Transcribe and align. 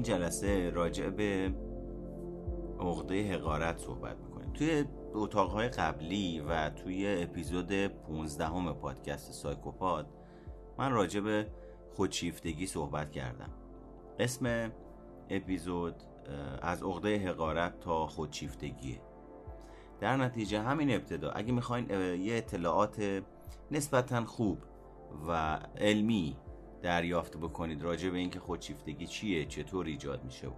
این 0.00 0.06
جلسه 0.06 0.70
راجع 0.70 1.08
به 1.10 1.54
عقده 2.80 3.32
حقارت 3.32 3.78
صحبت 3.78 4.16
می‌کنیم. 4.16 4.52
توی 4.52 4.84
اتاقهای 5.14 5.68
قبلی 5.68 6.40
و 6.40 6.70
توی 6.70 7.22
اپیزود 7.22 7.86
15 7.86 8.46
همه 8.46 8.72
پادکست 8.72 9.32
سایکوپاد 9.32 10.06
من 10.78 10.92
راجع 10.92 11.20
به 11.20 11.46
خودشیفتگی 11.92 12.66
صحبت 12.66 13.10
کردم. 13.10 13.50
اسم 14.18 14.72
اپیزود 15.30 15.94
از 16.62 16.82
عقده 16.82 17.18
حقارت 17.28 17.80
تا 17.80 18.06
خودشیفتگیه 18.06 19.00
در 20.00 20.16
نتیجه 20.16 20.60
همین 20.60 20.94
ابتدا 20.94 21.30
اگه 21.30 21.52
می‌خواین 21.52 21.90
یه 22.20 22.36
اطلاعات 22.36 23.22
نسبتا 23.70 24.24
خوب 24.24 24.58
و 25.28 25.58
علمی 25.78 26.36
دریافت 26.82 27.36
بکنید 27.36 27.82
راجع 27.82 28.10
به 28.10 28.18
اینکه 28.18 28.40
خودشیفتگی 28.40 29.06
چیه 29.06 29.44
چطور 29.44 29.86
ایجاد 29.86 30.24
میشه 30.24 30.48
و 30.48 30.52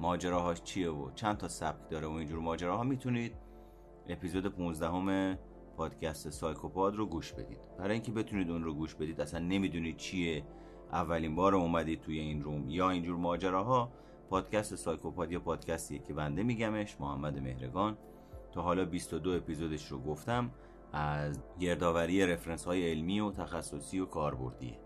ماجراهاش 0.00 0.62
چیه 0.62 0.90
و 0.90 1.10
چند 1.14 1.36
تا 1.36 1.48
سبک 1.48 1.90
داره 1.90 2.06
و 2.06 2.10
اینجور 2.10 2.38
ماجراها 2.40 2.82
می‌تونید 2.82 3.32
اپیزود 4.08 4.46
15 4.46 4.88
همه 4.88 5.38
پادکست 5.76 6.30
سایکوپاد 6.30 6.96
رو 6.96 7.06
گوش 7.06 7.32
بدید. 7.32 7.58
برای 7.78 7.92
اینکه 7.92 8.12
بتونید 8.12 8.50
اون 8.50 8.64
رو 8.64 8.74
گوش 8.74 8.94
بدید 8.94 9.20
اصلا 9.20 9.40
نمی‌دونید 9.40 9.96
چیه 9.96 10.44
اولین 10.92 11.34
بار 11.34 11.54
اومدید 11.54 12.00
توی 12.00 12.18
این 12.18 12.42
روم 12.42 12.70
یا 12.70 12.90
اینجور 12.90 13.16
ماجراها 13.16 13.92
پادکست 14.30 14.74
سایکوپاد 14.74 15.32
یا 15.32 15.40
پادکستیه 15.40 15.98
که 15.98 16.14
بنده 16.14 16.42
میگمش 16.42 17.00
محمد 17.00 17.38
مهرگان. 17.38 17.98
تا 18.52 18.62
حالا 18.62 18.84
22 18.84 19.30
اپیزودش 19.30 19.86
رو 19.86 19.98
گفتم 19.98 20.50
از 20.92 21.40
گردآوری 21.60 22.26
رفرنس 22.26 22.64
های 22.64 22.90
علمی 22.90 23.20
و 23.20 23.30
تخصصی 23.30 24.00
و 24.00 24.06
کاربردیه. 24.06 24.85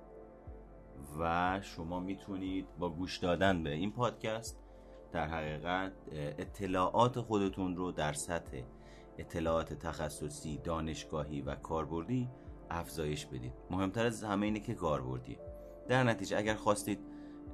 و 1.19 1.61
شما 1.63 2.01
می‌تونید 2.01 2.67
با 2.79 2.91
گوش 2.91 3.19
دادن 3.19 3.63
به 3.63 3.71
این 3.71 3.93
پادکست 3.93 4.59
در 5.13 5.27
حقیقت 5.27 5.93
اطلاعات 6.13 7.21
خودتون 7.21 7.77
رو 7.77 7.93
در 7.93 8.13
سطح 8.13 8.63
اطلاعات 9.19 9.75
تخصصی، 9.75 10.59
دانشگاهی 10.59 11.43
و 11.43 11.55
کاربردی 11.55 12.29
افزایش 12.71 13.27
بدید. 13.27 13.53
مهمتر 13.71 14.07
از 14.07 14.25
همه 14.25 14.47
اینه 14.47 14.61
که 14.61 14.75
کاربردیه 14.75 15.39
در 15.89 16.05
نتیجه 16.05 16.39
اگر 16.39 16.55
خواستید 16.55 16.99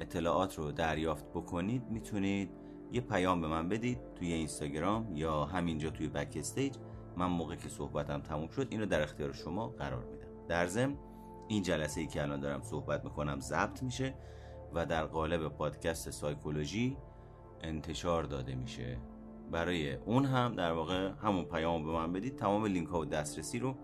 اطلاعات 0.00 0.58
رو 0.58 0.72
دریافت 0.72 1.24
بکنید 1.30 1.82
می‌تونید 1.90 2.50
یه 2.92 3.00
پیام 3.00 3.40
به 3.40 3.46
من 3.46 3.68
بدید 3.68 3.98
توی 4.14 4.32
اینستاگرام 4.32 5.16
یا 5.16 5.44
همینجا 5.44 5.90
توی 5.90 6.08
بک 6.08 6.36
استیج. 6.36 6.76
من 7.16 7.26
موقع 7.26 7.56
که 7.56 7.68
صحبتم 7.68 8.20
تموم 8.20 8.48
شد 8.48 8.68
اینو 8.70 8.86
در 8.86 9.02
اختیار 9.02 9.32
شما 9.32 9.68
قرار 9.68 10.04
میدم. 10.04 10.46
در 10.48 10.66
ضمن 10.66 10.96
این 11.48 11.62
جلسه 11.62 12.00
ای 12.00 12.06
که 12.06 12.22
الان 12.22 12.40
دارم 12.40 12.62
صحبت 12.62 13.04
می‌کنم 13.04 13.40
ضبط 13.40 13.82
میشه 13.82 14.14
و 14.74 14.86
در 14.86 15.04
قالب 15.04 15.48
پادکست 15.48 16.10
سایکولوژی 16.10 16.96
انتشار 17.60 18.24
داده 18.24 18.54
میشه. 18.54 18.98
برای 19.50 19.94
اون 19.94 20.24
هم 20.24 20.54
در 20.54 20.72
واقع 20.72 21.10
همون 21.22 21.44
پیام 21.44 21.84
به 21.84 21.92
من 21.92 22.12
بدید 22.12 22.36
تمام 22.36 22.66
لینک 22.66 22.88
ها 22.88 23.00
و 23.00 23.04
دسترسی 23.04 23.58
رو 23.58 23.74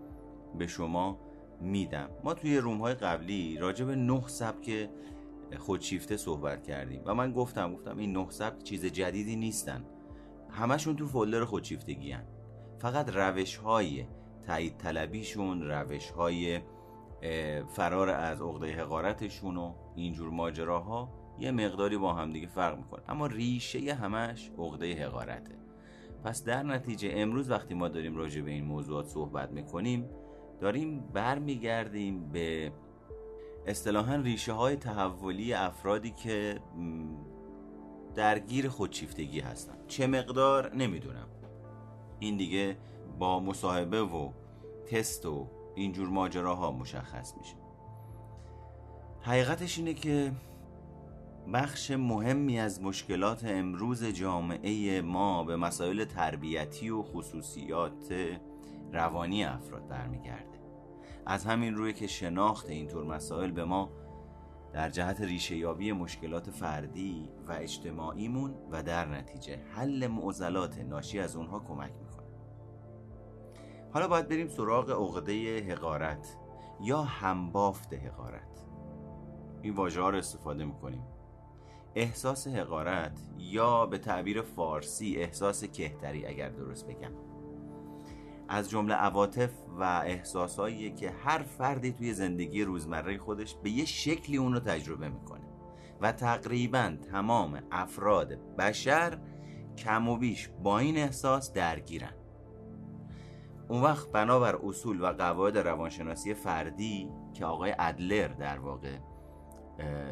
به 0.57 0.67
شما 0.67 1.19
میدم. 1.61 2.09
ما 2.23 2.33
توی 2.33 2.57
روم 2.57 2.77
های 2.77 2.93
قبلی 2.93 3.57
راجع 3.57 3.85
به 3.85 3.95
نه 3.95 4.27
سبک 4.27 4.89
خودشیفته 5.57 6.17
صحبت 6.17 6.63
کردیم 6.63 7.01
و 7.05 7.15
من 7.15 7.31
گفتم 7.31 7.73
گفتم 7.73 7.97
این 7.97 8.17
نه 8.17 8.29
سبک 8.29 8.63
چیز 8.63 8.85
جدیدی 8.85 9.35
نیستن. 9.35 9.85
همشون 10.49 10.95
تو 10.95 11.07
فولدر 11.07 11.45
خودشیفتگی 11.45 12.11
هن. 12.11 12.23
فقط 12.79 13.09
روش 13.09 13.55
های 13.55 14.05
تایید 14.47 14.77
طلبیشون 14.77 15.61
روش 15.61 16.09
های 16.09 16.61
فرار 17.67 18.09
از 18.09 18.41
عقده 18.41 18.71
حقارتشون 18.71 19.57
و 19.57 19.73
اینجور 19.95 20.29
ماجراها 20.29 21.09
یه 21.39 21.51
مقداری 21.51 21.97
با 21.97 22.13
هم 22.13 22.33
دیگه 22.33 22.47
فرق 22.47 22.77
می‌کنه. 22.77 23.01
اما 23.09 23.27
ریشه 23.27 23.93
همش 23.93 24.51
عقده 24.57 25.05
حقارته. 25.05 25.55
پس 26.23 26.43
در 26.43 26.63
نتیجه 26.63 27.09
امروز 27.13 27.49
وقتی 27.49 27.73
ما 27.73 27.87
داریم 27.87 28.17
راجع 28.17 28.41
به 28.41 28.51
این 28.51 28.65
موضوعات 28.65 29.07
صحبت 29.07 29.51
می‌کنیم 29.51 30.09
داریم 30.59 30.99
برمیگردیم 31.13 32.31
به 32.31 32.71
اصطلاحا 33.67 34.15
ریشه 34.15 34.53
های 34.53 34.75
تحولی 34.75 35.53
افرادی 35.53 36.11
که 36.11 36.59
درگیر 38.15 38.69
خودشیفتگی 38.69 39.39
هستن. 39.39 39.73
چه 39.87 40.07
مقدار؟ 40.07 40.75
نمی‌دونم. 40.75 41.27
این 42.19 42.37
دیگه 42.37 42.77
با 43.19 43.39
مصاحبه 43.39 44.01
و 44.01 44.31
تست 44.91 45.25
و 45.25 45.47
اینجور 45.75 46.07
ماجراها 46.07 46.71
مشخص 46.71 47.33
میشه. 47.37 47.55
حقیقتش 49.21 49.77
اینه 49.77 49.93
که 49.93 50.31
بخش 51.53 51.91
مهمی 51.91 52.59
از 52.59 52.81
مشکلات 52.81 53.45
امروز 53.45 54.03
جامعه 54.03 55.01
ما 55.01 55.43
به 55.43 55.55
مسائل 55.55 56.05
تربیتی 56.05 56.89
و 56.89 57.03
خصوصیات 57.03 58.13
روانی 58.93 59.43
افراد 59.43 59.87
برمیگرده. 59.87 60.59
از 61.25 61.45
همین 61.45 61.75
روی 61.75 61.93
که 61.93 62.07
شناخت 62.07 62.69
اینطور 62.69 63.03
مسائل 63.03 63.51
به 63.51 63.65
ما 63.65 63.89
در 64.73 64.89
جهت 64.89 65.21
ریشه 65.21 65.55
یابی 65.55 65.91
مشکلات 65.91 66.49
فردی 66.49 67.29
و 67.47 67.51
اجتماعیمون 67.51 68.55
و 68.71 68.83
در 68.83 69.05
نتیجه 69.05 69.59
حل 69.75 70.07
معضلات 70.07 70.79
ناشی 70.79 71.19
از 71.19 71.35
اونها 71.35 71.59
کمک 71.59 71.91
حالا 73.93 74.07
باید 74.07 74.27
بریم 74.27 74.47
سراغ 74.47 74.91
عقده 74.91 75.59
حقارت 75.73 76.37
یا 76.81 77.01
همبافت 77.01 77.93
حقارت. 77.93 78.65
این 79.61 79.73
واژه 79.73 80.01
ها 80.01 80.09
رو 80.09 80.17
استفاده 80.17 80.65
می‌کنیم. 80.65 81.03
احساس 81.95 82.47
حقارت 82.47 83.19
یا 83.37 83.85
به 83.85 83.97
تعبیر 83.97 84.41
فارسی 84.41 85.15
احساس 85.17 85.63
کهتری 85.63 86.25
اگر 86.25 86.49
درست 86.49 86.87
بگم. 86.87 87.11
از 88.49 88.69
جمله 88.69 88.93
عواطف 88.93 89.51
و 89.79 89.83
احساسایی 89.83 90.93
که 90.93 91.11
هر 91.11 91.43
فردی 91.43 91.91
توی 91.91 92.13
زندگی 92.13 92.63
روزمره 92.63 93.17
خودش 93.17 93.55
به 93.55 93.69
یه 93.69 93.85
شکلی 93.85 94.37
اون 94.37 94.53
رو 94.53 94.59
تجربه 94.59 95.09
می‌کنه 95.09 95.47
و 96.01 96.11
تقریبا 96.11 96.93
تمام 97.11 97.59
افراد 97.71 98.55
بشر 98.55 99.17
کم 99.77 100.09
و 100.09 100.17
بیش 100.17 100.49
با 100.63 100.79
این 100.79 100.97
احساس 100.97 101.53
درگیرن. 101.53 102.13
اون 103.73 103.81
وقت 103.81 104.11
بنابر 104.11 104.55
اصول 104.55 105.01
و 105.01 105.05
قواعد 105.05 105.57
روانشناسی 105.57 106.33
فردی 106.33 107.09
که 107.33 107.45
آقای 107.45 107.75
ادلر 107.79 108.27
در 108.27 108.59
واقع 108.59 108.97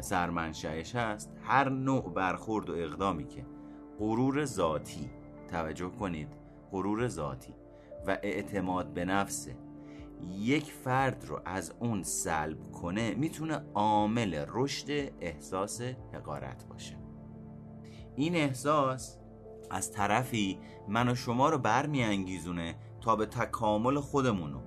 سرمنشأش 0.00 0.94
هست 0.94 1.32
هر 1.42 1.68
نوع 1.68 2.12
برخورد 2.14 2.70
و 2.70 2.74
اقدامی 2.74 3.26
که 3.26 3.46
غرور 3.98 4.44
ذاتی 4.44 5.10
توجه 5.48 5.88
کنید 5.88 6.28
غرور 6.72 7.08
ذاتی 7.08 7.54
و 8.06 8.18
اعتماد 8.22 8.86
به 8.94 9.04
نفس 9.04 9.48
یک 10.38 10.64
فرد 10.64 11.24
رو 11.28 11.40
از 11.44 11.74
اون 11.80 12.02
سلب 12.02 12.72
کنه 12.72 13.14
می‌تونه 13.14 13.62
عامل 13.74 14.44
رشد 14.48 15.12
احساس 15.20 15.80
حقارت 16.12 16.66
باشه. 16.66 16.96
این 18.16 18.36
احساس 18.36 19.18
از 19.70 19.92
طرفی 19.92 20.58
من 20.88 21.08
و 21.08 21.14
شما 21.14 21.48
رو 21.48 21.58
برمیانگیزونه 21.58 22.74
تا 23.02 23.16
به 23.16 23.26
تکامل 23.26 24.00
خودمونو. 24.00 24.60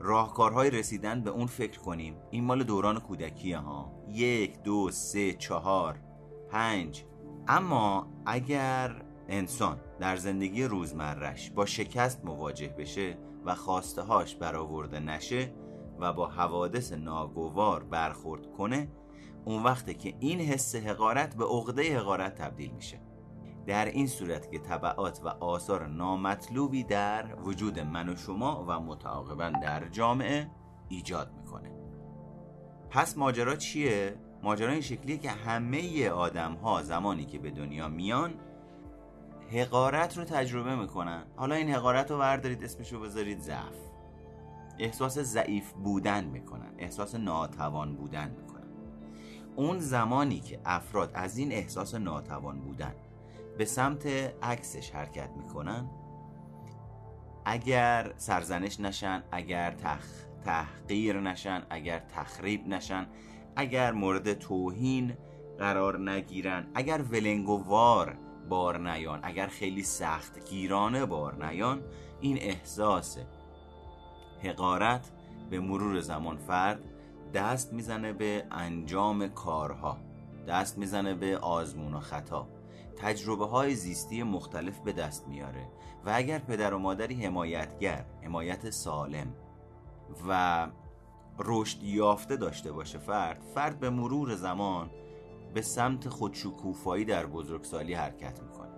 راهکارهای 0.00 0.70
رسیدن 0.70 1.20
به 1.20 1.30
اون 1.30 1.46
فکر 1.46 1.80
کنیم. 1.80 2.16
این 2.30 2.44
مال 2.44 2.62
دوران 2.62 3.00
کودکی 3.00 3.52
ها. 3.52 3.92
یک 4.08 4.62
دو 4.62 4.90
سه 4.90 5.32
چهار 5.32 5.98
پنج. 6.50 7.04
اما 7.48 8.06
اگر 8.26 9.02
انسان 9.28 9.80
در 10.00 10.16
زندگی 10.16 10.64
روزمرش 10.64 11.50
با 11.50 11.66
شکست 11.66 12.24
مواجه 12.24 12.68
بشه 12.68 13.18
و 13.44 13.54
خواسته 13.54 14.02
هاش 14.02 14.34
برآورده 14.34 15.00
نشه 15.00 15.52
و 15.98 16.12
با 16.12 16.26
حوادث 16.26 16.92
ناگوار 16.92 17.84
برخورد 17.84 18.52
کنه 18.52 18.88
اون 19.44 19.62
وقته 19.62 19.94
که 19.94 20.14
این 20.20 20.40
حس 20.40 20.74
حقارت 20.76 21.36
به 21.36 21.44
عقده 21.44 21.98
حقارت 21.98 22.34
تبدیل 22.34 22.70
میشه. 22.70 23.00
در 23.68 23.84
این 23.84 24.06
صورت 24.06 24.50
که 24.50 24.58
طبعات 24.58 25.20
و 25.24 25.28
آثار 25.28 25.86
نامطلوبی 25.86 26.84
در 26.84 27.40
وجود 27.42 27.78
من 27.80 28.08
و 28.08 28.16
شما 28.16 28.64
و 28.68 28.80
متعاقبا 28.80 29.52
در 29.62 29.88
جامعه 29.88 30.50
ایجاد 30.88 31.32
می‌کنه. 31.32 31.70
پس 32.90 33.18
ماجرا 33.18 33.56
چیه؟ 33.56 34.16
ماجرا 34.42 34.72
این 34.72 34.80
شکلیه 34.80 35.18
که 35.18 35.30
همه 35.30 36.08
آدم 36.08 36.52
ها 36.52 36.82
زمانی 36.82 37.24
که 37.24 37.38
به 37.38 37.50
دنیا 37.50 37.88
میان 37.88 38.34
حقارت 39.52 40.18
رو 40.18 40.24
تجربه 40.24 40.76
می‌کنن. 40.76 41.24
حالا 41.36 41.54
این 41.54 41.70
حقارت 41.70 42.10
رو 42.10 42.18
بردارید 42.18 42.64
اسمش 42.64 42.92
رو 42.92 43.00
بذارید 43.00 43.40
ضعف. 43.40 43.76
احساس 44.78 45.18
ضعیف 45.18 45.72
بودن 45.72 46.24
می‌کنن. 46.24 46.74
احساس 46.78 47.14
ناتوان 47.14 47.96
بودن 47.96 48.30
می‌کنن. 48.30 48.68
اون 49.56 49.78
زمانی 49.78 50.40
که 50.40 50.60
افراد 50.64 51.10
از 51.14 51.38
این 51.38 51.52
احساس 51.52 51.94
ناتوان 51.94 52.60
بودن 52.60 52.94
به 53.58 53.64
سمت 53.64 54.06
عکسش 54.42 54.90
حرکت 54.90 55.30
می‌کنن. 55.36 55.90
اگر 57.44 58.12
سرزنش 58.16 58.80
نشن 58.80 59.22
اگر 59.32 59.70
تخ... 59.70 60.06
تحقیر 60.44 61.20
نشن 61.20 61.62
اگر 61.70 61.98
تخریب 61.98 62.68
نشن 62.68 63.06
اگر 63.56 63.92
مورد 63.92 64.34
توهین 64.34 65.16
قرار 65.58 66.10
نگیرن 66.10 66.66
اگر 66.74 67.02
ولنگووار 67.02 68.18
بار 68.48 68.78
نیان 68.78 69.20
اگر 69.22 69.46
خیلی 69.46 69.82
سخت 69.82 70.50
گیرانه 70.50 71.06
بار 71.06 71.46
نیان 71.46 71.82
این 72.20 72.38
احساس 72.38 73.18
حقارت 74.42 75.10
به 75.50 75.60
مرور 75.60 76.00
زمان 76.00 76.36
فرد 76.36 76.84
دست 77.34 77.72
می‌زنه 77.72 78.12
به 78.12 78.46
انجام 78.50 79.28
کارها 79.28 79.98
دست 80.48 80.78
می‌زنه 80.78 81.14
به 81.14 81.38
آزمون 81.38 81.94
و 81.94 82.00
خطا. 82.00 82.57
تجربه 82.98 83.46
های 83.46 83.74
زیستی 83.74 84.22
مختلف 84.22 84.78
به 84.78 84.92
دست 84.92 85.28
میاره 85.28 85.68
و 86.04 86.12
اگر 86.14 86.38
پدر 86.38 86.74
و 86.74 86.78
مادری 86.78 87.24
حمایتگر 87.24 88.04
حمایت 88.22 88.70
سالم 88.70 89.34
و 90.28 90.68
رشد 91.38 91.82
یافته 91.82 92.36
داشته 92.36 92.72
باشه 92.72 92.98
فرد 92.98 93.42
فرد 93.54 93.80
به 93.80 93.90
مرور 93.90 94.34
زمان 94.34 94.90
به 95.54 95.62
سمت 95.62 96.08
خودشکوفایی 96.08 97.04
در 97.04 97.26
بزرگسالی 97.26 97.94
حرکت 97.94 98.42
می‌کنه. 98.42 98.68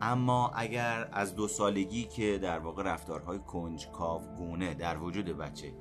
اما 0.00 0.50
اگر 0.54 1.08
از 1.12 1.34
دو 1.34 1.48
سالگی 1.48 2.04
که 2.04 2.38
در 2.38 2.58
واقع 2.58 2.82
رفتارهای 2.82 3.38
کنج 3.38 3.88
گونه 4.36 4.74
در 4.74 4.98
وجود 4.98 5.38
بچه 5.38 5.72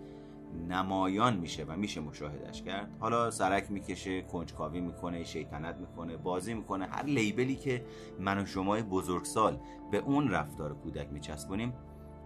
نمایان 0.70 1.38
میشه 1.38 1.64
و 1.64 1.76
میشه 1.76 2.02
مشاهدش 2.02 2.62
کرد. 2.62 2.98
حالا 3.00 3.32
سرک 3.32 3.72
می‌کشه 3.72 4.22
کنجکاوی 4.22 4.82
می‌کنه 4.82 5.24
شیطنت 5.24 5.76
می‌کنه 5.76 6.18
بازی 6.18 6.54
می‌کنه 6.54 6.86
هر 6.86 7.04
لیبلی 7.04 7.56
که 7.56 7.86
من 8.20 8.38
و 8.38 8.46
شما 8.46 8.78
بزرگسال 8.82 9.60
به 9.92 9.98
اون 9.98 10.30
رفتار 10.32 10.76
کودک 10.76 11.08
میچسبونیم 11.12 11.74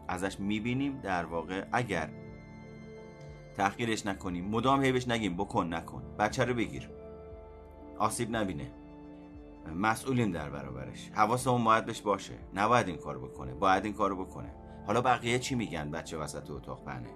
ازش 0.08 0.40
می‌بینیم 0.40 1.00
در 1.04 1.26
واقع 1.26 1.66
اگر 1.72 2.10
تحقیرش 3.58 4.06
نکنیم 4.06 4.46
مدام 4.46 4.84
هیبش 4.84 5.08
نگیم 5.08 5.38
بکن 5.38 5.74
نکن 5.74 6.04
بچه 6.20 6.46
رو 6.46 6.54
بگیر. 6.54 6.90
آسیب 7.98 8.36
نبینه. 8.36 8.72
مسئولیم 9.76 10.32
در 10.32 10.50
برابرش. 10.50 11.10
حواسمون 11.14 11.64
باید 11.64 11.86
بهش 11.86 12.02
باشه. 12.02 12.34
نباید 12.54 12.88
این 12.88 12.98
کارو 12.98 13.28
بکنه. 13.28 13.54
باید 13.54 13.86
این 13.86 13.94
کارو 13.94 14.26
بکنه. 14.26 14.50
حالا 14.88 15.02
بقیه 15.02 15.40
چی 15.40 15.56
میگن؟ 15.56 15.92
بچه 15.92 16.18
وسط 16.18 16.50
اتاق 16.50 16.84
پهنه. 16.86 17.10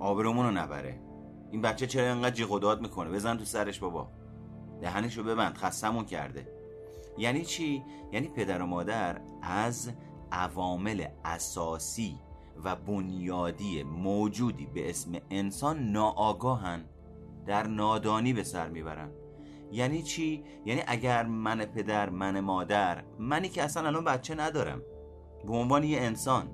آبرومونو 0.00 0.50
نبره. 0.50 1.00
این 1.50 1.62
بچه 1.62 1.86
چرا 1.86 2.12
اینقدر 2.12 2.34
جیغ 2.34 2.60
داد 2.60 2.80
می‌کنه؟ 2.80 3.10
بزن 3.10 3.36
تو 3.36 3.44
سرش 3.44 3.78
بابا. 3.78 4.08
دهنشو 4.80 5.22
ببند 5.22 5.56
خستمون 5.56 6.04
کرده. 6.04 6.48
یعنی 7.18 7.44
چی؟ 7.44 7.84
یعنی 8.12 8.28
پدر 8.28 8.62
و 8.62 8.66
مادر 8.66 9.20
از 9.42 9.90
عوامل 10.32 11.06
اساسی 11.24 12.18
و 12.64 12.76
بنیادی 12.76 13.82
موجودی 13.82 14.66
به 14.66 14.90
اسم 14.90 15.12
انسان 15.30 15.92
ناآگاهن 15.92 16.84
در 17.46 17.66
نادانی 17.66 18.32
به 18.32 18.44
سر 18.44 18.68
می‌برن. 18.68 19.10
یعنی 19.72 20.02
چی؟ 20.02 20.44
یعنی 20.64 20.82
اگر 20.86 21.26
من 21.26 21.64
پدر 21.64 22.10
من 22.10 22.40
مادر 22.40 23.04
منی 23.18 23.48
که 23.48 23.62
اصلا 23.62 23.86
الان 23.86 24.04
بچه 24.04 24.34
ندارم. 24.34 24.82
به 25.46 25.52
عنوان 25.52 25.84
یه 25.84 26.00
انسان. 26.00 26.48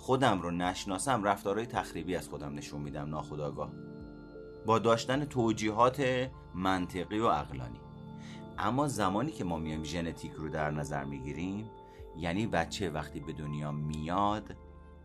خودم 0.00 0.42
رو 0.42 0.50
نشناسم 0.50 1.24
رفتارهای 1.24 1.66
تخریبی 1.66 2.16
از 2.16 2.28
خودم 2.28 2.54
نشون 2.54 2.80
میدم 2.80 3.10
ناخداگاه 3.10 3.70
با 4.66 4.78
داشتن 4.78 5.24
توجیهات 5.24 6.28
منطقی 6.54 7.18
و 7.18 7.28
عقلانی. 7.28 7.80
اما 8.58 8.88
زمانی 8.88 9.32
که 9.32 9.44
ما 9.44 9.58
میایم 9.58 9.84
ژنتیک 9.84 10.32
رو 10.32 10.48
در 10.48 10.70
نظر 10.70 11.04
می‌گیریم 11.04 11.70
یعنی 12.16 12.46
بچه 12.46 12.90
وقتی 12.90 13.20
به 13.20 13.32
دنیا 13.32 13.72
میاد 13.72 14.56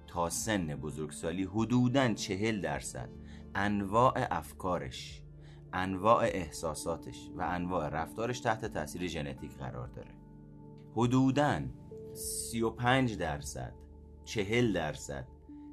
تا 0.08 0.30
سن 0.30 0.68
بزرگسالی 0.76 1.44
حدوداً 1.44 2.14
چهل 2.14 2.62
درصد 2.62 3.10
انواع 3.56 4.14
افکارش 4.32 5.22
انواع 5.74 6.24
احساساتش 6.24 7.30
و 7.36 7.42
انواع 7.42 7.90
رفتارش 7.90 8.40
تحت 8.40 8.66
تاثیر 8.66 9.08
ژنتیک 9.08 9.58
قرار 9.58 9.88
داره. 9.88 10.12
حدوداً 10.96 11.62
35 12.14 13.18
درصد 13.18 13.85
چهل 14.26 14.74
درصد 14.74 15.28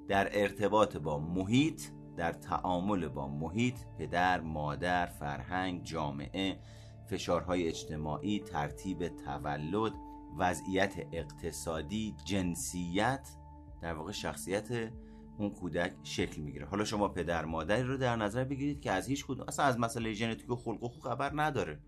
در 0.08 0.40
ارتباط 0.40 0.96
با 0.96 1.18
محیط 1.18 1.82
در 2.16 2.32
تعامل 2.32 3.08
با 3.08 3.28
محیط 3.28 3.78
پدر، 3.98 4.40
مادر، 4.40 5.06
فرهنگ، 5.06 5.84
جامعه 5.84 6.58
فشارهای 7.10 7.68
اجتماعی، 7.68 8.40
ترتیب 8.40 9.08
تولد 9.08 9.92
وضعیت 10.38 10.94
اقتصادی، 11.12 12.14
جنسیت 12.24 13.28
در 13.82 13.94
واقع 13.94 14.12
شخصیت 14.12 14.92
اون 15.38 15.50
کودک 15.50 15.92
شکل 16.02 16.42
می‌گیره. 16.42 16.66
حالا 16.66 16.84
شما 16.84 17.08
پدر 17.08 17.44
مادری 17.44 17.82
رو 17.82 17.96
در 17.96 18.16
نظر 18.16 18.44
بگیرید 18.44 18.80
که 18.80 18.90
از 18.90 19.08
هیچ 19.08 19.26
کدوم 19.26 19.44
اصلا 19.48 19.64
از 19.64 19.78
مسئله 19.78 20.12
ژنتیک 20.12 20.50
و 20.50 20.56
خلق 20.56 20.82
و 20.82 20.88
خو 20.88 21.00
خبر 21.00 21.32
نداره. 21.34 21.80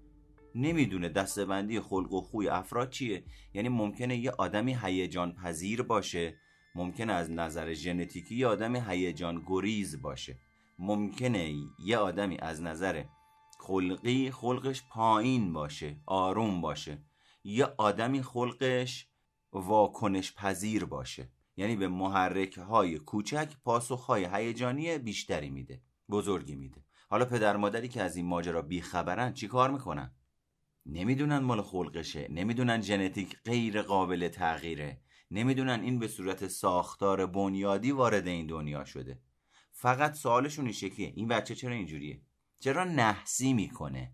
نمی‌دونه 0.54 1.08
دستبندی 1.08 1.80
خلق 1.80 2.12
و 2.12 2.20
خوی 2.20 2.48
افراد 2.48 2.90
چیه. 2.90 3.24
یعنی 3.54 3.68
ممکنه 3.68 4.16
یه 4.16 4.30
آدمی 4.30 4.76
هیجان 4.82 5.32
پذیر 5.32 5.82
باشه 5.82 6.34
ممکنه 6.74 7.12
از 7.12 7.30
نظر 7.30 7.74
ژنتیکی 7.74 8.34
یه 8.34 8.46
آدمی 8.46 8.80
هیجان 8.88 9.42
گریز 9.46 10.02
باشه. 10.02 10.38
ممکنه 10.78 11.54
یه 11.78 11.98
آدمی 11.98 12.38
از 12.38 12.62
نظر 12.62 13.04
خلقی 13.58 14.30
خلقش 14.30 14.82
پایین 14.90 15.52
باشه 15.52 15.96
آروم 16.06 16.60
باشه. 16.60 16.98
یه 17.44 17.64
آدمی 17.64 18.22
خلقش 18.22 19.06
واکنش 19.52 20.34
پذیر 20.34 20.84
باشه. 20.84 21.28
یعنی 21.56 21.76
به 21.76 21.88
محرک 21.88 22.58
های 22.58 22.98
کوچک 22.98 23.52
پاسخ 23.64 24.06
های 24.06 24.28
هیجانی 24.32 24.98
بیشتری 24.98 25.50
میده 25.50 25.82
بزرگی 26.08 26.54
میده. 26.54 26.84
حالا 27.10 27.24
پدر 27.24 27.56
مادری 27.56 27.88
که 27.88 28.02
از 28.02 28.16
این 28.16 28.26
ماجرا 28.26 28.62
بیخبرن 28.62 29.32
چی 29.32 29.48
کار 29.48 29.70
می‌کنن؟ 29.70 30.14
نمی‌دونن 30.86 31.38
مال 31.38 31.62
خلقشه 31.62 32.28
نمی‌دونن 32.30 32.80
ژنتیک 32.80 33.36
غیر 33.44 33.82
قابل 33.82 34.28
تغییره. 34.28 35.00
نمی‌دونن 35.30 35.80
این 35.80 35.98
به 35.98 36.08
صورت 36.08 36.48
ساختار 36.48 37.26
بنیادی 37.26 37.92
وارد 37.92 38.26
این 38.26 38.46
دنیا 38.46 38.84
شده. 38.84 39.20
فقط 39.72 40.14
سوالشون 40.14 40.64
این 40.64 40.74
شکلیه. 40.74 41.12
این 41.16 41.28
بچه 41.28 41.54
چرا 41.54 41.72
اینجوریه؟ 41.72 42.22
چرا 42.60 42.84
نحسی 42.84 43.52
می‌کنه؟ 43.52 44.12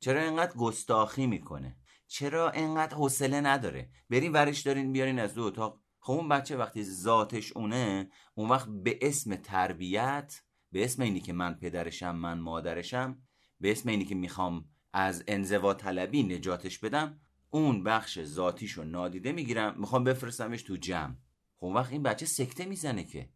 چرا 0.00 0.22
اینقدر 0.22 0.52
گستاخی 0.52 1.26
می‌کنه؟ 1.26 1.76
چرا 2.06 2.50
اینقدر 2.50 2.94
حوصله 2.94 3.40
نداره؟ 3.40 3.90
بریم 4.10 4.32
ورش 4.34 4.60
دارین 4.60 4.92
بیارین 4.92 5.18
از 5.18 5.34
دو 5.34 5.42
اتاق. 5.42 5.80
خب 6.00 6.12
اون 6.12 6.28
بچه 6.28 6.56
وقتی 6.56 6.84
ذاتش 6.84 7.52
اونه 7.52 8.10
اون 8.34 8.48
وقت 8.48 8.68
به 8.68 8.98
اسم 9.02 9.36
تربیت 9.36 10.42
به 10.72 10.84
اسم 10.84 11.02
اینی 11.02 11.20
که 11.20 11.32
من 11.32 11.54
پدرشم 11.54 12.16
من 12.16 12.38
مادرشم 12.38 13.22
به 13.60 13.72
اسم 13.72 13.88
اینی 13.88 14.04
که 14.04 14.14
می‌خوام 14.14 14.64
از 14.92 15.24
انزوا 15.28 15.74
طلبی 15.74 16.22
نجاتش 16.22 16.78
بدم 16.78 17.20
اون 17.54 17.84
بخش 17.84 18.22
ذاتیشو 18.22 18.84
نادیده 18.84 19.32
می‌گیرم 19.32 19.74
می‌خوام 19.78 20.04
بفرستمش 20.04 20.62
تو 20.62 20.76
جمع. 20.76 21.14
خب 21.56 21.66
وقت 21.66 21.92
این 21.92 22.02
بچه 22.02 22.26
سکته 22.26 22.64
می‌زنه 22.64 23.04
که. 23.04 23.28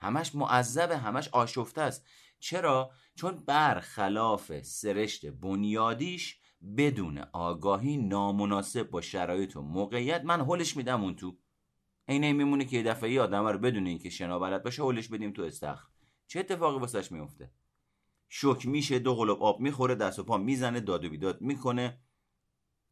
همش 0.00 0.34
معذبه 0.34 0.98
همش 0.98 1.28
آشفته 1.28 1.80
است. 1.80 2.06
چرا؟ 2.38 2.90
چون 3.14 3.44
برخلاف 3.46 4.62
سرشت 4.62 5.26
بنیادیش 5.26 6.40
بدون 6.76 7.18
آگاهی 7.18 7.96
نامناسب 7.96 8.90
با 8.90 9.00
شرایط 9.00 9.56
و 9.56 9.62
موقعیت 9.62 10.24
من 10.24 10.40
هلش 10.40 10.76
میدم 10.76 11.02
اون 11.04 11.14
تو. 11.14 11.38
عین 12.08 12.32
میمونه 12.32 12.64
که 12.64 12.76
یه 12.76 12.82
دفعه 12.82 13.10
ای 13.10 13.18
آدم 13.18 13.46
رو 13.46 13.58
بدون 13.58 13.86
اینکه 13.86 14.10
شنا 14.10 14.38
بلد 14.38 14.62
باشه 14.62 14.82
هلش 14.82 15.08
بدیم 15.08 15.32
تو 15.32 15.42
استخر. 15.42 15.88
چه 16.26 16.40
اتفاقی 16.40 16.78
واسش 16.78 17.12
میفته 17.12 17.50
شوک 18.28 18.66
میشه 18.66 18.98
دو 18.98 19.14
قلوب 19.14 19.42
آب 19.42 19.60
می‌خوره 19.60 19.94
دست 19.94 20.18
و 20.18 20.24
پا 20.24 20.38
می‌زنه 20.38 20.80
داد 20.80 21.04
و 21.04 21.10
بیداد 21.10 21.40
می‌کنه. 21.40 21.98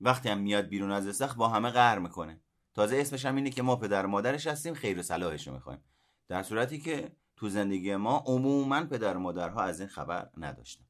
وقتی 0.00 0.28
هم 0.28 0.38
میاد 0.38 0.66
بیرون 0.66 0.92
از 0.92 1.06
استخر 1.06 1.34
با 1.34 1.48
همه 1.48 1.70
قهر 1.70 1.98
می‌کنه. 1.98 2.40
تازه 2.74 2.96
اسمش 2.96 3.26
هم 3.26 3.36
اینه 3.36 3.50
که 3.50 3.62
ما 3.62 3.76
پدر 3.76 4.06
مادرش 4.06 4.46
هستیم 4.46 4.74
خیر 4.74 4.98
و 4.98 5.02
صلاحش 5.02 5.46
رو 5.48 5.54
می‌خوایم. 5.54 5.80
در 6.28 6.42
صورتی 6.42 6.80
که 6.80 7.12
تو 7.36 7.48
زندگی 7.48 7.96
ما 7.96 8.24
عموما 8.26 8.84
پدر 8.84 9.16
مادرها 9.16 9.62
از 9.62 9.80
این 9.80 9.88
خبر 9.88 10.30
نداشتن. 10.36 10.84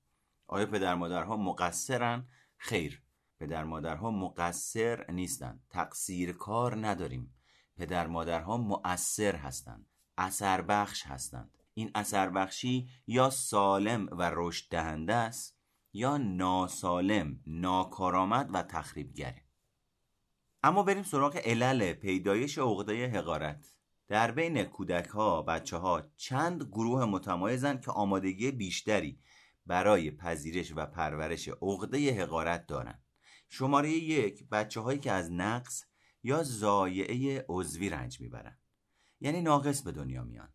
آیا 0.47 0.67
پدر 0.67 0.95
مادرها 0.95 1.37
مقصرن؟ 1.37 2.27
خیر. 2.57 3.03
پدر 3.41 3.65
مادرها 3.65 4.11
مقصر 4.11 5.11
نیستن. 5.11 5.61
تقصیر 5.71 6.33
کار 6.33 6.87
نداریم. 6.87 7.35
پدر 7.77 8.07
مادرها 8.07 8.57
مؤثر 8.57 9.37
هستند. 9.37 9.87
اثر 10.19 10.63
بخش 10.63 11.07
هستند. 11.07 11.51
این 11.75 11.91
اثر 11.95 12.31
بخشی 12.31 12.89
یا 13.07 13.31
سالم 13.31 14.09
و 14.13 14.31
رشد 14.35 14.71
دهنده 14.71 15.15
است. 15.15 15.60
یا 15.93 16.17
ناسالم 16.17 17.41
ناکارآمد 17.47 18.51
و 18.53 18.63
تخریبگره 18.63 19.45
اما 20.63 20.83
بریم 20.83 21.03
سراغ 21.03 21.37
علل 21.37 21.93
پیدایش 21.93 22.59
عقده 22.59 23.07
حقارت. 23.07 23.75
در 24.09 24.31
بین 24.31 24.65
کودک 24.65 25.07
ها 25.07 25.43
بچه 25.43 25.77
ها 25.77 26.03
چند 26.17 26.63
گروه 26.63 27.05
متمایزند 27.05 27.85
که 27.85 27.91
آمادگی 27.91 28.51
بیشتری 28.51 29.21
برای 29.67 30.11
پذیرش 30.11 30.73
و 30.77 30.87
پرورش 30.87 31.49
عقده 31.49 32.23
حقارت 32.23 32.67
دارند. 32.67 33.03
شماره 33.49 33.91
یک 33.91 34.49
بچه 34.49 34.81
هایی 34.81 34.99
که 34.99 35.13
از 35.13 35.33
نقص 35.33 35.85
یا 36.23 36.43
زایعه 36.43 37.45
عضوی 37.49 37.89
رنج 37.91 38.21
می‌برن 38.21 38.59
یعنی 39.21 39.41
ناقص 39.41 39.83
به 39.83 39.93
دنیا 39.93 40.25
میان. 40.25 40.55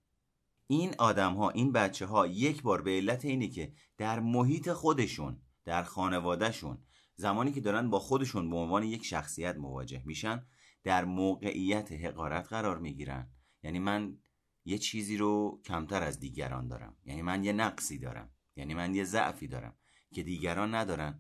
این 0.68 0.96
آدم 1.00 1.34
ها 1.34 1.50
این 1.50 1.72
بچه 1.72 2.06
ها 2.06 2.28
یک 2.28 2.62
بار 2.62 2.82
به 2.82 2.92
علت 2.92 3.26
اینی 3.26 3.50
که 3.50 3.74
در 3.98 4.20
محیط 4.20 4.72
خودشون 4.72 5.42
در 5.66 5.84
خانوادهشون 5.84 6.78
زمانی 7.16 7.52
که 7.52 7.62
دارن 7.62 7.90
با 7.90 8.00
خودشون 8.00 8.50
به 8.50 8.56
عنوان 8.56 8.84
یک 8.84 9.06
شخصیت 9.06 9.56
مواجه 9.56 10.02
میشن 10.06 10.46
در 10.84 11.06
موقعیت 11.06 11.92
حقارت 11.92 12.48
قرار 12.48 12.80
می‌گیرن. 12.80 13.30
یعنی 13.64 13.80
من 13.80 14.18
یه 14.66 14.78
چیزی 14.78 15.18
رو 15.18 15.62
کمتر 15.66 16.04
از 16.04 16.20
دیگران 16.20 16.68
دارم. 16.68 16.96
یعنی 17.06 17.22
من 17.22 17.44
یه 17.44 17.54
نقصی 17.54 18.00
دارم. 18.00 18.30
یعنی 18.56 18.74
من 18.74 18.96
یه 18.96 19.04
ضعفی 19.04 19.48
دارم 19.48 19.76
که 20.14 20.24
دیگران 20.24 20.76
ندارن. 20.76 21.20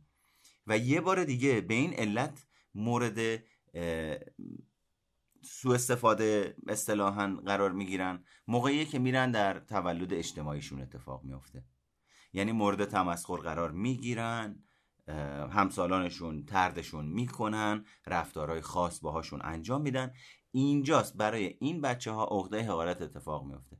و 0.67 0.77
یه 0.77 1.01
بار 1.01 1.23
دیگه 1.23 1.61
به 1.61 1.73
این 1.73 1.93
علت 1.93 2.45
مورد 2.75 3.43
سوء 5.45 5.75
استفاده 5.75 6.55
اصطلاحا 6.67 7.37
قرار 7.45 7.71
می‌گیرن. 7.71 8.23
موقعی 8.47 8.85
که 8.85 8.99
میرن 8.99 9.31
در 9.31 9.59
تولد 9.59 10.13
اجتماعیشون 10.13 10.81
اتفاق 10.81 11.23
میافته. 11.23 11.65
یعنی 12.33 12.51
مورد 12.51 12.85
تمسخر 12.85 13.37
قرار 13.37 13.71
می‌گیرن 13.71 14.63
همسالانشون 15.51 16.45
تردشون 16.45 17.05
می‌کنن 17.05 17.85
رفتارهای 18.07 18.61
خاص 18.61 18.99
باهاشون 18.99 19.41
انجام 19.43 19.81
میدن. 19.81 20.13
اینجاست 20.51 21.17
برای 21.17 21.55
این 21.59 21.81
بچه 21.81 22.11
ها 22.11 22.23
عقده 22.23 22.63
حقارت 22.63 23.01
اتفاق 23.01 23.45
میفته 23.45 23.77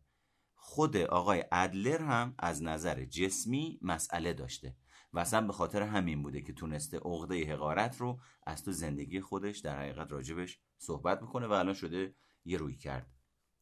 خود 0.56 0.98
آقای 0.98 1.44
ادلر 1.52 2.02
هم 2.02 2.34
از 2.40 2.64
نظر 2.64 3.06
جسمی 3.06 3.80
مسئله 3.82 4.34
داشته. 4.34 4.76
و 5.16 5.20
اصلا 5.20 5.42
به 5.48 5.54
خاطر 5.54 5.82
همین 5.82 6.24
بوده 6.24 6.42
که 6.42 6.54
تونسته 6.54 6.98
عقده 6.98 7.54
حقارت 7.54 7.98
رو 7.98 8.20
از 8.48 8.64
تو 8.64 8.72
زندگی 8.72 9.22
خودش 9.22 9.60
در 9.60 9.80
حقیقت 9.80 10.12
راجبش 10.12 10.60
صحبت 10.78 11.22
می‌کنه 11.22 11.48
و 11.48 11.52
الان 11.52 11.74
شده 11.74 12.16
یه 12.46 12.58
روی 12.58 12.76
کرد. 12.76 13.12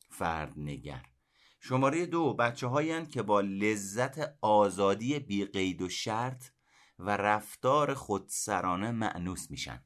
فرد 0.10 0.54
نگر 0.58 1.06
شماره 1.60 2.06
دو 2.06 2.34
بچه 2.34 2.68
هایی 2.68 3.06
که 3.06 3.22
با 3.22 3.42
لذت 3.42 4.38
آزادی 4.42 5.20
بی 5.20 5.46
قید 5.46 5.82
و 5.82 5.90
شرط 5.90 6.46
و 7.00 7.18
رفتار 7.18 7.94
خودسرانه 7.94 8.92
معنوس 8.92 9.52
میشن 9.52 9.84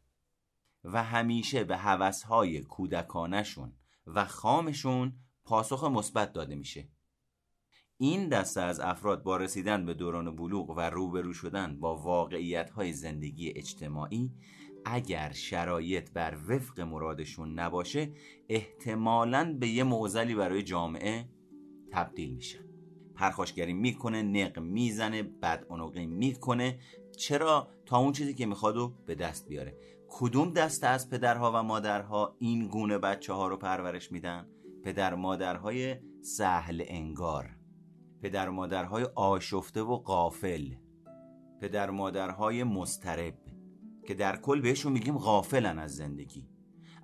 و 0.83 1.03
همیشه 1.03 1.63
به 1.63 1.77
حوثهای 1.77 2.61
کودکانشون 2.61 3.73
و 4.07 4.25
خامشون 4.25 5.19
پاسخ 5.45 5.83
مثبت 5.83 6.33
داده 6.33 6.55
میشه. 6.55 6.89
این 7.99 8.29
دسته 8.29 8.61
از 8.61 8.79
افراد 8.79 9.23
با 9.23 9.37
رسیدن 9.37 9.85
به 9.85 9.93
دوران 9.93 10.35
بلوغ 10.35 10.69
و 10.69 10.79
روبرو 10.79 11.33
شدن 11.33 11.79
با 11.79 11.95
واقعیت 11.95 12.91
زندگی 12.91 13.53
اجتماعی 13.55 14.31
اگر 14.85 15.31
شرایط 15.31 16.11
بر 16.11 16.37
وفق 16.49 16.79
مرادشون 16.79 17.59
نباشه 17.59 18.11
احتمالا 18.49 19.57
به 19.59 19.67
یه 19.67 19.83
معزلی 19.83 20.35
برای 20.35 20.63
جامعه 20.63 21.29
تبدیل 21.91 22.33
میشن 22.33 22.65
پرخاشگری 23.15 23.73
می‌کنه 23.73 24.21
نق 24.23 24.59
می‌زنه 24.59 25.23
بد 25.23 25.65
می‌کنه. 25.95 26.79
چرا؟ 27.17 27.67
تا 27.85 27.97
اون 27.97 28.11
چیزی 28.11 28.33
که 28.33 28.45
می‌خواد 28.45 28.75
به 29.05 29.15
دست 29.15 29.47
بیاره. 29.47 29.77
کدوم 30.07 30.53
دسته 30.53 30.87
از 30.87 31.09
پدرها 31.09 31.51
و 31.55 31.63
مادرها 31.63 32.35
این 32.39 32.67
گونه 32.67 32.97
بچه 32.97 33.33
ها 33.33 33.47
رو 33.47 33.57
پرورش 33.57 34.11
میدن؟ 34.11 34.47
پدر 34.83 35.15
مادرهای 35.15 35.95
سهل 36.21 36.83
انگار. 36.87 37.56
پدر 38.21 38.49
مادرهای 38.49 39.03
آشفته 39.15 39.81
و 39.81 39.95
قافل 39.95 40.71
پدر 41.61 41.89
مادرهای 41.89 42.63
مسترب 42.63 43.37
که 44.07 44.13
در 44.13 44.37
کل 44.37 44.61
بهشون 44.61 44.91
میگیم 44.91 45.17
غافلن 45.17 45.79
از 45.79 45.95
زندگی. 45.95 46.49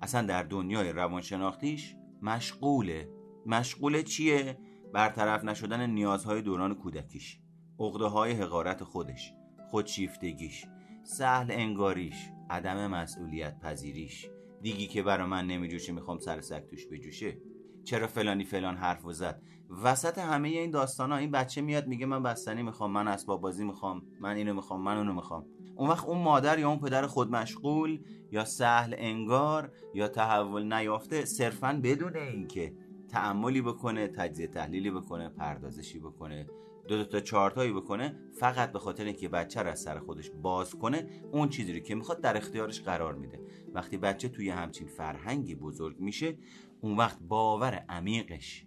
اصلا 0.02 0.26
در 0.26 0.42
دنیای 0.42 0.92
روانشناختیش 0.92 1.96
مشغوله. 2.22 3.08
مشغول 3.46 4.02
چیه؟ 4.02 4.58
برطرف 4.92 5.44
نشدن 5.44 5.90
نیازهای 5.90 6.42
دوران 6.42 6.74
کودکیش 6.74 7.40
اقده 7.80 8.04
های 8.04 8.32
حقارت 8.32 8.84
خودش 8.84 9.34
خودشیفتگیش 9.70 10.66
سهل 11.02 11.46
انگاریش 11.50 12.30
عدم 12.50 12.86
مسئولیت 12.86 13.60
پذیریش 13.60 14.28
دیگی 14.62 14.86
که 14.86 15.02
برا 15.02 15.26
من 15.26 15.46
نمیجوشه 15.46 15.92
می‌خوام 15.92 16.18
سر 16.18 16.40
سگ 16.40 16.64
بجوشه. 16.92 17.38
چرا 17.84 18.06
فلانی 18.06 18.44
فلان 18.44 18.76
حرف 18.76 19.12
زد. 19.12 19.42
وسط 19.82 20.18
همه 20.18 20.48
این 20.48 20.70
داستان 20.70 21.12
ها 21.12 21.18
این 21.18 21.30
بچه 21.30 21.60
میاد 21.60 21.86
میگه 21.86 22.06
من 22.06 22.22
بستنی 22.22 22.62
می‌خوام 22.62 22.90
من 22.90 23.08
اسباب 23.08 23.40
بازی 23.40 23.64
می‌خوام 23.64 24.02
من 24.20 24.36
اینو 24.36 24.54
می‌خوام 24.54 24.82
من 24.82 24.96
اونو 24.96 25.12
می‌خوام. 25.12 25.46
اون 25.76 25.90
وقت 25.90 26.04
اون 26.04 26.18
مادر 26.18 26.58
یا 26.58 26.68
اون 26.68 26.78
پدر 26.78 27.06
خود 27.06 27.30
مشغول 27.30 28.00
یا 28.30 28.44
سهل 28.44 28.94
انگار 28.98 29.72
یا 29.94 30.08
تحول 30.08 30.72
نیافته 30.72 31.24
صرفا 31.24 31.80
بدون 31.82 32.16
اینکه 32.16 32.74
تعملی 33.08 33.62
بکنه 33.62 34.08
تجزیه 34.08 34.46
تحلیلی 34.46 34.90
بکنه 34.90 35.28
پردازشی 35.28 35.98
بکنه 35.98 36.46
دو, 36.88 36.96
دو 36.96 37.04
تا 37.04 37.20
چارتایی 37.20 37.72
بکنه 37.72 38.16
فقط 38.38 38.72
به 38.72 38.78
خاطر 38.78 39.04
اینکه 39.04 39.28
بچه 39.28 39.62
رو 39.62 39.70
از 39.70 39.80
سر 39.80 39.98
خودش 39.98 40.30
باز 40.42 40.74
کنه 40.74 41.06
اون 41.32 41.48
چیزی 41.48 41.72
رو 41.72 41.78
که 41.78 41.94
می‌خواد 41.94 42.20
در 42.20 42.36
اختیارش 42.36 42.80
قرار 42.80 43.14
میده. 43.14 43.40
وقتی 43.74 43.96
بچه 43.96 44.28
توی 44.28 44.50
همچین 44.50 44.86
فرهنگی 44.86 45.54
بزرگ 45.54 46.00
میشه 46.00 46.36
اون 46.84 46.96
وقت 46.96 47.18
باور 47.22 47.74
عمیقش 47.74 48.66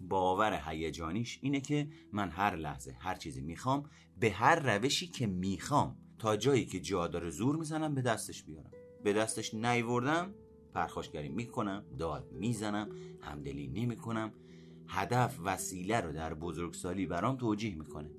باور 0.00 0.60
هیجانیش 0.66 1.38
اینه 1.42 1.60
که 1.60 1.88
من 2.12 2.30
هر 2.30 2.56
لحظه 2.56 2.96
هر 2.98 3.14
چیزی 3.14 3.40
می‌خوام 3.40 3.90
به 4.20 4.30
هر 4.30 4.76
روشی 4.76 5.06
که 5.06 5.26
می‌خوام 5.26 5.96
تا 6.18 6.36
جایی 6.36 6.66
که 6.66 6.80
جا 6.80 7.06
داره 7.06 7.30
زور 7.30 7.56
می‌زنم 7.56 7.94
به 7.94 8.02
دستش 8.02 8.44
بیارم. 8.44 8.70
به 9.04 9.12
دستش 9.12 9.54
نیوردم 9.54 10.34
پرخاشگری 10.74 11.28
می‌کنم 11.28 11.84
داد 11.98 12.32
می‌زنم 12.32 12.88
همدلی 13.20 13.68
نمی‌کنم. 13.68 14.32
هدف 14.88 15.38
وسیله 15.44 16.00
رو 16.00 16.12
در 16.12 16.34
بزرگسالی 16.34 17.06
برام 17.06 17.36
توجیه 17.36 17.74
می‌کنه. 17.74 18.10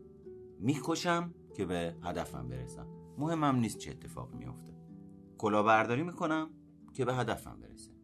می‌کشم 0.60 1.34
که 1.58 1.66
به 1.66 1.96
هدفم 2.04 2.48
برسم. 2.50 2.88
مهمم 3.18 3.56
نیست 3.56 3.78
چه 3.78 3.92
اتفاق 3.92 4.34
میافته. 4.34 4.74
کلاهبرداری 5.38 6.04
می‌کنم 6.04 6.50
که 6.94 7.06
به 7.06 7.16
هدفم 7.16 7.60
برسه. 7.60 7.99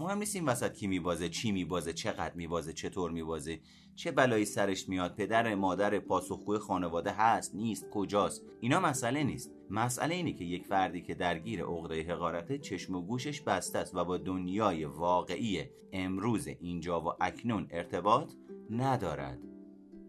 مهم 0.00 0.18
نیست 0.18 0.36
این 0.36 0.44
وسط 0.44 0.74
کی 0.74 0.86
میبازه 0.86 1.28
چی 1.28 1.52
میبازه 1.52 1.92
چقدر 1.92 2.34
میبازه 2.34 2.72
چطور 2.72 3.10
میبازه 3.10 3.60
چه 3.94 4.10
بلایی 4.10 4.44
سرش 4.44 4.88
میاد 4.88 5.14
پدر 5.14 5.54
مادر 5.54 5.98
پاسخگوی 5.98 6.58
خانواده 6.58 7.10
هست 7.10 7.54
نیست 7.54 7.90
کجاست؟ 7.90 8.42
اینا 8.60 8.80
مسئله 8.80 9.24
نیست. 9.24 9.50
مسئله 9.70 10.14
اینه 10.14 10.32
که 10.32 10.44
یک 10.44 10.66
فردی 10.66 11.02
که 11.02 11.14
درگیر 11.14 11.64
عقده 11.64 12.02
حقارته 12.02 12.58
چشم 12.58 12.94
و 12.94 13.02
گوشش 13.02 13.40
بسته 13.40 13.78
است 13.78 13.94
و 13.94 14.04
با 14.04 14.18
دنیای 14.18 14.84
واقعی 14.84 15.64
امروز 15.92 16.46
اینجا 16.46 17.00
و 17.00 17.12
اکنون 17.20 17.66
ارتباط 17.70 18.32
ندارد. 18.70 19.38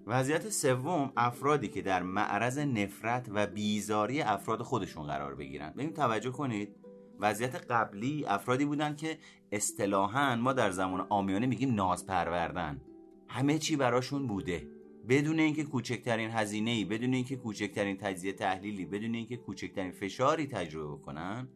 وضعیت 0.07 0.49
سوم 0.49 1.13
افرادی 1.17 1.67
که 1.67 1.81
در 1.81 2.03
معرض 2.03 2.57
نفرت 2.59 3.29
و 3.31 3.47
بیزاری 3.47 4.21
افراد 4.21 4.61
خودشون 4.61 5.07
قرار 5.07 5.35
بگیرن. 5.35 5.69
ببین 5.69 5.93
توجه 5.93 6.31
کنید. 6.31 6.75
وضعیت 7.21 7.55
قبلی 7.55 8.25
افرادی 8.25 8.65
بودن 8.65 8.95
که 8.95 9.17
اصطلاحا 9.51 10.35
ما 10.35 10.53
در 10.53 10.71
زمان 10.71 11.07
آمیانه 11.09 11.47
میگیم 11.47 11.75
ناز 11.75 12.05
پروردن 12.05 12.81
همه 13.27 13.59
چی 13.59 13.75
براشون 13.75 14.27
بوده. 14.27 14.67
بدون 15.09 15.39
اینکه 15.39 15.63
کوچکترین 15.63 16.31
هزینه 16.31 16.71
ای 16.71 16.85
بدون 16.85 17.13
اینکه 17.13 17.35
کوچکترین 17.35 17.97
تجزیه 17.97 18.33
تحلیلی 18.33 18.85
بدون 18.85 19.15
اینکه 19.15 19.37
کوچکترین 19.37 19.91
فشاری 19.91 20.47
تجربه 20.47 21.01
کنن 21.03 21.47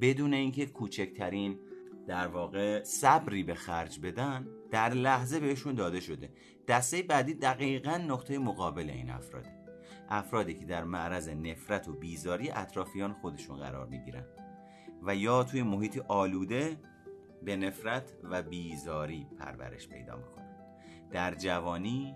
بدون 0.00 0.34
اینکه 0.34 0.66
کوچکترین 0.66 1.58
در 2.06 2.26
واقع 2.26 2.82
صبری 2.82 3.42
به 3.42 3.54
خرج 3.54 4.00
بدن 4.00 4.48
در 4.70 4.90
لحظه 4.90 5.40
بهشون 5.40 5.74
داده 5.74 6.00
شده. 6.00 6.30
دسته 6.68 7.02
بعدی 7.02 7.34
دقیقا 7.34 7.96
نقطه 7.96 8.38
مقابل 8.38 8.90
این 8.90 9.10
افراده. 9.10 9.50
افرادی 10.08 10.54
که 10.54 10.66
در 10.66 10.84
معرض 10.84 11.28
نفرت 11.28 11.88
و 11.88 11.92
بیزاری 11.92 12.50
اطرافیان 12.50 13.12
خودشون 13.12 13.56
قرار 13.56 13.86
می‌گیرن. 13.86 14.24
و 15.06 15.16
یا 15.16 15.44
توی 15.44 15.62
محیط 15.62 16.02
آلوده 16.08 16.76
به 17.42 17.56
نفرت 17.56 18.12
و 18.22 18.42
بیزاری 18.42 19.26
پرورش 19.38 19.88
پیدا 19.88 20.16
می‌کنن 20.16 20.44
در 21.10 21.34
جوانی 21.34 22.14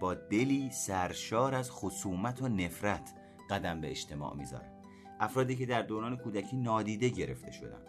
با 0.00 0.14
دلی 0.14 0.70
سرشار 0.70 1.54
از 1.54 1.70
خصومت 1.70 2.42
و 2.42 2.48
نفرت 2.48 3.14
قدم 3.50 3.80
به 3.80 3.90
اجتماع 3.90 4.36
می‌ذارن. 4.36 4.72
افرادی 5.20 5.56
که 5.56 5.66
در 5.66 5.82
دوران 5.82 6.16
کودکی 6.16 6.56
نادیده 6.56 7.08
گرفته 7.08 7.52
شدن. 7.52 7.82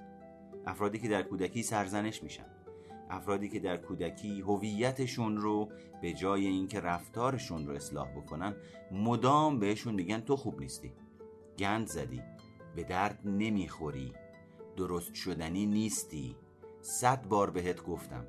افرادی 0.65 0.99
که 0.99 1.07
در 1.07 1.23
کودکی 1.23 1.63
سرزنش 1.63 2.23
میشن. 2.23 2.45
افرادی 3.09 3.49
که 3.49 3.59
در 3.59 3.77
کودکی 3.77 4.41
هویتشون 4.41 5.37
رو 5.37 5.69
به 6.01 6.13
جای 6.13 6.47
اینکه 6.47 6.79
رفتارشون 6.79 7.67
رو 7.67 7.75
اصلاح 7.75 8.11
بکنن 8.11 8.55
مدام 8.91 9.59
بهشون 9.59 9.93
میگن 9.93 10.19
تو 10.19 10.35
خوب 10.35 10.59
نیستی. 10.59 10.93
گند 11.59 11.87
زدی. 11.87 12.21
به 12.75 12.83
درد 12.83 13.19
نمی‌خوری. 13.25 14.13
درست 14.77 15.13
شدنی 15.13 15.65
نیستی. 15.65 16.35
صد 16.81 17.27
بار 17.27 17.49
بهت 17.49 17.83
گفتم. 17.83 18.25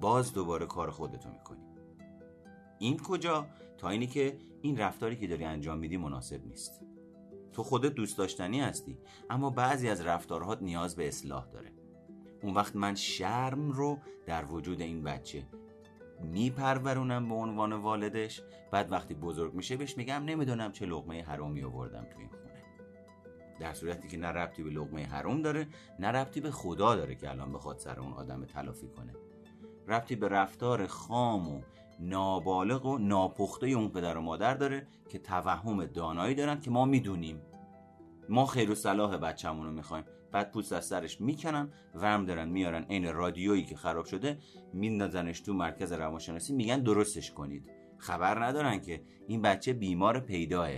باز 0.00 0.32
دوباره 0.32 0.66
کار 0.66 0.90
خودتو 0.90 1.28
می‌کنی. 1.30 1.64
این 2.78 2.98
کجا؟ 2.98 3.46
تا 3.78 3.88
اینی 3.88 4.06
که 4.06 4.38
این 4.62 4.76
رفتاری 4.76 5.16
که 5.16 5.26
داری 5.26 5.44
انجام 5.44 5.78
میدی 5.78 5.96
مناسب 5.96 6.46
نیست. 6.46 6.80
تو 7.52 7.62
خودت 7.62 7.94
دوست 7.94 8.18
داشتنی 8.18 8.60
هستی 8.60 8.98
اما 9.30 9.50
بعضی 9.50 9.88
از 9.88 10.00
رفتارهات 10.00 10.62
نیاز 10.62 10.96
به 10.96 11.08
اصلاح 11.08 11.46
داره. 11.46 11.72
اون 12.42 12.54
وقت 12.54 12.76
من 12.76 12.94
شرم 12.94 13.70
رو 13.70 13.98
در 14.26 14.44
وجود 14.44 14.80
این 14.80 15.02
بچه 15.02 15.46
میپرورونم 16.20 17.28
به 17.28 17.34
عنوان 17.34 17.72
والدش. 17.72 18.42
بعد 18.72 18.92
وقتی 18.92 19.14
بزرگ 19.14 19.54
میشه 19.54 19.76
بهش 19.76 19.96
میگم 19.96 20.24
نمی‌دونم 20.24 20.72
چه 20.72 20.86
لغمه 20.86 21.22
حرامی 21.22 21.62
آوردم 21.62 22.04
تو 22.04 22.18
این 22.18 22.28
خونه. 22.28 22.47
در 23.60 23.72
صورتی 23.72 24.08
که 24.08 24.16
نه 24.16 24.26
ربطی 24.26 24.62
به 24.62 24.70
لقمه 24.70 25.04
حروم 25.04 25.42
داره 25.42 25.66
نه 25.98 26.08
ربطی 26.08 26.40
به 26.40 26.50
خدا 26.50 26.96
داره 26.96 27.14
که 27.14 27.30
الان 27.30 27.52
بخواد 27.52 27.78
سر 27.78 28.00
اون 28.00 28.12
آدم 28.12 28.44
تلافی 28.44 28.88
کنه. 28.88 29.14
ربطی 29.88 30.16
به 30.16 30.28
رفتار 30.28 30.86
خام 30.86 31.48
و 31.48 31.60
نابالغ 32.00 32.86
و 32.86 32.98
ناپخته 32.98 33.66
اون 33.66 33.88
پدر 33.88 34.16
و 34.16 34.20
مادر 34.20 34.54
داره 34.54 34.86
که 35.08 35.18
توهم 35.18 35.86
دانایی 35.86 36.34
دارن 36.34 36.60
که 36.60 36.70
ما 36.70 36.84
می‌دونیم. 36.84 37.42
ما 38.28 38.46
خیر 38.46 38.70
و 38.70 38.74
صلاح 38.74 39.16
بچه‌مون 39.16 39.66
رو 39.66 39.72
می‌خوایم. 39.72 40.04
بعد 40.32 40.50
پوست 40.50 40.72
از 40.72 40.86
سرش 40.86 41.20
می‌کنن 41.20 41.72
ورم 41.94 42.26
دارن 42.26 42.48
میارن. 42.48 42.84
عین 42.84 43.12
رادیویی 43.12 43.64
که 43.64 43.76
خراب 43.76 44.04
شده 44.04 44.38
میندازنش 44.72 45.40
تو 45.40 45.52
مرکز 45.52 45.92
روانشناسی 45.92 46.54
میگن 46.54 46.82
درستش 46.82 47.32
کنید. 47.32 47.70
خبر 47.98 48.44
ندارن 48.44 48.80
که 48.80 49.02
این 49.26 49.42
بچه 49.42 49.72
بیمار 49.72 50.20
پیداه. 50.20 50.70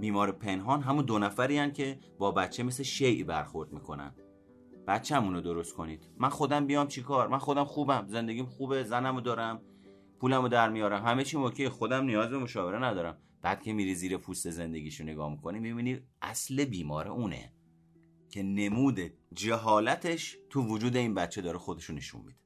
بیمار 0.00 0.32
پنهان 0.32 0.82
همون 0.82 1.04
دو 1.04 1.18
نفری 1.18 1.72
که 1.72 1.98
با 2.18 2.30
بچه 2.32 2.62
مثل 2.62 2.82
شیع 2.82 3.24
برخورد 3.24 3.72
می‌کنن. 3.72 4.14
بچه‌مون 4.86 5.34
رو 5.34 5.40
درست 5.40 5.74
کنید. 5.74 6.08
من 6.18 6.28
خودم 6.28 6.66
بیام 6.66 6.88
چیکار 6.88 7.28
من 7.28 7.38
خودم 7.38 7.64
خوبم. 7.64 8.06
زندگیم 8.08 8.46
خوبه 8.46 8.84
زنمو 8.84 9.20
دارم 9.20 9.62
پولمو 10.20 10.48
در 10.48 10.68
میارم. 10.68 11.04
همه 11.04 11.24
چی 11.24 11.36
اوکی. 11.36 11.68
خودم 11.68 12.04
نیاز 12.04 12.30
به 12.30 12.38
مشاوره 12.38 12.78
ندارم. 12.78 13.18
بعد 13.42 13.62
که 13.62 13.72
میری 13.72 13.94
زیر 13.94 14.16
پوست 14.16 14.50
زندگیشو 14.50 15.04
نگاه 15.04 15.30
می‌کنی 15.30 15.58
می‌بینی 15.58 16.00
اصل 16.22 16.64
بیمار 16.64 17.08
اونه 17.08 17.52
که 18.30 18.42
نمود 18.42 19.00
جهالتش 19.34 20.36
تو 20.50 20.62
وجود 20.62 20.96
این 20.96 21.14
بچه 21.14 21.42
داره 21.42 21.58
خودشو 21.58 21.92
نشون 21.92 22.20
میده. 22.20 22.38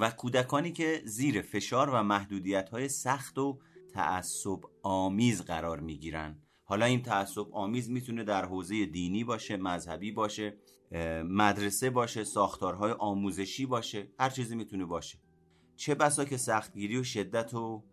و 0.00 0.10
کودکانی 0.10 0.72
که 0.72 1.02
زیر 1.04 1.42
فشار 1.42 1.90
و 1.90 2.02
محدودیت 2.02 2.68
های 2.68 2.88
سخت 2.88 3.38
و 3.38 3.58
تعصب 3.94 4.58
آمیز 4.82 5.42
قرار 5.42 5.80
می‌گیرن 5.80 6.38
حالا 6.64 6.86
این 6.86 7.02
تعصب 7.02 7.46
آمیز 7.52 7.90
می‌تونه 7.90 8.24
در 8.24 8.44
حوزه 8.44 8.86
دینی 8.86 9.24
باشه 9.24 9.56
مذهبی 9.56 10.12
باشه 10.12 10.56
مدرسه 11.24 11.90
باشه 11.90 12.24
ساختارهای 12.24 12.92
آموزشی 12.92 13.66
باشه 13.66 14.08
هر 14.18 14.30
چیزی 14.30 14.56
می‌تونه 14.56 14.84
باشه. 14.84 15.18
چه 15.76 15.94
بسا 15.94 16.24
که 16.24 16.36
سختگیری 16.36 16.96
و 16.96 17.02
شدت 17.02 17.54
و 17.54 17.84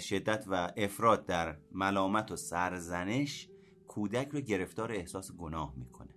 شدت 0.00 0.44
و 0.48 0.72
افراد 0.76 1.26
در 1.26 1.58
ملامت 1.72 2.30
و 2.30 2.36
سرزنش 2.36 3.48
کودک 3.88 4.28
رو 4.28 4.40
گرفتار 4.40 4.92
احساس 4.92 5.32
گناه 5.32 5.74
می‌کنه. 5.76 6.14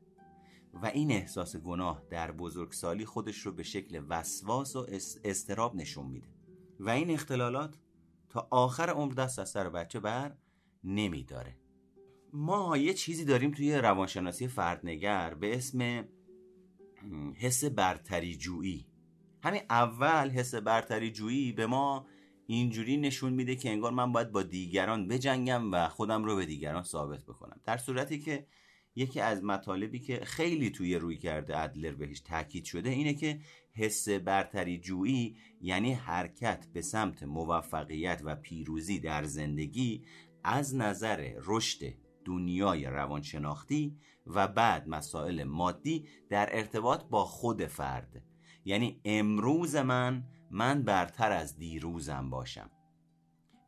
و 0.73 0.85
این 0.85 1.11
احساس 1.11 1.55
گناه 1.55 2.03
در 2.09 2.31
بزرگسالی 2.31 3.05
خودش 3.05 3.37
رو 3.37 3.51
به 3.51 3.63
شکل 3.63 4.03
وسواس 4.09 4.75
و 4.75 4.87
استراب 5.23 5.75
نشون 5.75 6.05
میده. 6.05 6.27
و 6.79 6.89
این 6.89 7.09
اختلالات 7.09 7.77
تا 8.29 8.47
آخر 8.51 8.89
عمر 8.89 9.13
دست 9.13 9.39
از 9.39 9.49
سر 9.49 9.69
بچه 9.69 9.99
بر 9.99 10.35
نمیداره. 10.83 11.57
ما 12.35 12.77
یه 12.77 12.93
چیزی 12.93 13.25
داریم 13.25 13.51
توی 13.51 13.75
روانشناسی 13.75 14.47
فردنگر 14.47 15.33
به 15.33 15.55
اسم 15.55 16.07
حس 17.35 17.63
برتری 17.63 18.35
جویی 18.35 18.87
همین 19.43 19.61
اول 19.69 20.29
حس 20.29 20.55
برتری 20.55 21.11
جویی 21.11 21.51
به 21.51 21.67
ما 21.67 22.07
اینجوری 22.47 22.97
نشون 22.97 23.33
میده 23.33 23.55
که 23.55 23.69
انگار 23.69 23.91
من 23.91 24.11
باید 24.11 24.31
با 24.31 24.43
دیگران 24.43 25.07
بجنگم 25.07 25.73
و 25.73 25.87
خودم 25.87 26.23
رو 26.23 26.35
به 26.35 26.45
دیگران 26.45 26.83
ثابت 26.83 27.23
بکنم. 27.23 27.59
در 27.65 27.77
صورتی 27.77 28.19
که 28.19 28.47
یکی 28.95 29.19
از 29.19 29.43
مطالبی 29.43 29.99
که 29.99 30.19
خیلی 30.25 30.69
توی 30.69 30.95
روی 30.95 31.17
کرده 31.17 31.59
ادلر 31.59 31.91
بهش 31.91 32.19
تاکید 32.19 32.65
شده 32.65 32.89
اینه 32.89 33.13
که 33.13 33.39
حس 33.73 34.09
برتری 34.09 34.79
جویی 34.79 35.37
یعنی 35.61 35.93
حرکت 35.93 36.67
به 36.73 36.81
سمت 36.81 37.23
موفقیت 37.23 38.21
و 38.23 38.35
پیروزی 38.35 38.99
در 38.99 39.23
زندگی 39.23 40.05
از 40.43 40.75
نظر 40.75 41.31
رشد 41.45 42.04
دنیای 42.25 42.85
روانشناختی 42.85 43.97
و 44.27 44.47
بعد 44.47 44.87
مسائل 44.87 45.43
مادی 45.43 46.07
در 46.29 46.57
ارتباط 46.57 47.03
با 47.03 47.25
خود 47.25 47.65
فرد. 47.65 48.23
یعنی 48.65 49.01
امروز 49.05 49.75
من 49.75 50.23
من 50.51 50.83
برتر 50.83 51.31
از 51.31 51.57
دیروزم 51.57 52.29
باشم. 52.29 52.69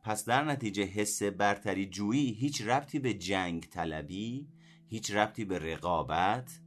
پس 0.02 0.24
در 0.24 0.44
نتیجه 0.44 0.82
حس 0.84 1.22
برتری 1.22 1.86
جویی 1.86 2.32
هیچ 2.32 2.62
ربطی 2.62 2.98
به 2.98 3.14
جنگ 3.14 3.62
طلبی 3.62 4.48
هیچ 4.88 5.10
ربطی 5.10 5.44
به 5.44 5.58
رقابت 5.58 6.60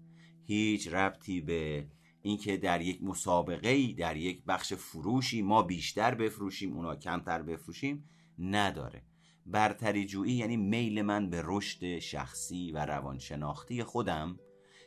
هیچ 0.45 0.87
ربطی 0.87 1.41
به 1.41 1.87
اینکه 2.21 2.57
در 2.57 2.81
یک 2.81 3.03
مسابقه 3.03 3.93
در 3.93 4.17
یک 4.17 4.43
بخش 4.45 4.73
فروشی 4.73 5.41
ما 5.41 5.61
بیشتر 5.63 6.15
بفروشیم 6.15 6.73
اونا 6.73 6.95
کمتر 6.95 7.41
بفروشیم 7.41 8.09
نداره. 8.39 9.03
برتری 9.45 10.05
جویی 10.05 10.33
یعنی 10.33 10.57
میل 10.57 11.01
من 11.01 11.29
به 11.29 11.41
رشد 11.45 11.99
شخصی 11.99 12.71
و 12.71 12.85
روانشناختی 12.85 13.83
خودم 13.83 14.39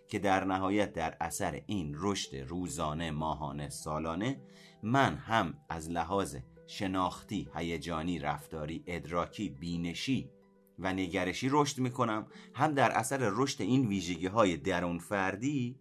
که 0.08 0.18
در 0.18 0.44
نهایت 0.44 0.92
در 0.92 1.16
اثر 1.20 1.62
این 1.66 1.94
رشد 1.98 2.36
روزانه 2.36 3.10
ماهانه 3.10 3.68
سالانه 3.68 4.40
من 4.82 5.16
هم 5.16 5.54
از 5.68 5.90
لحاظ 5.90 6.36
شناختی 6.66 7.48
هیجانی 7.54 8.18
رفتاری 8.18 8.84
ادراکی 8.86 9.48
بینشی 9.48 10.30
و 10.78 10.92
نگرشی 10.92 11.48
رشد 11.50 11.78
می‌کنم 11.78 12.26
هم 12.54 12.74
در 12.74 12.90
اثر 12.90 13.18
رشد 13.32 13.62
این 13.62 13.86
ویژگی 13.86 14.26
های 14.26 14.56
درون 14.56 14.98
فردی 14.98 15.78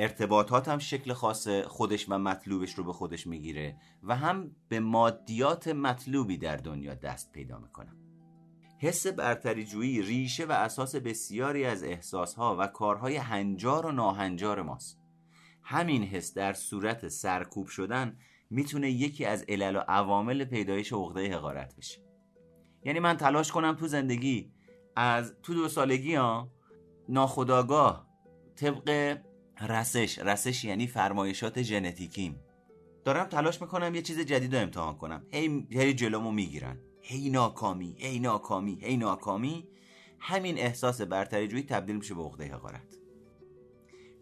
ارتباطاتم 0.00 0.78
شکل 0.78 1.12
خاص 1.12 1.48
خودش 1.48 2.08
و 2.08 2.18
مطلوبش 2.18 2.74
رو 2.74 2.84
به 2.84 2.92
خودش 2.92 3.26
می‌گیره 3.26 3.76
و 4.02 4.16
هم 4.16 4.50
به 4.68 4.80
مادیات 4.80 5.68
مطلوبی 5.68 6.38
در 6.38 6.56
دنیا 6.56 6.94
دست 6.94 7.32
پیدا 7.32 7.58
می‌کنم. 7.58 7.96
حس 8.78 9.06
برتری 9.06 9.64
جویی 9.64 10.02
ریشه 10.02 10.46
و 10.46 10.52
اساس 10.52 10.96
بسیاری 10.96 11.64
از 11.64 11.84
احساسها 11.84 12.56
و 12.58 12.66
کارهای 12.66 13.16
هنجار 13.16 13.86
و 13.86 13.92
ناهنجار 13.92 14.62
ماست. 14.62 14.98
همین 15.62 16.02
حس 16.02 16.34
در 16.34 16.52
صورت 16.52 17.08
سرکوب 17.08 17.66
شدن 17.66 18.16
می‌تونه 18.50 18.90
یکی 18.90 19.24
از 19.24 19.44
علل 19.48 19.76
و 19.76 19.78
عوامل 19.78 20.44
پیدایش 20.44 20.92
عقده 20.92 21.34
حقارت 21.34 21.76
بشه. 21.76 22.00
یعنی 22.84 23.00
من 23.00 23.16
تلاش 23.16 23.52
کنم 23.52 23.74
تو 23.74 23.86
زندگی 23.86 24.52
از 24.96 25.34
تو 25.42 25.54
دو 25.54 25.68
سالگی 25.68 26.14
ها 26.14 26.52
ناخداگاه 27.08 28.08
طبق 28.56 29.18
رسش 29.60 30.18
رسش 30.18 30.64
یعنی 30.64 30.86
فرمایشات 30.86 31.62
ژنتیکیم. 31.62 32.40
دارم 33.04 33.24
تلاش 33.24 33.60
می‌کنم 33.60 33.94
یه 33.94 34.02
چیز 34.02 34.20
جدید 34.20 34.56
رو 34.56 34.62
امتحان 34.62 34.96
کنم. 34.96 35.26
هی 35.30 35.66
هی 35.70 35.94
جلومو 35.94 36.32
می‌گیرن. 36.32 36.78
هی 37.00 37.30
ناکامی 37.30 37.94
هی 37.98 38.18
ناکامی 38.18 38.78
هی 38.82 38.96
ناکامی. 38.96 39.68
همین 40.18 40.58
احساس 40.58 41.00
برتری 41.00 41.48
جویی 41.48 41.62
تبدیل 41.62 41.96
میشه 41.96 42.14
به 42.14 42.22
عقده 42.22 42.44
حقارت. 42.44 42.98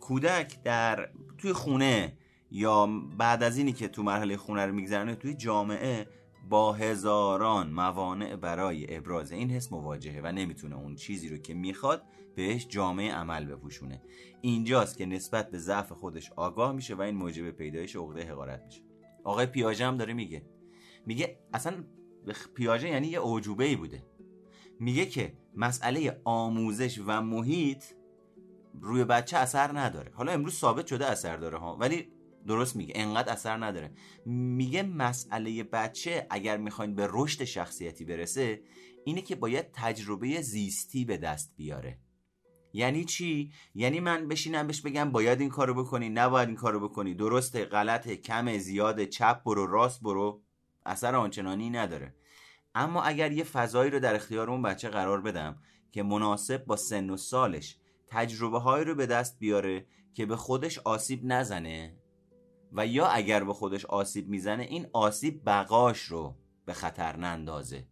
کودک 0.01 0.63
در 0.63 1.09
توی 1.39 1.53
خونه 1.53 2.19
یا 2.51 2.87
بعد 3.19 3.43
از 3.43 3.59
اینی 3.59 3.73
که 3.73 3.89
تو 3.89 4.03
مرحله 4.03 4.37
خونه 4.37 4.67
رو 4.67 4.73
میگذرنه 4.73 5.15
توی 5.15 5.35
جامعه 5.35 6.07
با 6.49 6.73
هزاران 6.73 7.71
موانع 7.71 8.37
برای 8.37 8.97
ابراز 8.97 9.33
این 9.33 9.51
حس 9.51 9.73
مواجهه 9.73 10.21
و 10.25 10.33
نمی‌تونه 10.33 10.77
اون 10.77 10.95
چیزی 10.95 11.29
رو 11.29 11.37
که 11.37 11.55
می‌خواد 11.55 12.03
بهش 12.37 12.67
جامعه 12.69 13.13
عمل 13.13 13.45
بپوشونه. 13.45 14.03
اینجاست 14.41 14.99
که 14.99 15.07
نسبت 15.07 15.51
به 15.51 15.59
ضعف 15.59 15.93
خودش 15.93 16.33
آگاه 16.33 16.73
میشه 16.73 16.95
و 16.95 17.01
این 17.01 17.15
موجب 17.15 17.51
پیدایش 17.51 17.97
عقده 17.97 18.23
حقارت 18.23 18.63
میشه. 18.65 18.83
آقای 19.25 19.47
پیاژه 19.47 19.87
هم 19.87 19.97
داره 19.97 20.13
میگه. 20.13 20.47
میگه 21.07 21.39
اصلا 21.53 21.85
پیاژه 22.55 22.89
یعنی 22.89 23.07
یه 23.07 23.23
اعجوبه 23.23 23.65
ای 23.65 23.77
بوده. 23.77 24.07
میگه 24.81 25.07
که 25.07 25.33
مسئله 25.55 26.21
آموزش 26.25 27.01
و 27.07 27.23
محیط 27.23 27.85
روی 28.81 29.05
بچه 29.05 29.37
اثر 29.37 29.79
نداره. 29.79 30.13
حالا 30.15 30.33
امروز 30.33 30.55
ثابت 30.55 30.87
شده 30.87 31.07
اثر 31.07 31.37
داره 31.37 31.59
ها 31.59 31.77
ولی 31.77 32.09
درست 32.47 32.77
میگه. 32.77 32.93
انقدر 32.97 33.33
اثر 33.33 33.65
نداره. 33.65 33.91
میگه 34.27 34.83
مسئله 34.83 35.63
بچه 35.63 36.27
اگر 36.31 36.57
می‌خواین 36.57 36.95
به 36.95 37.09
رشد 37.11 37.45
شخصیتی 37.45 38.05
برسه 38.05 38.63
اینه 39.05 39.23
که 39.23 39.37
باید 39.37 39.67
تجربه 39.73 40.41
زیستی 40.41 41.05
به 41.05 41.17
دست 41.17 41.55
بیاره. 41.57 41.99
یعنی 42.77 43.05
چی؟ 43.05 43.53
یعنی 43.75 44.01
من 44.01 44.29
بشینم 44.29 44.67
بهش 44.67 44.81
بگم 44.81 45.11
باید 45.11 45.41
این 45.41 45.51
کارو 45.51 45.75
بکنی 45.75 46.09
نباید 46.09 46.49
این 46.49 46.57
کارو 46.57 46.89
بکنی. 46.89 47.15
درسته 47.15 47.65
غلطه 47.65 48.17
کم 48.17 48.59
زیاد 48.59 49.05
چپ 49.05 49.43
برو 49.45 49.67
راست 49.67 50.03
برو. 50.03 50.43
اثر 50.87 51.15
آنچنانی 51.15 51.71
نداره. 51.71 52.15
اما 52.75 53.03
اگر 53.03 53.33
یه 53.33 53.45
فضایی 53.45 53.91
رو 53.91 54.01
در 54.01 54.15
اختیار 54.15 54.51
اون 54.51 54.63
بچه 54.63 54.89
قرار 54.89 55.21
بدم 55.21 55.59
که 55.93 56.03
مناسب 56.03 56.65
با 56.65 56.77
سن 56.77 57.11
و 57.11 57.17
سالش 57.17 57.77
تجربه 58.09 58.59
هایی 58.59 58.85
رو 58.85 58.95
به 58.95 59.07
دست 59.07 59.39
بیاره 59.39 59.87
که 60.15 60.27
به 60.27 60.37
خودش 60.37 60.79
آسیب 60.79 61.21
نزنه 61.25 61.97
و 62.73 62.87
یا 62.87 63.07
اگر 63.07 63.45
به 63.45 63.53
خودش 63.53 63.85
آسیب 63.85 64.29
می‌زنه 64.29 64.63
این 64.63 64.87
آسیب 64.93 65.43
بقاش 65.47 66.01
رو 66.01 66.37
به 66.65 66.73
خطر 66.73 67.17
نندازه. 67.17 67.87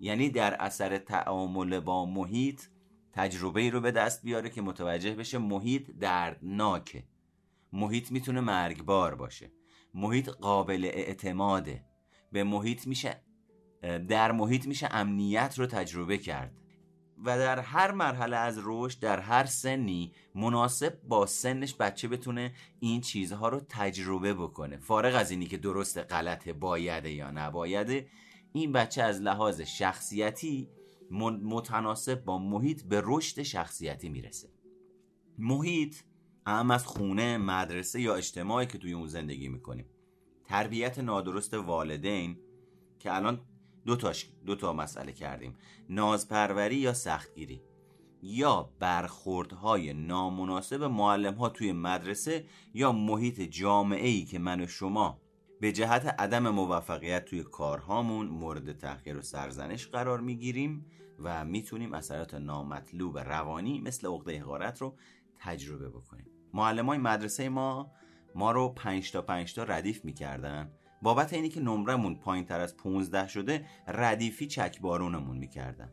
یعنی 0.00 0.30
در 0.30 0.54
اثر 0.54 0.98
تعامل 0.98 1.80
با 1.80 2.06
محیط 2.06 2.62
تجربه 3.12 3.60
ای 3.60 3.70
رو 3.70 3.80
به 3.80 3.90
دست 3.90 4.22
بیاره 4.22 4.50
که 4.50 4.62
متوجه 4.62 5.14
بشه 5.14 5.38
محیط 5.38 5.90
دردناکه. 5.90 7.04
محیط 7.72 8.12
می‌تونه 8.12 8.40
مرگبار 8.40 9.14
باشه. 9.14 9.50
محیط 9.94 10.28
قابل 10.28 10.84
اعتماده. 10.84 11.84
به 12.32 12.44
محیط 12.44 12.86
میشه 12.86 13.22
در 14.08 14.32
محیط 14.32 14.66
میشه 14.66 14.88
امنیت 14.90 15.54
رو 15.58 15.66
تجربه 15.66 16.18
کرد. 16.18 16.52
و 17.24 17.38
در 17.38 17.58
هر 17.58 17.90
مرحله 17.90 18.36
از 18.36 18.60
رشد 18.64 19.00
در 19.00 19.20
هر 19.20 19.44
سنی 19.44 20.12
مناسب 20.34 21.02
با 21.02 21.26
سنش 21.26 21.74
بچه 21.74 22.08
بتونه 22.08 22.52
این 22.80 23.00
چیزها 23.00 23.48
رو 23.48 23.60
تجربه 23.68 24.34
بکنه. 24.34 24.76
فارغ 24.76 25.14
از 25.14 25.30
اینی 25.30 25.46
که 25.46 25.56
درست 25.56 25.98
غلطه 25.98 26.52
بایده 26.52 27.12
یا 27.12 27.30
نبایده 27.30 28.06
این 28.52 28.72
بچه 28.72 29.02
از 29.02 29.20
لحاظ 29.20 29.60
شخصیتی 29.60 30.68
متناسب 31.12 32.24
با 32.24 32.38
محیط 32.38 32.82
به 32.82 33.02
رشد 33.04 33.42
شخصیتی 33.42 34.08
می‌رسه. 34.08 34.48
محیط 35.38 35.96
هم 36.46 36.70
از 36.70 36.86
خونه 36.86 37.38
مدرسه 37.38 38.00
یا 38.00 38.14
اجتماعی 38.14 38.66
که 38.66 38.78
توی 38.78 38.92
اون 38.92 39.06
زندگی 39.06 39.48
می‌کنیم. 39.48 39.86
تربیت 40.44 40.98
نادرست 40.98 41.54
والدین 41.54 42.38
که 42.98 43.14
الان 43.14 43.40
دو, 43.86 43.96
تاش 43.96 44.30
دو 44.46 44.54
تا 44.54 44.72
مسئله 44.72 45.12
کردیم. 45.12 45.56
نازپروری 45.88 46.76
یا 46.76 46.92
سختگیری. 46.92 47.62
یا 48.22 48.72
برخوردهای 48.78 49.92
نامناسب 49.92 50.82
معلم 50.82 51.34
ها 51.34 51.48
توی 51.48 51.72
مدرسه 51.72 52.44
یا 52.74 52.92
محیط 52.92 53.40
جامعه 53.40 54.08
ای 54.08 54.24
که 54.24 54.38
من 54.38 54.60
و 54.60 54.66
شما 54.66 55.21
به 55.62 55.72
جهت 55.72 56.06
عدم 56.18 56.48
موفقیت 56.48 57.24
توی 57.24 57.42
کارهامون 57.42 58.26
مورد 58.26 58.78
تحقیر 58.78 59.16
و 59.16 59.22
سرزنش 59.22 59.86
قرار 59.86 60.20
می‌گیریم 60.20 60.86
و 61.18 61.44
می‌تونیم 61.44 61.94
اثرات 61.94 62.34
نامطلوب 62.34 63.18
روانی 63.18 63.80
مثل 63.80 64.06
عقده 64.06 64.40
حقارت 64.40 64.80
رو 64.80 64.96
تجربه 65.38 65.88
بکنیم. 65.88 66.26
معلم 66.54 66.86
های 66.86 66.98
مدرسه 66.98 67.48
ما 67.48 67.92
ما 68.34 68.52
رو 68.52 68.68
پنج 68.68 69.12
تا 69.12 69.22
پنج 69.22 69.54
تا 69.54 69.62
ردیف 69.62 70.04
می‌کردن. 70.04 70.70
بابت 71.02 71.32
اینی 71.32 71.48
که 71.48 71.60
نمرمون 71.60 72.14
پایین 72.14 72.44
تر 72.44 72.60
از 72.60 72.76
15 72.76 73.28
شده 73.28 73.66
ردیفی 73.88 74.46
چکبارونمون 74.46 75.38
می‌کردن. 75.38 75.92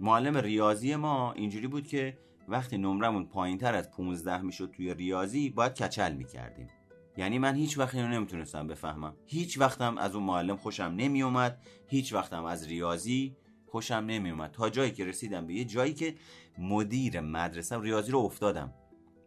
معلم 0.00 0.36
ریاضی 0.36 0.96
ما 0.96 1.32
اینجوری 1.32 1.66
بود 1.66 1.86
که 1.86 2.18
وقتی 2.48 2.78
نمرمون 2.78 3.26
پایین 3.26 3.58
تر 3.58 3.74
از 3.74 3.90
15 3.90 4.42
می‌شد 4.42 4.70
توی 4.70 4.94
ریاضی 4.94 5.50
باید 5.50 5.74
کچل 5.74 6.12
می‌کردیم. 6.12 6.68
یعنی 7.16 7.38
من 7.38 7.54
هیچ 7.54 7.78
وقت 7.78 7.94
اینو 7.94 8.08
نمی‌تونستم 8.08 8.66
بفهمم. 8.66 9.14
هیچ 9.26 9.58
وقتم 9.58 9.98
از 9.98 10.14
اون 10.14 10.24
معلم 10.24 10.56
خوشم 10.56 10.94
نمیومد 10.96 11.62
هیچ 11.86 12.12
وقتم 12.12 12.44
از 12.44 12.66
ریاضی 12.66 13.36
خوشم 13.66 13.94
نمیومد. 13.94 14.50
تا 14.50 14.70
جایی 14.70 14.90
که 14.90 15.04
رسیدم 15.04 15.46
به 15.46 15.54
یه 15.54 15.64
جایی 15.64 15.94
که 15.94 16.14
مدیر 16.58 17.20
مدرسه 17.20 17.80
ریاضی 17.80 18.12
رو 18.12 18.18
افتادم. 18.18 18.74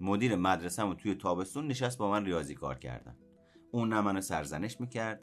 مدیر 0.02 0.36
مدرسه 0.36 0.94
توی 0.94 1.16
تابستون 1.16 1.68
نشست 1.68 1.98
با 1.98 2.12
من 2.12 2.26
ریاضی 2.26 2.56
کار 2.56 2.80
کردن. 2.80 3.16
اون 3.72 3.94
نه 3.94 4.02
منو 4.02 4.22
سرزنش 4.22 4.82
می‌کرد 4.82 5.22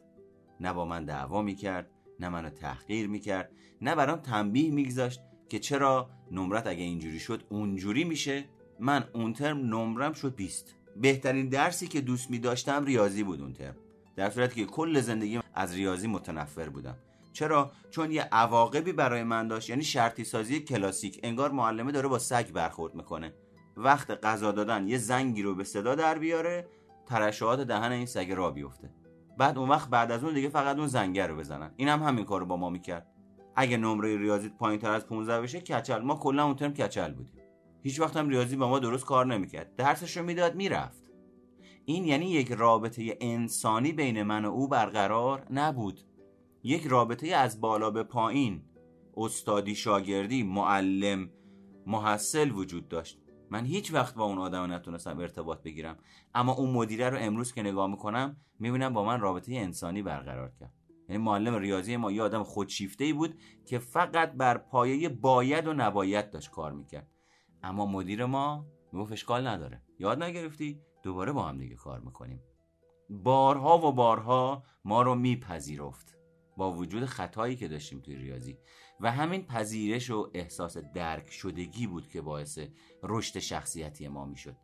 نه 0.60 0.72
با 0.72 0.84
من 0.84 1.04
دعوا 1.04 1.42
می‌کرد 1.42 1.90
نه 2.20 2.28
منو 2.28 2.50
تحقیر 2.50 3.08
می‌کرد 3.08 3.52
نه 3.80 3.94
برام 3.94 4.18
تنبیه 4.18 4.70
میگذاشت 4.70 5.20
که 5.48 5.58
چرا 5.58 6.10
نمرت 6.30 6.66
اگه 6.66 6.82
اینجوری 6.82 7.18
شد 7.18 7.42
اونجوری 7.48 8.04
میشه. 8.04 8.44
من 8.80 9.04
اون 9.14 9.32
ترم 9.32 9.58
نمرم 9.58 10.12
شد 10.12 10.34
20 10.34 10.76
بهترین 10.96 11.48
درسی 11.48 11.88
که 11.88 12.00
دوست 12.00 12.30
میداشتم 12.30 12.84
ریاضی 12.84 13.22
بود 13.22 13.40
اون 13.40 13.52
ترم. 13.52 13.76
در 14.16 14.30
صورتی 14.30 14.64
که 14.64 14.72
کل 14.72 15.00
زندگی 15.00 15.40
از 15.54 15.74
ریاضی 15.74 16.06
متنفر 16.06 16.68
بودم. 16.68 16.96
چرا؟ 17.32 17.70
چون 17.90 18.10
یه 18.10 18.22
عواقبی 18.22 18.92
برای 18.92 19.22
من 19.22 19.48
داشت 19.48 19.70
یعنی 19.70 19.84
شرطی 19.84 20.24
سازی 20.24 20.60
کلاسیک. 20.60 21.20
انگار 21.22 21.50
معلمه 21.50 21.92
داره 21.92 22.08
با 22.08 22.18
سگ 22.18 22.52
برخورد 22.52 22.94
می‌کنه. 22.94 23.32
وقت 23.76 24.10
غذا 24.24 24.52
دادن 24.52 24.88
یه 24.88 24.98
زنگی 24.98 25.42
رو 25.42 25.54
به 25.54 25.64
صدا 25.64 25.94
در 25.94 26.18
بیاره 26.18 26.66
ترشحات 27.06 27.60
دهن 27.60 27.92
این 27.92 28.06
سگ 28.06 28.32
را 28.36 28.50
بیفته. 28.50 28.90
بعد 29.38 29.58
اون 29.58 29.68
وقت 29.68 29.90
بعد 29.90 30.12
از 30.12 30.24
اون 30.24 30.34
دیگه 30.34 30.48
فقط 30.48 30.76
اون 30.76 30.86
زنگه 30.86 31.26
رو 31.26 31.36
بزنن. 31.36 31.70
این 31.76 31.88
هم 31.88 32.02
همین 32.02 32.24
کارو 32.24 32.46
با 32.46 32.56
ما 32.56 32.70
می‌کرد. 32.70 33.06
اگه 33.56 33.76
نمره 33.76 34.18
ریاضیت 34.18 34.52
پایین 34.52 34.80
تر 34.80 34.90
از 34.90 35.06
15 35.06 35.40
بشه 35.40 35.60
کچل. 35.60 35.98
ما 36.02 36.14
کلا 36.14 36.44
اون 36.44 36.56
ترم 36.56 36.74
کچل 36.74 37.12
بودیم. 37.12 37.39
هیچ 37.82 38.00
وقت 38.00 38.16
هم 38.16 38.28
ریاضی 38.28 38.56
با 38.56 38.68
ما 38.68 38.78
درست 38.78 39.04
کار 39.04 39.26
نمی‌کرد. 39.26 39.76
درسش 39.76 40.16
رو 40.16 40.24
می‌داد 40.24 40.54
می‌رفت. 40.54 41.10
این 41.84 42.04
یعنی 42.04 42.30
یک 42.30 42.52
رابطه 42.52 43.18
انسانی 43.20 43.92
بین 43.92 44.22
من 44.22 44.44
و 44.44 44.50
او 44.50 44.68
برقرار 44.68 45.46
نبود. 45.50 46.00
یک 46.62 46.86
رابطه 46.86 47.28
از 47.28 47.60
بالا 47.60 47.90
به 47.90 48.02
پایین 48.02 48.62
استادی 49.16 49.74
شاگردی 49.74 50.42
معلم 50.42 51.30
محصل 51.86 52.50
وجود 52.50 52.88
داشت. 52.88 53.20
من 53.50 53.64
هیچ 53.64 53.94
وقت 53.94 54.14
با 54.14 54.24
اون 54.24 54.38
آدم 54.38 54.72
نتونستم 54.72 55.18
ارتباط 55.18 55.62
بگیرم. 55.62 55.98
اما 56.34 56.52
اون 56.52 56.70
مدیره 56.70 57.08
رو 57.08 57.18
امروز 57.20 57.52
که 57.52 57.62
نگاه 57.62 57.90
می‌کنم 57.90 58.36
می‌بینم 58.58 58.92
با 58.92 59.04
من 59.04 59.20
رابطه 59.20 59.54
انسانی 59.54 60.02
برقرار 60.02 60.52
کرد. 60.60 60.72
یعنی 61.08 61.22
معلم 61.22 61.54
ریاضی 61.54 61.96
ما 61.96 62.12
یه 62.12 62.22
آدم 62.22 62.42
خودشیفته 62.42 63.12
بود 63.12 63.34
که 63.66 63.78
فقط 63.78 64.32
بر 64.32 64.58
پایه 64.58 65.08
باید 65.08 65.66
و 65.66 65.72
نباید 65.72 66.30
داشت 66.30 66.50
کار 66.50 66.72
می‌کرد. 66.72 67.08
اما 67.62 67.86
مدیر 67.86 68.24
ما 68.24 68.66
می‌گفت 68.92 69.12
اشکال 69.12 69.46
نداره. 69.46 69.82
یاد 69.98 70.22
نگرفتی؟ 70.22 70.80
دوباره 71.02 71.32
با 71.32 71.42
هم 71.42 71.58
دیگه 71.58 71.76
کار 71.76 72.00
می‌کنیم. 72.00 72.42
بارها 73.10 73.78
و 73.78 73.92
بارها 73.92 74.62
ما 74.84 75.02
رو 75.02 75.14
میپذیرفت 75.14 76.16
با 76.56 76.72
وجود 76.72 77.04
خطایی 77.04 77.56
که 77.56 77.68
داشتیم 77.68 78.00
توی 78.00 78.16
ریاضی. 78.16 78.58
و 79.00 79.12
همین 79.12 79.46
پذیرش 79.46 80.10
و 80.10 80.30
احساس 80.34 80.76
درک 80.76 81.30
شدگی 81.30 81.86
بود 81.86 82.08
که 82.08 82.20
باعث 82.20 82.58
رشد 83.02 83.38
شخصیتی 83.38 84.08
ما 84.08 84.24
می‌شد. 84.24 84.56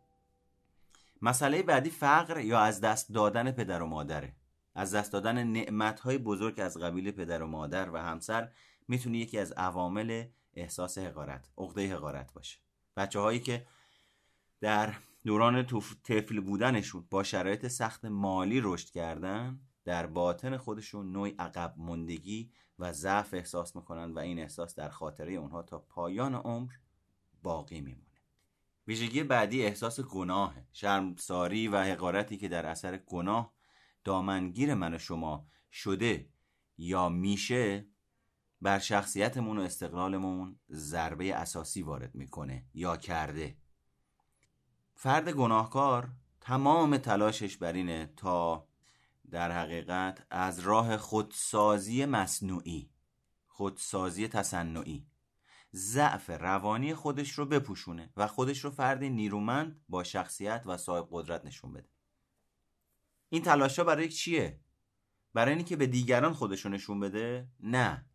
مسئله 1.21 1.63
بعدی 1.63 1.89
فقر 1.89 2.39
یا 2.39 2.59
از 2.59 2.81
دست 2.81 3.13
دادن 3.13 3.51
پدر 3.51 3.81
و 3.81 3.87
مادره 3.87 4.35
از 4.75 4.95
دست 4.95 5.13
دادن 5.13 5.43
نعمتهای 5.43 6.17
بزرگ 6.17 6.59
از 6.59 6.77
قبیل 6.77 7.11
پدر 7.11 7.43
و 7.43 7.47
مادر 7.47 7.89
و 7.89 7.97
همسر 7.97 8.51
می‌تونه 8.87 9.17
یکی 9.17 9.39
از 9.39 9.51
عوامل 9.51 10.25
احساس 10.53 10.97
حقارت 10.97 11.49
عقده 11.57 11.93
حقارت 11.93 12.33
باشه. 12.33 12.66
بچه 12.97 13.19
هایی 13.19 13.39
که 13.39 13.67
در 14.61 14.93
دوران 15.25 15.65
طفل 16.03 16.39
بودنشون 16.39 17.07
با 17.09 17.23
شرایط 17.23 17.67
سخت 17.67 18.05
مالی 18.05 18.61
رشد 18.63 18.89
کردن 18.89 19.59
در 19.85 20.05
باطن 20.05 20.57
خودشون 20.57 21.11
نوعی 21.11 21.35
عقب 21.39 21.73
مندگی 21.77 22.51
و 22.79 22.93
ضعف 22.93 23.33
احساس 23.33 23.75
می‌کنن 23.75 24.11
و 24.11 24.19
این 24.19 24.39
احساس 24.39 24.75
در 24.75 24.89
خاطره 24.89 25.33
اونها 25.33 25.63
تا 25.63 25.79
پایان 25.79 26.35
عمر 26.35 26.73
باقی 27.43 27.81
میمونه. 27.81 28.07
ویژگی 28.87 29.23
بعدی 29.23 29.63
احساس 29.63 29.99
گناه 29.99 30.55
شرمساری 30.73 31.67
و 31.67 31.83
حقارتی 31.83 32.37
که 32.37 32.47
در 32.47 32.65
اثر 32.65 32.97
گناه 32.97 33.53
دامنگیر 34.03 34.73
من 34.73 34.93
و 34.93 34.97
شما 34.97 35.47
شده 35.71 36.29
یا 36.77 37.09
میشه 37.09 37.85
بر 38.61 38.79
شخصیتمون 38.79 39.57
و 39.57 39.61
استقلالمون 39.61 40.59
ضربه 40.71 41.35
اساسی 41.35 41.81
وارد 41.81 42.15
می‌کنه 42.15 42.65
یا 42.73 42.97
کرده 42.97 43.57
فرد 44.93 45.29
گناهکار 45.29 46.09
تمام 46.41 46.97
تلاشش 46.97 47.57
بر 47.57 47.73
اینه 47.73 48.13
تا 48.15 48.67
در 49.31 49.51
حقیقت 49.51 50.27
از 50.29 50.59
راه 50.59 50.97
خودسازی 50.97 52.05
مصنوعی 52.05 52.89
خودسازی 53.47 54.27
تصنعی 54.27 55.07
ضعف 55.73 56.29
روانی 56.29 56.93
خودش 56.93 57.31
رو 57.31 57.45
بپوشونه 57.45 58.09
و 58.17 58.27
خودش 58.27 58.63
رو 58.63 58.71
فردی 58.71 59.09
نیرومند 59.09 59.81
با 59.89 60.03
شخصیت 60.03 60.63
و 60.65 60.77
صاحب 60.77 61.07
قدرت 61.11 61.45
نشون 61.45 61.73
بده 61.73 61.89
این 63.29 63.41
تلاشا 63.41 63.83
برای 63.83 64.09
چیه؟ 64.09 64.59
برای 65.33 65.55
اینکه 65.55 65.75
به 65.75 65.87
دیگران 65.87 66.33
خودش 66.33 66.65
رو 66.65 66.71
نشون 66.71 66.99
بده؟ 66.99 67.47
نه 67.59 68.05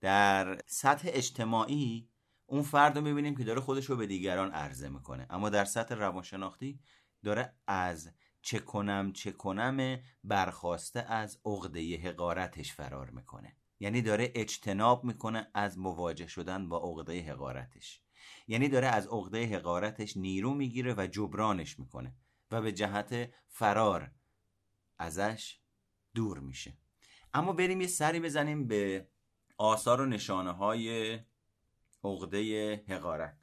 در 0.00 0.60
سطح 0.66 1.08
اجتماعی 1.12 2.08
اون 2.46 2.62
فرد 2.62 2.96
رو 2.96 3.04
می‌بینیم 3.04 3.36
که 3.36 3.44
داره 3.44 3.60
خودش 3.60 3.84
رو 3.84 3.96
به 3.96 4.06
دیگران 4.06 4.52
عرضه 4.52 4.88
می‌کنه. 4.88 5.26
اما 5.30 5.48
در 5.48 5.64
سطح 5.64 5.94
روانشناختی 5.94 6.80
داره 7.24 7.54
از 7.66 8.10
چه 8.42 8.58
کنم 8.58 9.12
چه 9.12 9.32
کنم 9.32 9.98
برخواسته 10.24 11.00
از 11.00 11.40
عقده 11.44 11.96
حقارتش 11.96 12.72
فرار 12.72 13.10
می‌کنه. 13.10 13.56
یعنی 13.80 14.02
داره 14.02 14.32
اجتناب 14.34 15.04
می‌کنه 15.04 15.50
از 15.54 15.78
مواجه 15.78 16.26
شدن 16.26 16.68
با 16.68 16.78
عقده 16.78 17.20
حقارتش. 17.22 18.00
یعنی 18.48 18.68
داره 18.68 18.86
از 18.86 19.06
عقده 19.06 19.46
حقارتش 19.46 20.16
نیرو 20.16 20.54
می‌گیره 20.54 20.94
و 20.94 21.06
جبرانش 21.06 21.78
می‌کنه 21.78 22.14
و 22.50 22.62
به 22.62 22.72
جهت 22.72 23.30
فرار 23.48 24.10
ازش 24.98 25.58
دور 26.14 26.38
میشه. 26.38 26.76
اما 27.34 27.52
بریم 27.52 27.80
یه 27.80 27.86
سری 27.86 28.20
بزنیم 28.20 28.66
به 28.66 29.08
آثار 29.60 30.00
و 30.00 30.06
نشانه 30.06 30.52
های 30.52 31.18
عقده 32.04 32.74
حقارت. 32.88 33.38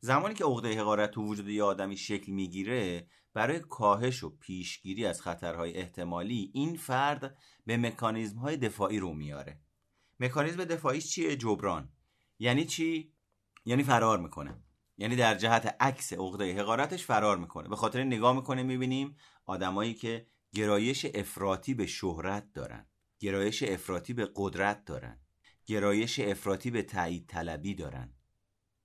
زمانی 0.00 0.34
که 0.34 0.44
عقده 0.44 0.80
حقارت 0.80 1.10
تو 1.10 1.22
وجود 1.22 1.48
یه 1.48 1.62
آدمی 1.62 1.96
شکل 1.96 2.32
می‌گیره 2.32 3.06
برای 3.34 3.60
کاهش 3.60 4.24
و 4.24 4.36
پیشگیری 4.36 5.06
از 5.06 5.22
خطرهای 5.22 5.76
احتمالی 5.76 6.50
این 6.54 6.76
فرد 6.76 7.38
به 7.66 7.76
مکانیزم 7.76 8.38
های 8.38 8.56
دفاعی 8.56 8.98
رو 8.98 9.14
میاره. 9.14 9.60
مکانیزم 10.20 10.64
دفاعیش 10.64 11.10
چیه؟ 11.10 11.36
جبران. 11.36 11.92
یعنی 12.38 12.64
چی؟ 12.64 13.12
یعنی 13.64 13.82
فرار 13.82 14.18
می‌کنه. 14.18 14.62
یعنی 14.96 15.16
در 15.16 15.34
جهت 15.34 15.76
عکس 15.80 16.12
عقده 16.12 16.60
حقارتش 16.60 17.04
فرار 17.04 17.38
می‌کنه. 17.38 17.68
به 17.68 17.76
خاطر 17.76 18.04
نگاه 18.04 18.36
می‌کنه 18.36 18.62
می‌بینیم 18.62 19.16
آدمایی 19.46 19.94
که 19.94 20.26
گرایش 20.54 21.06
افراطی 21.14 21.74
به 21.74 21.86
شهرت 21.86 22.52
دارن. 22.52 22.86
گرایش 23.18 23.62
افراطی 23.62 24.12
به 24.12 24.28
قدرت 24.36 24.84
دارن. 24.84 25.21
گرایش 25.66 26.20
افراطی 26.20 26.70
به 26.70 26.82
تایید 26.82 27.26
طلبی 27.26 27.74
دارن. 27.74 28.14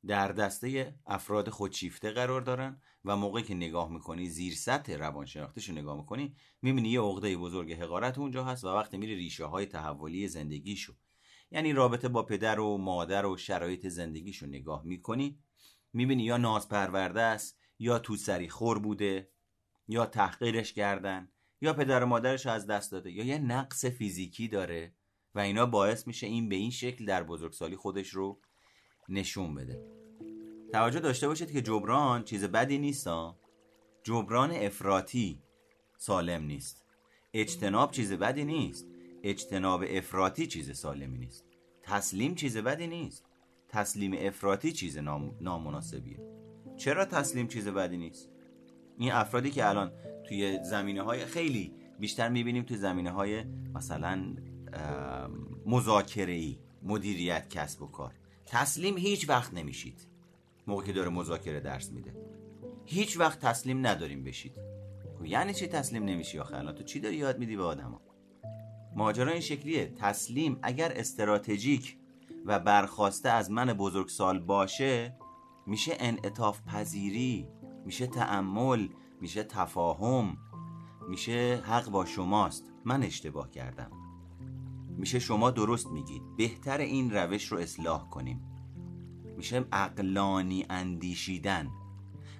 در 0.07 0.27
دسته 0.27 0.95
افراد 1.05 1.49
خودشیفته 1.49 2.11
قرار 2.11 2.41
دارن 2.41 2.81
و 3.05 3.15
موقعی 3.15 3.43
که 3.43 3.53
نگاه 3.53 3.91
می‌کنی 3.91 4.29
زیر 4.29 4.53
سطح 4.53 4.93
روانشناختیش 4.93 5.69
رو 5.69 5.75
نگاه 5.75 5.97
می‌کنی 5.97 6.35
می‌بینی 6.61 6.89
یه 6.89 7.01
عقده 7.01 7.37
بزرگ 7.37 7.73
حقارت 7.73 8.17
اونجا 8.17 8.43
هست 8.43 8.63
و 8.63 8.67
وقتی 8.67 8.97
میری 8.97 9.15
ریشه 9.15 9.45
های 9.45 9.65
تحولی 9.65 10.27
زندگیشو 10.27 10.93
یعنی 11.51 11.73
رابطه 11.73 12.07
با 12.07 12.23
پدر 12.23 12.59
و 12.59 12.77
مادر 12.77 13.25
و 13.25 13.37
شرایط 13.37 13.87
زندگیشو 13.87 14.45
نگاه 14.45 14.83
می‌کنی 14.85 15.39
می‌بینی 15.93 16.23
یا 16.23 16.37
ناز 16.37 16.69
پرورده 16.69 17.21
است 17.21 17.59
یا 17.79 17.99
تو 17.99 18.15
سری 18.15 18.49
خور 18.49 18.79
بوده 18.79 19.29
یا 19.87 20.05
تحقیرش 20.05 20.73
کردن 20.73 21.29
یا 21.61 21.73
پدر 21.73 22.03
و 22.03 22.07
مادرش 22.07 22.45
از 22.45 22.67
دست 22.67 22.91
داده 22.91 23.11
یا 23.11 23.23
یه 23.23 23.37
نقص 23.37 23.85
فیزیکی 23.85 24.47
داره. 24.47 24.95
و 25.37 25.39
اینا 25.39 25.65
باعث 25.65 26.07
میشه 26.07 26.27
این 26.27 26.49
به 26.49 26.55
این 26.55 26.71
شکل 26.71 27.05
در 27.05 27.23
بزرگسالی 27.23 27.75
خودش 27.75 28.09
رو 28.09 28.39
نشون 29.09 29.55
بده. 29.55 29.81
توجه 30.71 30.99
داشته 30.99 31.27
باشید 31.27 31.51
که 31.51 31.61
جبران 31.61 32.23
چیز 32.23 32.43
بدی 32.43 32.77
نیست 32.77 33.07
جبران 34.03 34.51
افراطی 34.51 35.41
سالم 35.97 36.43
نیست. 36.43 36.85
اجتناب 37.33 37.91
چیز 37.91 38.13
بدی 38.13 38.45
نیست. 38.45 38.87
اجتناب 39.23 39.83
افراطی 39.87 40.47
چیز 40.47 40.77
سالمی 40.77 41.17
نیست. 41.17 41.45
تسلیم 41.83 42.35
چیز 42.35 42.57
بدی 42.57 42.87
نیست. 42.87 43.25
تسلیم 43.69 44.15
افراطی 44.17 44.71
چیز 44.71 44.97
نام... 44.97 45.35
نامناسبیه. 45.41 46.19
چرا 46.77 47.05
تسلیم 47.05 47.47
چیز 47.47 47.67
بدی 47.67 47.97
نیست؟ 47.97 48.29
این 48.97 49.11
افرادی 49.11 49.51
که 49.51 49.69
الان 49.69 49.91
توی 50.27 50.59
زمینه 50.63 51.01
های 51.01 51.25
خیلی 51.25 51.73
بیشتر 51.99 52.29
می‌بینیم 52.29 52.63
توی 52.63 52.77
زمینه 52.77 53.11
های 53.11 53.43
مثلا 53.73 54.35
مذاکره 55.65 56.33
ای 56.33 56.59
مدیریت 56.83 57.49
کسب 57.49 57.81
و 57.81 57.87
کار. 57.87 58.13
تسلیم 58.45 58.97
هیچ 58.97 59.29
وقت 59.29 59.53
نمیشید. 59.53 60.07
موقع 60.67 60.85
که 60.85 60.93
داره 60.93 61.09
مذاکره 61.09 61.59
درس 61.59 61.91
میده. 61.91 62.15
هیچ 62.85 63.19
وقت 63.19 63.39
تسلیم 63.39 63.87
نداریم 63.87 64.23
بشید. 64.23 64.53
خب 65.19 65.25
یعنی 65.25 65.53
چی 65.53 65.67
تسلیم 65.67 66.03
نمیشی 66.03 66.39
آخه؟ 66.39 66.57
الان 66.57 66.75
تو 66.75 66.83
چی 66.83 66.99
داری 66.99 67.15
یاد 67.15 67.39
میدی 67.39 67.57
به 67.57 67.63
آدما؟ 67.63 68.01
ماجرا 68.95 69.31
این 69.31 69.41
شکلیه. 69.41 69.93
تسلیم 69.95 70.59
اگر 70.61 70.91
استراتژیک 70.95 71.97
و 72.45 72.59
برخواسته 72.59 73.29
از 73.29 73.51
من 73.51 73.73
بزرگسال 73.73 74.39
باشه 74.39 75.17
میشه 75.65 75.97
انعطاف 75.99 76.61
پذیری 76.61 77.47
میشه 77.85 78.07
تعمل 78.07 78.87
میشه 79.21 79.43
تفاهم 79.43 80.37
میشه 81.09 81.61
حق 81.65 81.89
با 81.89 82.05
شماست. 82.05 82.73
من 82.85 83.03
اشتباه 83.03 83.51
کردم. 83.51 84.06
میشه 84.97 85.19
شما 85.19 85.51
درست 85.51 85.87
میگید. 85.87 86.21
بهتر 86.37 86.77
این 86.77 87.11
روش 87.11 87.45
رو 87.45 87.57
اصلاح 87.57 88.09
کنیم. 88.09 88.41
میشه 89.37 89.65
اقلانی 89.71 90.65
اندیشیدن. 90.69 91.69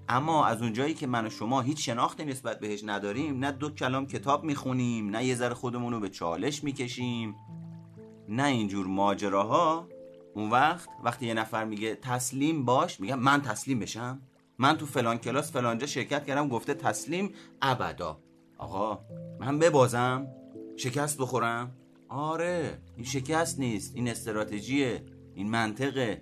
اما 0.10 0.46
از 0.46 0.62
اونجایی 0.62 0.94
که 0.94 1.08
من 1.08 1.28
و 1.28 1.30
شما 1.30 1.62
هیچ 1.62 1.86
شناختی 1.86 2.26
نسبت 2.26 2.60
بهش 2.60 2.84
نداریم 2.84 3.40
نه 3.40 3.52
دو 3.52 3.70
کلام 3.70 4.08
کتاب 4.08 4.44
می‌خونیم 4.44 5.10
نه 5.10 5.26
یه 5.26 5.36
ذره 5.36 5.54
خودمون 5.54 5.94
رو 5.94 6.00
به 6.00 6.10
چالش 6.10 6.64
می‌کشیم 6.64 7.36
نه 8.30 8.44
اینجور 8.44 8.88
ماجراها. 8.88 9.88
اون 10.36 10.50
وقت 10.50 10.90
وقتی 11.04 11.26
یه 11.26 11.34
نفر 11.34 11.66
میگه 11.66 11.96
تسلیم 11.96 12.66
باش 12.66 13.00
میگم 13.00 13.20
من 13.20 13.42
تسلیم 13.42 13.80
بشم. 13.80 14.22
من 14.58 14.78
تو 14.78 14.86
فلان 14.86 15.18
کلاس 15.18 15.52
فلانجا 15.52 15.88
شرکت 15.88 16.26
کردم 16.26 16.48
گفته 16.48 16.74
تسلیم 16.74 17.32
ابدا. 17.62 18.20
آقا 18.58 19.00
من 19.40 19.60
ببازم 19.60 20.28
شکست 20.76 21.18
بخورم. 21.22 21.72
آره 22.10 22.82
این 22.96 23.06
شکست 23.06 23.60
نیست 23.60 23.96
این 23.96 24.08
استراتژیه 24.08 25.04
این 25.36 25.50
منطقه 25.50 26.22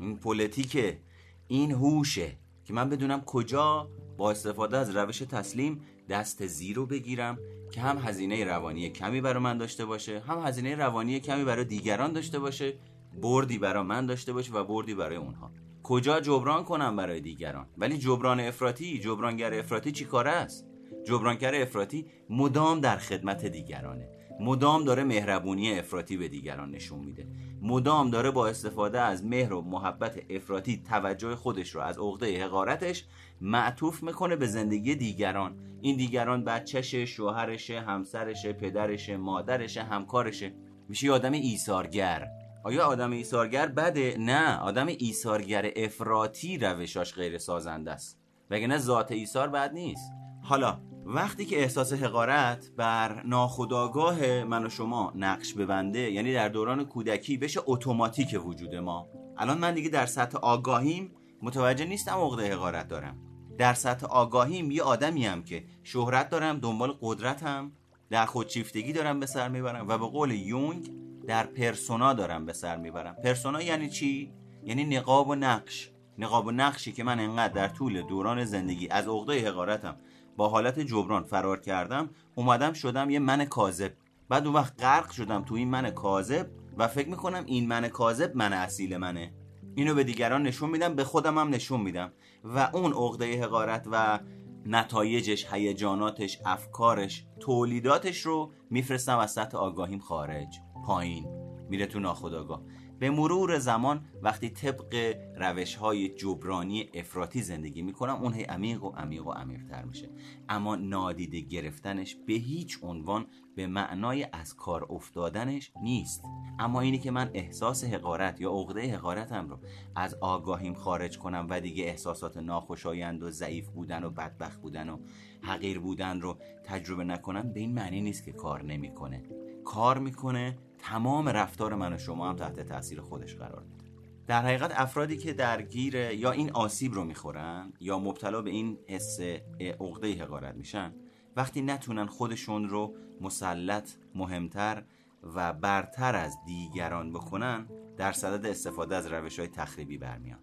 این 0.00 0.16
پلیتیکه 0.16 0.98
این 1.46 1.72
هوشه 1.72 2.38
که 2.64 2.72
من 2.72 2.90
بدونم 2.90 3.20
کجا 3.20 3.88
با 4.16 4.30
استفاده 4.30 4.76
از 4.76 4.96
روش 4.96 5.18
تسلیم 5.18 5.80
دست 6.08 6.46
زیرو 6.46 6.86
بگیرم 6.86 7.38
که 7.70 7.80
هم 7.80 7.98
هزینه 7.98 8.44
روانی 8.44 8.90
کمی 8.90 9.20
برای 9.20 9.42
من 9.42 9.58
داشته 9.58 9.84
باشه 9.84 10.20
هم 10.20 10.46
هزینه 10.46 10.74
روانی 10.74 11.20
کمی 11.20 11.44
برای 11.44 11.64
دیگران 11.64 12.12
داشته 12.12 12.38
باشه 12.38 12.74
بردی 13.22 13.58
برای 13.58 13.82
من 13.82 14.06
داشته 14.06 14.32
باشه 14.32 14.52
و 14.52 14.64
بردی 14.64 14.94
برای 14.94 15.16
اونها. 15.16 15.50
کجا 15.82 16.20
جبران 16.20 16.64
کنم 16.64 16.96
برای 16.96 17.20
دیگران؟ 17.20 17.66
ولی 17.78 17.98
جبران 17.98 18.40
افراطی 18.40 18.98
جبرانگر 18.98 19.54
افراطی 19.54 19.92
چی 19.92 20.04
کاره 20.04 20.30
است؟ 20.30 20.66
جبرانگر 21.06 21.54
افراطی 21.54 22.06
مدام 22.30 22.80
در 22.80 22.96
خدمت 22.96 23.46
دیگرانه. 23.46 24.08
مدام 24.40 24.84
داره 24.84 25.04
مهربونی 25.04 25.78
افراطی 25.78 26.16
به 26.16 26.28
دیگران 26.28 26.70
نشون 26.70 26.98
میده. 26.98 27.26
مدام 27.62 28.10
داره 28.10 28.30
با 28.30 28.48
استفاده 28.48 29.00
از 29.00 29.24
مهر 29.24 29.52
و 29.52 29.62
محبت 29.62 30.22
افراطی 30.30 30.82
توجه 30.88 31.36
خودش 31.36 31.70
رو 31.70 31.80
از 31.80 31.98
عقده 31.98 32.44
حقارتش 32.44 33.04
معطوف 33.40 34.02
می‌کنه 34.02 34.36
به 34.36 34.46
زندگی 34.46 34.94
دیگران. 34.94 35.56
این 35.80 35.96
دیگران 35.96 36.44
بچهشه 36.44 37.06
شوهرشه 37.06 37.80
همسرشه 37.80 38.52
پدرشه 38.52 39.16
مادرشه 39.16 39.82
همکارشه 39.82 40.54
میشه 40.88 41.12
آدم 41.12 41.32
ایثارگر. 41.32 42.28
آیا 42.64 42.86
آدم 42.86 43.10
ایثارگر 43.10 43.66
بده؟ 43.66 44.16
نه 44.18 44.58
آدم 44.58 44.86
ایثارگر 44.86 45.70
افراطی 45.76 46.58
روشاش 46.58 47.14
غیر 47.14 47.38
سازنده 47.38 47.90
است. 47.90 48.20
وگرنه 48.50 48.78
ذات 48.78 49.12
ایثار 49.12 49.48
بد 49.48 49.72
نیست. 49.72 50.12
حالا 50.42 50.80
وقتی 51.06 51.44
که 51.44 51.60
احساس 51.60 51.92
حقارت 51.92 52.70
بر 52.76 53.22
ناخودآگاه 53.22 54.44
من 54.44 54.66
و 54.66 54.68
شما 54.68 55.12
نقش 55.16 55.54
ببنده 55.54 55.98
یعنی 55.98 56.32
در 56.32 56.48
دوران 56.48 56.84
کودکی 56.84 57.36
بشه 57.36 57.60
اتوماتیک 57.66 58.40
وجود 58.46 58.74
ما. 58.74 59.08
الان 59.36 59.58
من 59.58 59.74
دیگه 59.74 59.88
در 59.88 60.06
سطح 60.06 60.38
آگاهیم 60.38 61.10
متوجه 61.42 61.84
نیستم 61.84 62.12
عقده 62.12 62.52
حقارت 62.52 62.88
دارم. 62.88 63.16
در 63.58 63.74
سطح 63.74 64.06
آگاهیم 64.06 64.70
یه 64.70 64.82
آدمی 64.82 65.26
هم 65.26 65.42
که 65.42 65.64
شهرت 65.82 66.30
دارم 66.30 66.58
دنبال 66.58 66.94
قدرتم 67.00 67.72
در 68.10 68.26
خودشیفتگی 68.26 68.92
دارم 68.92 69.20
به 69.20 69.26
سر 69.26 69.48
می‌برم 69.48 69.88
و 69.88 69.98
به 69.98 70.06
قول 70.06 70.30
یونگ 70.30 70.90
در 71.26 71.46
پرسونا 71.46 72.12
دارم 72.12 72.46
به 72.46 72.52
سر 72.52 72.76
می‌برم. 72.76 73.16
پرسونا 73.24 73.62
یعنی 73.62 73.90
چی؟ 73.90 74.32
یعنی 74.64 74.84
نقاب 74.84 75.28
و 75.28 75.34
نقش. 75.34 75.90
نقاب 76.18 76.46
و 76.46 76.50
نقشی 76.50 76.92
که 76.92 77.04
من 77.04 77.20
انقدر 77.20 77.52
در 77.52 77.68
طول 77.68 78.02
دوران 78.02 78.44
زندگی 78.44 78.88
از 78.88 79.08
عقده 79.08 79.48
حقارتم 79.48 79.96
با 80.36 80.48
حالت 80.48 80.80
جبران 80.80 81.24
فرار 81.24 81.60
کردم 81.60 82.10
اومدم 82.34 82.72
شدم 82.72 83.10
یه 83.10 83.18
من 83.18 83.44
کاذب. 83.44 83.92
بعد 84.28 84.46
اون 84.46 84.54
وقت 84.54 84.82
غرق 84.82 85.10
شدم 85.10 85.44
تو 85.44 85.54
این 85.54 85.68
من 85.70 85.90
کاذب 85.90 86.50
و 86.78 86.88
فکر 86.88 87.08
می‌کنم 87.08 87.42
این 87.46 87.68
من 87.68 87.88
کاذب 87.88 88.36
من 88.36 88.52
اصیل 88.52 88.96
منه. 88.96 89.34
اینو 89.74 89.94
به 89.94 90.04
دیگران 90.04 90.42
نشون 90.42 90.70
میدم 90.70 90.94
به 90.94 91.04
خودم 91.04 91.38
هم 91.38 91.48
نشون 91.48 91.80
میدم. 91.80 92.12
و 92.44 92.70
اون 92.72 92.92
عقده 92.92 93.42
حقارت 93.42 93.88
و 93.92 94.20
نتایجش 94.66 95.46
هیجاناتش 95.52 96.38
افکارش 96.46 97.26
تولیداتش 97.40 98.20
رو 98.20 98.52
میفرستم 98.70 99.18
از 99.18 99.32
سطح 99.32 99.58
آگاهیم 99.58 99.98
خارج. 99.98 100.60
پایین. 100.86 101.43
میره 101.68 101.86
تو 101.86 102.00
ناخداگاه 102.00 102.62
به 102.98 103.10
مرور 103.10 103.58
زمان 103.58 104.04
وقتی 104.22 104.50
طبق 104.50 105.16
روش 105.36 105.74
های 105.74 106.08
جبرانی 106.08 106.90
افراطی 106.94 107.42
زندگی 107.42 107.82
می‌کنم 107.82 108.14
اون 108.14 108.34
هی 108.34 108.42
عمیق 108.42 108.84
و 108.84 108.90
عمیق 108.90 109.26
و 109.26 109.30
عمیقتر 109.30 109.84
میشه. 109.84 110.10
اما 110.48 110.76
نادیده 110.76 111.40
گرفتنش 111.40 112.16
به 112.26 112.32
هیچ 112.32 112.78
عنوان 112.82 113.26
به 113.56 113.66
معنای 113.66 114.26
از 114.32 114.56
کار 114.56 114.86
افتادنش 114.90 115.72
نیست. 115.82 116.24
اما 116.58 116.80
اینی 116.80 116.98
که 116.98 117.10
من 117.10 117.30
احساس 117.34 117.84
حقارت 117.84 118.40
یا 118.40 118.50
عقده 118.50 118.94
حقارتم 118.94 119.48
رو 119.48 119.58
از 119.96 120.14
آگاهیم 120.14 120.74
خارج 120.74 121.18
کنم 121.18 121.46
و 121.50 121.60
دیگه 121.60 121.84
احساسات 121.84 122.36
ناخوشایند 122.36 123.22
و 123.22 123.30
ضعیف 123.30 123.68
بودن 123.68 124.04
و 124.04 124.10
بدبخت 124.10 124.60
بودن 124.60 124.88
و 124.88 124.98
حقیر 125.42 125.78
بودن 125.78 126.20
رو 126.20 126.38
تجربه 126.64 127.04
نکنم 127.04 127.52
به 127.52 127.60
این 127.60 127.74
معنی 127.74 128.00
نیست 128.00 128.24
که 128.24 128.32
کار 128.32 128.62
نمی‌کنه. 128.62 129.22
کار 129.64 129.98
می‌کنه 129.98 130.58
تمام 130.84 131.28
رفتار 131.28 131.74
من 131.74 131.92
و 131.92 131.98
شما 131.98 132.28
هم 132.28 132.36
تحت 132.36 132.60
تاثیر 132.60 133.00
خودش 133.00 133.34
قرار 133.36 133.62
میده. 133.62 133.84
در 134.26 134.42
حقیقت 134.42 134.72
افرادی 134.80 135.16
که 135.16 135.32
درگیر 135.32 135.94
یا 135.94 136.30
این 136.30 136.50
آسیب 136.50 136.94
رو 136.94 137.04
می‌خورن 137.04 137.72
یا 137.80 137.98
مبتلا 137.98 138.42
به 138.42 138.50
این 138.50 138.78
حس 138.88 139.20
عقده 139.60 140.22
حقارت 140.22 140.54
میشن 140.54 140.94
وقتی 141.36 141.62
نتونن 141.62 142.06
خودشون 142.06 142.68
رو 142.68 142.94
مسلط 143.20 143.90
مهمتر 144.14 144.84
و 145.22 145.52
برتر 145.52 146.16
از 146.16 146.36
دیگران 146.46 147.12
بکنن 147.12 147.66
در 147.96 148.12
صدد 148.12 148.46
استفاده 148.46 148.96
از 148.96 149.06
روش 149.06 149.38
های 149.38 149.48
تخریبی 149.48 149.98
برمیان. 149.98 150.38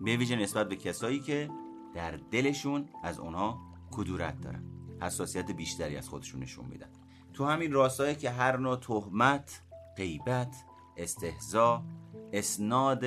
به 0.00 0.16
ویژه 0.16 0.36
نسبت 0.36 0.68
به 0.68 0.76
کسایی 0.76 1.20
که 1.20 1.50
در 1.94 2.10
دلشون 2.10 2.88
از 3.02 3.18
اونها 3.18 3.60
کدورت 3.90 4.40
دارن. 4.40 4.64
حساسیت 5.02 5.50
بیشتری 5.50 5.96
از 5.96 6.08
خودشون 6.08 6.40
نشون 6.40 6.64
میدن. 6.64 6.88
تو 7.32 7.44
همین 7.44 7.72
راستایی 7.72 8.14
که 8.14 8.30
هر 8.30 8.56
نوع 8.56 8.76
تهمت 8.76 9.62
غیبت 10.00 10.64
استهزا 10.96 11.84
اسناد 12.32 13.04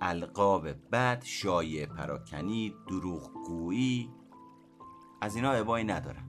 القاب 0.00 0.68
بد 0.92 1.22
شایع 1.24 1.86
پراکنی 1.86 2.74
دروغگویی 2.88 4.10
از 5.20 5.36
اینا 5.36 5.52
عبایی 5.52 5.84
ندارن 5.84 6.24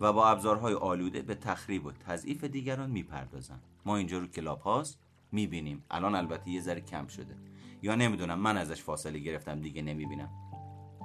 و 0.00 0.12
با 0.12 0.28
ابزارهای 0.28 0.74
آلوده 0.74 1.22
به 1.22 1.34
تخریب 1.34 1.86
و 1.86 1.92
تضعیف 1.92 2.44
دیگران 2.44 2.90
می‌پردازن 2.90 3.60
ما 3.86 3.96
اینجا 3.96 4.18
رو 4.18 4.26
کلاب 4.26 4.60
هاست 4.60 4.98
می‌بینیم. 5.32 5.84
الان 5.90 6.14
البته 6.14 6.50
یه 6.50 6.60
ذره 6.60 6.80
کم 6.80 7.06
شده. 7.06 7.36
یا 7.82 7.94
نمی‌دونم 7.94 8.38
من 8.38 8.56
ازش 8.56 8.82
فاصله 8.82 9.18
گرفتم 9.18 9.60
دیگه 9.60 9.82
نمی‌بینم. 9.82 10.30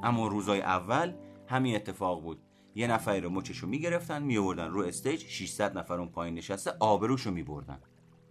اما 0.04 0.28
روزای 0.28 0.62
اول 0.62 1.14
همین 1.48 1.76
اتفاق 1.76 2.22
بود. 2.22 2.42
یه 2.76 2.88
نفری 2.88 3.22
رو 3.22 3.30
مچشو 3.30 3.68
می‌گرفتن 3.68 4.24
میآوردن 4.24 4.68
رو 4.68 4.82
استیج 4.82 5.26
600 5.26 5.78
نفر 5.78 6.00
اون 6.00 6.10
پایین 6.10 6.36
نشسته 6.36 6.72
آبروشو 6.80 7.32
میبردن. 7.32 7.80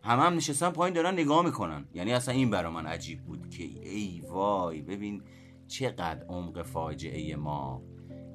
هم 0.06 0.20
هم 0.20 0.34
نشستن 0.34 0.70
پایین 0.70 0.94
دارن 0.94 1.14
نگاه 1.14 1.44
می‌کنن. 1.44 1.84
یعنی 1.94 2.12
اصلا 2.12 2.34
این 2.34 2.50
برا 2.50 2.70
من 2.70 2.86
عجیب 2.86 3.24
بود 3.24 3.50
که 3.50 3.64
ای 3.64 4.22
وای 4.28 4.82
ببین 4.82 5.22
چقدر 5.68 6.26
عمق 6.28 6.62
فاجعه 6.62 7.36
ما. 7.36 7.82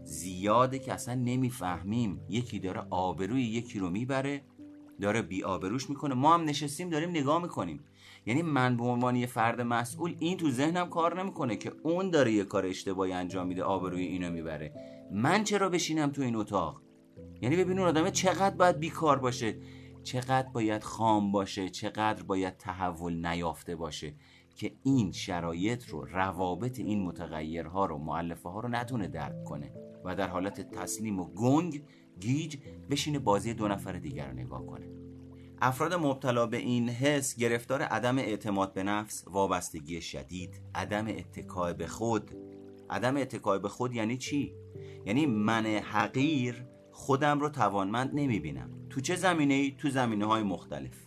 زیاده 0.03 0.79
که 0.79 0.93
اصلا 0.93 1.15
نمی‌فهمیم. 1.15 2.21
یکی 2.29 2.59
داره 2.59 2.83
آبروی 2.89 3.43
یکی 3.43 3.79
رو 3.79 3.89
می‌بره 3.89 4.41
داره 5.01 5.21
بی 5.21 5.43
آبروش 5.43 5.89
می‌کنه. 5.89 6.15
ما 6.15 6.33
هم 6.33 6.43
نشستیم 6.43 6.89
داریم 6.89 7.09
نگاه 7.09 7.41
می‌کنیم. 7.41 7.83
یعنی 8.25 8.41
من 8.41 8.77
به 8.77 8.83
عنوان 8.83 9.15
یه 9.15 9.25
فرد 9.25 9.61
مسئول 9.61 10.15
این 10.19 10.37
تو 10.37 10.51
ذهنم 10.51 10.89
کار 10.89 11.23
نمی‌کنه 11.23 11.55
که 11.55 11.71
اون 11.83 12.09
داره 12.09 12.31
یه 12.31 12.43
کار 12.43 12.65
اشتباهی 12.65 13.11
انجام 13.11 13.47
میده 13.47 13.63
آبروی 13.63 14.05
اینو 14.05 14.29
می‌بره. 14.29 14.73
من 15.11 15.43
چرا 15.43 15.69
بشینم 15.69 16.09
تو 16.09 16.21
این 16.21 16.35
اتاق؟ 16.35 16.81
یعنی 17.41 17.55
ببین 17.55 17.79
اون 17.79 17.87
آدمه 17.87 18.11
چقدر 18.11 18.55
باید 18.55 18.79
بیکار 18.79 19.19
باشه. 19.19 19.55
چقدر 20.03 20.49
باید 20.49 20.83
خام 20.83 21.31
باشه 21.31 21.69
چقدر 21.69 22.23
باید 22.23 22.57
تحول 22.57 23.27
نیافته 23.27 23.75
باشه 23.75 24.15
که 24.55 24.75
این 24.83 25.11
شرایط 25.11 25.85
رو 25.85 26.05
روابط 26.05 26.79
این 26.79 27.03
متغیرها 27.03 27.85
رو 27.85 27.97
معلفه 27.97 28.49
ها 28.49 28.59
رو 28.59 28.69
نتونه 28.69 29.07
درک 29.07 29.43
کنه 29.43 29.73
و 30.05 30.15
در 30.15 30.27
حالت 30.27 30.71
تسلیم 30.71 31.19
و 31.19 31.25
گنگ 31.25 31.83
گیج 32.19 32.57
بشینه 32.89 33.19
بازی 33.19 33.53
دو 33.53 33.67
نفر 33.67 33.91
دیگر 33.91 34.27
رو 34.27 34.33
نگاه 34.33 34.65
کنه. 34.65 34.87
افراد 35.61 35.93
مبتلا 35.93 36.47
به 36.47 36.57
این 36.57 36.89
حس 36.89 37.35
گرفتار 37.35 37.81
عدم 37.81 38.17
اعتماد 38.17 38.73
به 38.73 38.83
نفس 38.83 39.23
وابستگی 39.27 40.01
شدید 40.01 40.61
عدم 40.75 41.07
اتکای 41.07 41.73
به 41.73 41.87
خود. 41.87 42.31
عدم 42.89 43.17
اتکای 43.17 43.59
به 43.59 43.69
خود 43.69 43.93
یعنی 43.93 44.17
چی؟ 44.17 44.55
یعنی 45.05 45.25
من 45.25 45.65
حقیر 45.65 46.65
خودم 46.91 47.39
رو 47.39 47.49
توانمند 47.49 48.11
نمی‌بینم. 48.13 48.80
تو 48.91 49.01
چه 49.01 49.15
زمینه 49.15 49.53
ای 49.53 49.75
تو 49.77 49.89
زمینه 49.89 50.25
های 50.25 50.43
مختلف. 50.43 51.05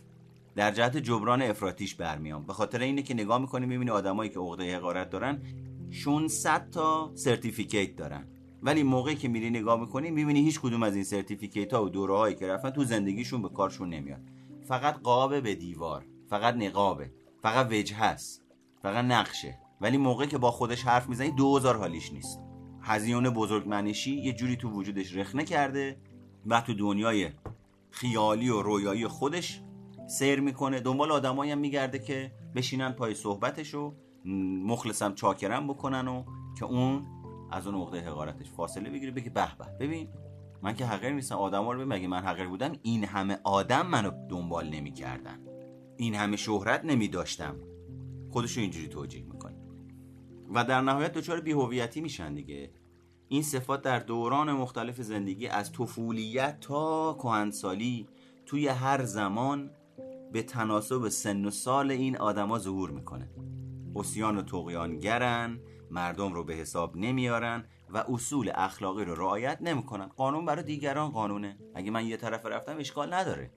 در 0.55 0.71
جهت 0.71 0.97
جبران 0.97 1.41
افراطیش 1.41 1.95
برمیام. 1.95 2.45
به 2.45 2.53
خاطر 2.53 2.79
اینه 2.79 3.01
که 3.01 3.13
نگاه 3.13 3.41
می‌کنی 3.41 3.65
می‌بینی 3.65 3.91
آدمایی 3.91 4.29
که 4.29 4.39
عقده 4.39 4.75
حقارت 4.75 5.09
دارن 5.09 5.41
600 5.89 6.69
تا 6.69 7.11
certificate 7.15 7.95
دارن. 7.95 8.27
ولی 8.63 8.83
موقعی 8.83 9.15
که 9.15 9.27
میری 9.27 9.49
نگاه 9.49 9.79
می‌کنی 9.79 10.11
می‌بینی 10.11 10.39
هیچ 10.39 10.59
کدوم 10.59 10.83
از 10.83 10.95
این 10.95 11.03
certificate 11.03 11.73
ها 11.73 11.85
و 11.85 11.89
دوره 11.89 12.17
هایی 12.17 12.35
که 12.35 12.47
رفتن 12.47 12.69
تو 12.69 12.83
زندگیشون 12.83 13.41
به 13.41 13.49
کارشون 13.49 13.89
نمیاد. 13.89 14.21
فقط 14.67 15.01
قابه 15.01 15.41
به 15.41 15.55
دیوار 15.55 16.05
فقط 16.29 16.55
نقابه 16.55 17.11
فقط 17.41 17.67
وجه 17.71 17.95
هست 17.95 18.45
فقط 18.81 19.05
نقشه. 19.05 19.59
ولی 19.81 19.97
موقعی 19.97 20.27
که 20.27 20.37
با 20.37 20.51
خودش 20.51 20.83
حرف 20.83 21.09
می‌زنی 21.09 21.31
دوزار 21.31 21.77
حالیش 21.77 22.13
نیست. 22.13 22.39
هزیون 22.81 23.29
بزرگ 23.29 23.67
منشی 23.67 24.11
یه 24.11 24.33
جوری 24.33 24.55
تو 24.55 24.69
وجودش 24.69 25.15
رخنه 25.15 25.43
کرده 25.43 25.97
و 26.45 26.61
تو 26.61 26.73
دنیای 26.73 27.29
خیالی 27.95 28.49
و 28.49 28.61
رویایی 28.61 29.07
خودش 29.07 29.61
سیر 30.07 30.39
می‌کنه. 30.39 30.79
دنبال 30.79 31.11
آدمایی 31.11 31.51
هم 31.51 31.57
میگرده 31.57 31.99
که 31.99 32.31
بشینن 32.55 32.91
پای 32.91 33.13
صحبتش 33.13 33.75
و 33.75 33.95
مخلصم 34.65 35.13
چاکرم 35.13 35.67
بکنن 35.67 36.07
و 36.07 36.23
که 36.59 36.65
اون 36.65 37.05
از 37.51 37.67
اون 37.67 37.81
عقده 37.81 38.01
حقارتش 38.01 38.51
فاصله 38.51 38.89
بگیره. 38.89 39.11
بگه 39.11 39.29
به 39.29 39.47
به 39.59 39.77
ببین 39.79 40.09
من 40.61 40.75
که 40.75 40.85
حقیر 40.85 41.09
نیستم 41.09 41.35
آدما 41.35 41.73
رو 41.73 41.85
مگه 41.85 42.07
من 42.07 42.21
حقیر 42.21 42.47
بودم؟ 42.47 42.71
این 42.81 43.03
همه 43.03 43.37
آدم 43.43 43.87
منو 43.87 44.11
دنبال 44.29 44.69
نمی‌کردن. 44.69 45.39
این 45.97 46.15
همه 46.15 46.37
شهرت 46.37 46.85
نمی 46.85 47.07
داشتم 47.07 47.55
خودشو 48.31 48.61
اینجوری 48.61 48.87
توجیه 48.87 49.23
می‌کنه. 49.23 49.55
و 50.53 50.63
در 50.63 50.81
نهایت 50.81 51.13
دچار 51.13 51.41
بیهویتی 51.41 52.01
میشن 52.01 52.33
دیگه. 52.33 52.71
این 53.27 53.43
صفات 53.43 53.81
در 53.81 53.99
دوران 53.99 54.51
مختلف 54.51 55.01
زندگی 55.01 55.47
از 55.47 55.71
طفولیت 55.71 56.59
تا 56.59 57.13
کهنسالی 57.13 58.07
توی 58.45 58.67
هر 58.67 59.03
زمان 59.03 59.71
به 60.31 60.43
تناسب 60.43 61.09
سن 61.09 61.45
و 61.45 61.51
سال 61.51 61.91
این 61.91 62.17
آدما 62.17 62.59
ظهور 62.59 62.91
می‌کنه. 62.91 63.29
اسیان 63.95 64.37
و 64.37 64.41
تقیانگرن 64.41 65.59
مردم 65.91 66.33
رو 66.33 66.43
به 66.43 66.53
حساب 66.53 66.97
نمیارن 66.97 67.65
و 67.89 67.97
اصول 67.97 68.51
اخلاقی 68.55 69.05
رو 69.05 69.15
رعایت 69.15 69.57
نمی‌کنن. 69.61 70.07
قانون 70.07 70.45
برای 70.45 70.63
دیگران 70.63 71.11
قانونه. 71.11 71.57
اگه 71.75 71.91
من 71.91 72.05
یه 72.05 72.17
طرف 72.17 72.45
رفتم 72.45 72.77
اشکال 72.77 73.13
نداره. 73.13 73.51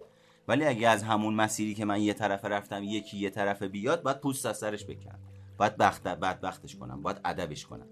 ولی 0.48 0.64
اگه 0.64 0.88
از 0.88 1.02
همون 1.02 1.34
مسیری 1.34 1.74
که 1.74 1.84
من 1.84 2.02
یه 2.02 2.14
طرف 2.14 2.44
رفتم 2.44 2.82
یکی 2.82 3.18
یه 3.18 3.30
طرف 3.30 3.62
بیاد 3.62 4.02
باید 4.02 4.20
پوست 4.20 4.46
از 4.46 4.58
سرش 4.58 4.86
بکنم 4.86 5.18
باید 5.58 5.76
بخت 5.76 6.02
بدبختش 6.02 6.76
کنم. 6.76 7.02
باید 7.02 7.20
ادبش 7.24 7.66
کنم. 7.66 7.86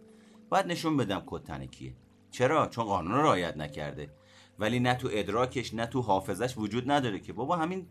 باید 0.48 0.66
نشون 0.66 0.96
بدم 0.96 1.22
کد 1.26 1.70
کیه 1.70 1.94
چرا؟ 2.30 2.66
چون 2.66 2.84
قانون 2.84 3.12
رو 3.12 3.22
رعایت 3.22 3.56
نکرده. 3.56 4.10
ولی 4.58 4.80
نه 4.80 4.94
تو 4.94 5.08
ادراکش 5.12 5.74
نه 5.74 5.86
تو 5.86 6.00
حافظش 6.02 6.58
وجود 6.58 6.90
نداره 6.90 7.20
که. 7.20 7.32
بابا 7.32 7.56
همین 7.56 7.86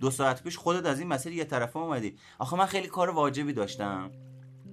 دو 0.00 0.10
ساعت 0.10 0.42
پیش 0.42 0.56
خودت 0.56 0.86
از 0.86 0.98
این 0.98 1.08
مسیر 1.08 1.32
یه 1.32 1.44
طرفه 1.44 1.78
اومدی. 1.78 2.16
آخه 2.38 2.56
من 2.56 2.66
خیلی 2.66 2.88
کار 2.88 3.10
واجبی 3.10 3.52
داشتم. 3.52 4.10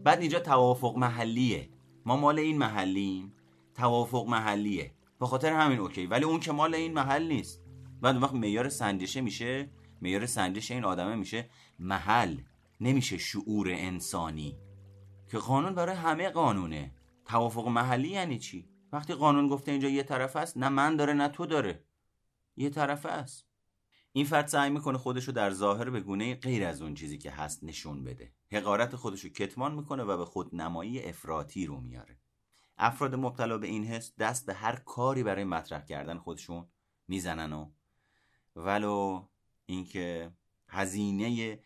بعد 0.03 0.19
اینجا 0.19 0.39
توافق 0.39 0.97
محلیه. 0.97 1.69
ما 2.05 2.17
مال 2.17 2.39
این 2.39 2.57
محلیم. 2.57 3.33
توافق 3.75 4.25
محلیه. 4.27 4.91
به 5.19 5.25
خاطر 5.25 5.53
همین 5.53 5.79
اوکی. 5.79 6.05
ولی 6.05 6.25
اون 6.25 6.39
که 6.39 6.51
مال 6.51 6.75
این 6.75 6.93
محل 6.93 7.27
نیست. 7.27 7.61
بعد 8.01 8.23
وقت 8.23 8.33
معیار 8.33 8.69
سنجشه 8.69 9.21
میشه. 9.21 9.69
معیار 10.01 10.25
سنجش 10.25 10.71
این 10.71 10.83
آدمه 10.83 11.15
میشه 11.15 11.49
محل. 11.79 12.37
نمیشه 12.81 13.17
شعور 13.17 13.67
انسانی. 13.71 14.57
که 15.31 15.37
قانون 15.37 15.75
برای 15.75 15.95
همه 15.95 16.29
قانونه. 16.29 16.91
توافق 17.25 17.67
محلی 17.67 18.09
یعنی 18.09 18.39
چی؟ 18.39 18.69
وقتی 18.91 19.13
قانون 19.13 19.47
گفته 19.47 19.71
اینجا 19.71 19.89
یه 19.89 20.03
طرف 20.03 20.35
است 20.35 20.57
نه 20.57 20.69
من 20.69 20.95
داره 20.95 21.13
نه 21.13 21.27
تو 21.27 21.45
داره. 21.45 21.83
یه 22.57 22.69
طرف 22.69 23.05
است. 23.05 23.47
این 24.11 24.25
فرد 24.25 24.47
سعی 24.47 24.69
می‌کنه 24.69 24.97
خودشو 24.97 25.31
در 25.31 25.51
ظاهر 25.51 25.89
به 25.89 25.99
گونه 25.99 26.35
غیر 26.35 26.65
از 26.65 26.81
اون 26.81 26.93
چیزی 26.93 27.17
که 27.17 27.31
هست 27.31 27.63
نشون 27.63 28.03
بده. 28.03 28.31
حقارت 28.51 28.95
خودشو 28.95 29.29
کتمان 29.29 29.75
می‌کنه 29.75 30.03
و 30.03 30.17
به 30.17 30.25
خود 30.25 30.55
نمایی 30.55 31.03
افراطی 31.03 31.65
رو 31.65 31.81
میاره. 31.81 32.17
افراد 32.77 33.15
مبتلا 33.15 33.57
به 33.57 33.67
این 33.67 33.85
حس 33.85 34.15
دست 34.15 34.45
به 34.45 34.53
هر 34.53 34.75
کاری 34.75 35.23
برای 35.23 35.43
مطرح 35.43 35.85
کردن 35.85 36.17
خودشون 36.17 36.67
می‌زنن 37.07 37.53
و 37.53 37.71
ولو 38.55 39.25
اینکه 39.65 40.31
هزینه 40.67 41.59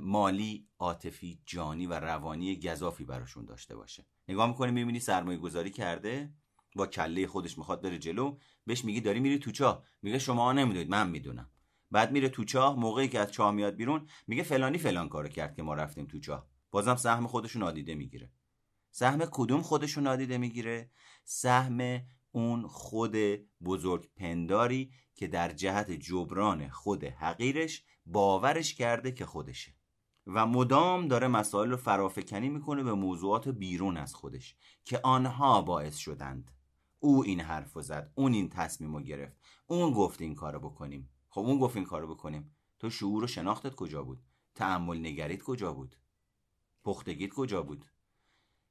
مالی 0.00 0.68
عاطفی 0.78 1.40
جانی 1.46 1.86
و 1.86 1.92
روانی 1.92 2.60
گذافی 2.60 3.04
براشون 3.04 3.44
داشته 3.44 3.76
باشه. 3.76 4.06
نگاه 4.28 4.48
می‌کنی 4.48 4.72
می‌بینی 4.72 5.00
سرمایه 5.00 5.38
گذاری 5.38 5.70
کرده 5.70 6.32
با 6.76 6.86
کله 6.86 7.26
خودش 7.26 7.58
می‌خواد 7.58 7.82
بره 7.82 7.98
جلو 7.98 8.38
بهش 8.66 8.84
میگی 8.84 9.00
داری 9.00 9.20
میری 9.20 9.38
تو 9.38 9.50
چاه. 9.50 9.84
میگه 10.02 10.18
شما 10.18 10.52
نمی‌دونید 10.52 10.90
من 10.90 11.10
می‌دونم. 11.10 11.50
بعد 11.90 12.12
میره 12.12 12.28
تو 12.28 12.44
چاه 12.44 12.78
موقعی 12.78 13.08
که 13.08 13.18
از 13.20 13.32
چاه 13.32 13.50
میاد 13.52 13.76
بیرون 13.76 14.06
میگه 14.26 14.42
فلانی 14.42 14.78
فلان 14.78 15.08
کارو 15.08 15.28
کرد 15.28 15.54
که 15.56 15.62
ما 15.62 15.74
رفتیم 15.74 16.06
تو 16.06 16.18
چاه. 16.18 16.46
بازم 16.70 16.96
سهم 16.96 17.26
خودشو 17.26 17.58
نادیده 17.58 17.94
می‌گیره. 17.94 18.32
سهم 18.90 19.26
کدوم 19.30 19.62
خودشو 19.62 20.00
نادیده 20.00 20.38
می‌گیره؟ 20.38 20.90
سهم 21.24 22.00
اون 22.32 22.66
خود 22.66 23.16
بزرگ 23.64 24.08
پنداری 24.16 24.92
که 25.14 25.26
در 25.26 25.52
جهت 25.52 25.90
جبران 25.90 26.68
خود 26.68 27.04
حقیرش 27.04 27.84
باورش 28.06 28.74
کرده 28.74 29.12
که 29.12 29.26
خودشه. 29.26 29.72
و 30.26 30.46
مدام 30.46 31.08
داره 31.08 31.28
مسائل 31.28 31.70
رو 31.70 31.76
فرافکنی 31.76 32.48
می‌کنه 32.48 32.82
به 32.82 32.94
موضوعات 32.94 33.48
بیرون 33.48 33.96
از 33.96 34.14
خودش 34.14 34.56
که 34.84 35.00
آنها 35.02 35.62
باعث 35.62 35.96
شدند. 35.96 36.50
او 36.98 37.24
این 37.24 37.40
حرف 37.40 37.80
زد 37.80 38.12
اون 38.14 38.32
این 38.32 38.48
تصمیم 38.48 38.96
رو 38.96 39.02
گرفت 39.02 39.36
اون 39.66 39.92
گفت 39.92 40.22
این 40.22 40.34
کارو 40.34 40.60
بکنیم. 40.60 41.10
خب 41.28 41.40
اون 41.40 41.58
گفت 41.58 41.76
این 41.76 41.84
کارو 41.84 42.14
بکنیم. 42.14 42.56
تو 42.78 42.90
شعور 42.90 43.24
و 43.24 43.26
شناختت 43.26 43.74
کجا 43.74 44.02
بود؟ 44.02 44.22
تعمل 44.54 44.98
نگریت 44.98 45.42
کجا 45.42 45.72
بود؟ 45.72 45.96
پختگیت 46.84 47.30
کجا 47.30 47.62
بود؟ 47.62 47.86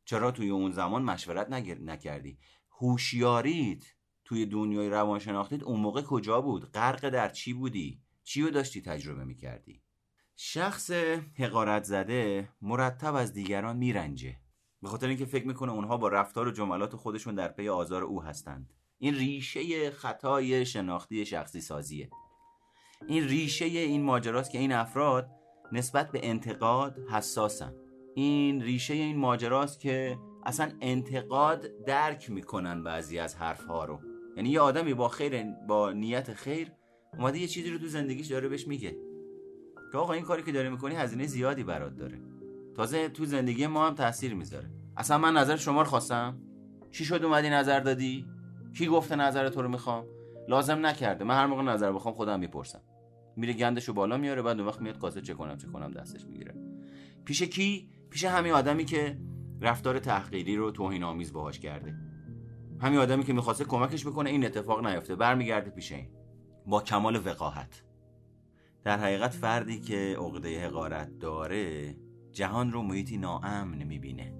چرا 0.05 0.31
توی 0.31 0.49
اون 0.49 0.71
زمان 0.71 1.03
مشورت 1.03 1.49
نکردی؟ 1.81 2.37
هوشیاریت 2.71 3.83
توی 4.25 4.45
دنیای 4.45 4.89
روانشناختیت 4.89 5.63
اون 5.63 5.79
موقع 5.79 6.01
کجا 6.01 6.41
بود؟ 6.41 6.71
غرق 6.71 7.09
در 7.09 7.29
چی 7.29 7.53
بودی؟ 7.53 8.01
چی 8.23 8.41
رو 8.41 8.49
داشتی 8.49 8.81
تجربه 8.81 9.23
می‌کردی؟ 9.23 9.83
شخص 10.35 10.91
حقارت 11.39 11.83
زده 11.83 12.49
مرتب 12.61 13.15
از 13.15 13.33
دیگران 13.33 13.77
میرنجه. 13.77 14.37
به 14.81 14.87
خاطر 14.87 15.07
اینکه 15.07 15.25
فکر 15.25 15.47
می‌کنه 15.47 15.71
اونها 15.71 15.97
با 15.97 16.07
رفتار 16.07 16.47
و 16.47 16.51
جملات 16.51 16.95
خودشون 16.95 17.35
در 17.35 17.47
پی 17.47 17.69
آزار 17.69 18.03
او 18.03 18.23
هستند. 18.23 18.73
این 18.97 19.15
ریشه 19.15 19.91
خطای 19.91 20.65
شناختی 20.65 21.25
شخصی 21.25 21.61
سازیه. 21.61 22.09
این 23.07 23.23
ریشه 23.23 23.65
این 23.65 24.03
ماجراست 24.03 24.51
که 24.51 24.57
این 24.57 24.71
افراد 24.71 25.29
نسبت 25.71 26.11
به 26.11 26.19
انتقاد 26.23 26.99
حساسن. 27.11 27.73
این 28.15 28.61
ریشه 28.61 28.93
این 28.93 29.17
ماجراست 29.17 29.79
که 29.79 30.17
اصلا 30.45 30.71
انتقاد 30.81 31.67
درک 31.85 32.29
می‌کنن 32.29 32.83
بعضی 32.83 33.19
از 33.19 33.35
حرفها 33.35 33.85
رو. 33.85 33.99
یعنی 34.37 34.49
یه 34.49 34.59
آدمی 34.59 34.93
با 34.93 35.07
خیر 35.07 35.43
با 35.67 35.91
نیت 35.91 36.33
خیر 36.33 36.71
اومده 37.17 37.39
یه 37.39 37.47
چیزی 37.47 37.69
رو 37.69 37.77
تو 37.77 37.87
زندگیش 37.87 38.27
داره 38.27 38.49
بهش 38.49 38.67
میگه. 38.67 38.97
که 39.91 39.97
آقا 39.97 40.13
این 40.13 40.23
کاری 40.23 40.43
که 40.43 40.51
داره 40.51 40.69
می‌کنی 40.69 40.95
هزینه 40.95 41.27
زیادی 41.27 41.63
برات 41.63 41.95
داره. 41.95 42.21
تازه 42.75 43.09
تو 43.09 43.25
زندگی 43.25 43.67
ما 43.67 43.87
هم 43.87 43.95
تاثیر 43.95 44.33
می‌ذاره. 44.33 44.69
اصلا 44.97 45.17
من 45.17 45.33
نظر 45.33 45.55
شما 45.55 45.81
رو 45.81 45.87
خواستم. 45.87 46.37
چی 46.91 47.05
شد 47.05 47.23
اومدی 47.23 47.49
نظر 47.49 47.79
دادی؟ 47.79 48.25
کی 48.77 48.87
گفته 48.87 49.15
نظر 49.15 49.49
تو 49.49 49.61
رو 49.61 49.69
می‌خوام؟ 49.69 50.05
لازم 50.47 50.85
نکرده. 50.85 51.23
من 51.23 51.35
هر 51.35 51.45
موقع 51.45 51.61
نظر 51.61 51.91
بخوام 51.91 52.13
خودم 52.13 52.39
می‌پرسم. 52.39 52.81
میره 53.35 53.53
گندشو 53.53 53.93
بالا 53.93 54.17
میاره 54.17 54.41
بعد 54.41 54.57
اون 54.57 54.67
وقت 54.67 54.81
میاد 54.81 54.99
کاسه 54.99 55.21
چه 55.21 55.33
کنم 55.33 55.57
چه 55.57 55.67
کنم 55.67 55.91
دستش 55.91 56.25
می‌گیره. 56.25 56.55
پیش 57.25 57.43
کی؟ 57.43 57.89
پیش 58.09 58.23
همین 58.25 58.51
آدمی 58.51 58.85
که 58.85 59.17
رفتار 59.61 59.99
تحقیری 59.99 60.55
رو 60.55 60.71
توهین 60.71 61.03
آمیز 61.03 61.33
باهاش 61.33 61.59
کرده. 61.59 61.95
همین 62.81 62.99
آدمی 62.99 63.23
که 63.23 63.33
می‌خواسته 63.33 63.65
کمکش 63.65 64.07
بکنه 64.07 64.29
این 64.29 64.45
اتفاق 64.45 64.85
نیفته. 64.85 65.15
برمیگرده 65.15 65.69
پیش 65.69 65.91
این. 65.91 66.07
با 66.65 66.81
کمال 66.81 67.27
وقاحت. 67.27 67.83
در 68.83 68.97
حقیقت 68.97 69.31
فردی 69.31 69.79
که 69.79 70.17
عقده 70.19 70.65
حقارت 70.67 71.19
داره 71.19 71.95
جهان 72.31 72.71
رو 72.71 72.81
محیطی 72.81 73.17
ناامن 73.17 73.83
می‌بینه 73.83 74.37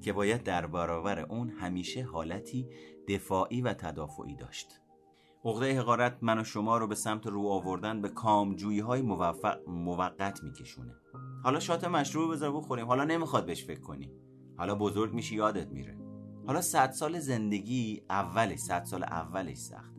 که 0.00 0.12
باید 0.12 0.42
در 0.42 0.66
برابر 0.66 1.20
اون 1.20 1.50
همیشه 1.50 2.02
حالتی 2.02 2.68
دفاعی 3.08 3.62
و 3.62 3.74
تدافعی 3.74 4.36
داشت. 4.36 4.80
عقده 5.44 5.80
حقارت 5.80 6.18
من 6.22 6.38
و 6.38 6.44
شما 6.44 6.78
رو 6.78 6.86
به 6.86 6.94
سمت 6.94 7.26
رو 7.26 7.48
آوردن 7.48 8.02
به 8.02 8.08
کامجویی 8.08 8.80
های 8.80 9.02
موفق 9.02 9.68
موقت 9.68 10.42
میکشونه. 10.42 10.94
حالا 11.42 11.60
شات 11.60 11.84
مشروب 11.84 12.32
بذار 12.32 12.52
بخوریم. 12.52 12.86
حالا 12.86 13.04
نمی‌خواد 13.04 13.46
بهش 13.46 13.64
فکر 13.64 13.80
کنی. 13.80 14.12
حالا 14.56 14.74
بزرگ 14.74 15.14
میشی 15.14 15.36
یادت 15.36 15.68
میره. 15.68 15.98
حالا 16.46 16.60
صد 16.60 16.90
سال 16.90 17.18
زندگی 17.18 18.02
اولش 18.10 18.58
صد 18.58 18.84
سال 18.84 19.02
اولش 19.02 19.56
سخته 19.56 19.91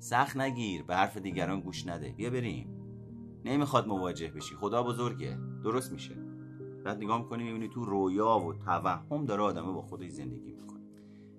سخت 0.00 0.36
نگیر 0.36 0.82
به 0.82 0.96
حرف 0.96 1.16
دیگران 1.16 1.60
گوش 1.60 1.86
نده. 1.86 2.12
بیا 2.12 2.30
بریم. 2.30 2.76
نمی‌خواد 3.44 3.88
مواجه 3.88 4.28
بشی. 4.28 4.54
خدا 4.54 4.82
بزرگه. 4.82 5.38
درست 5.64 5.92
میشه. 5.92 6.14
بعد 6.84 6.96
نگاه 6.96 7.22
می‌کنی 7.22 7.44
می‌بینی 7.44 7.68
تو 7.68 7.84
رویا 7.84 8.38
و 8.38 8.54
توهم 8.54 9.24
داره 9.24 9.42
آدمه 9.42 9.72
با 9.72 9.82
خودش 9.82 10.10
زندگی 10.10 10.52
می‌کنه. 10.52 10.80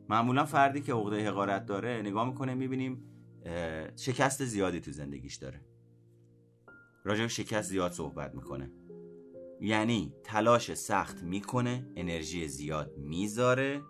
معمولا 0.10 0.46
فردی 0.46 0.82
که 0.82 0.94
عقده 0.94 1.28
حقارت 1.28 1.66
داره 1.66 2.02
نگاه 2.02 2.28
می‌کنه 2.28 2.54
می‌بینیم 2.54 3.04
شکست 3.96 4.46
زیادی 4.46 4.80
تو 4.80 4.92
زندگیش 4.92 5.36
داره. 5.36 5.66
راجع 7.06 7.28
شکست 7.28 7.70
زیاد 7.70 7.92
صحبت 7.92 8.36
می‌کنه. 8.36 8.72
یعنی 9.62 10.14
تلاش 10.24 10.74
سخت 10.74 11.24
می‌کنه 11.24 11.92
انرژی 11.96 12.48
زیاد 12.48 12.98
می‌ذاره 12.98 13.82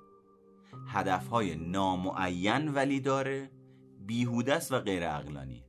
هدفهای 0.88 1.56
نامعین 1.56 2.68
ولی 2.68 3.00
داره. 3.00 3.52
بیهودست 4.06 4.72
و 4.72 4.80
غیر 4.80 5.08
عقلانی. 5.08 5.66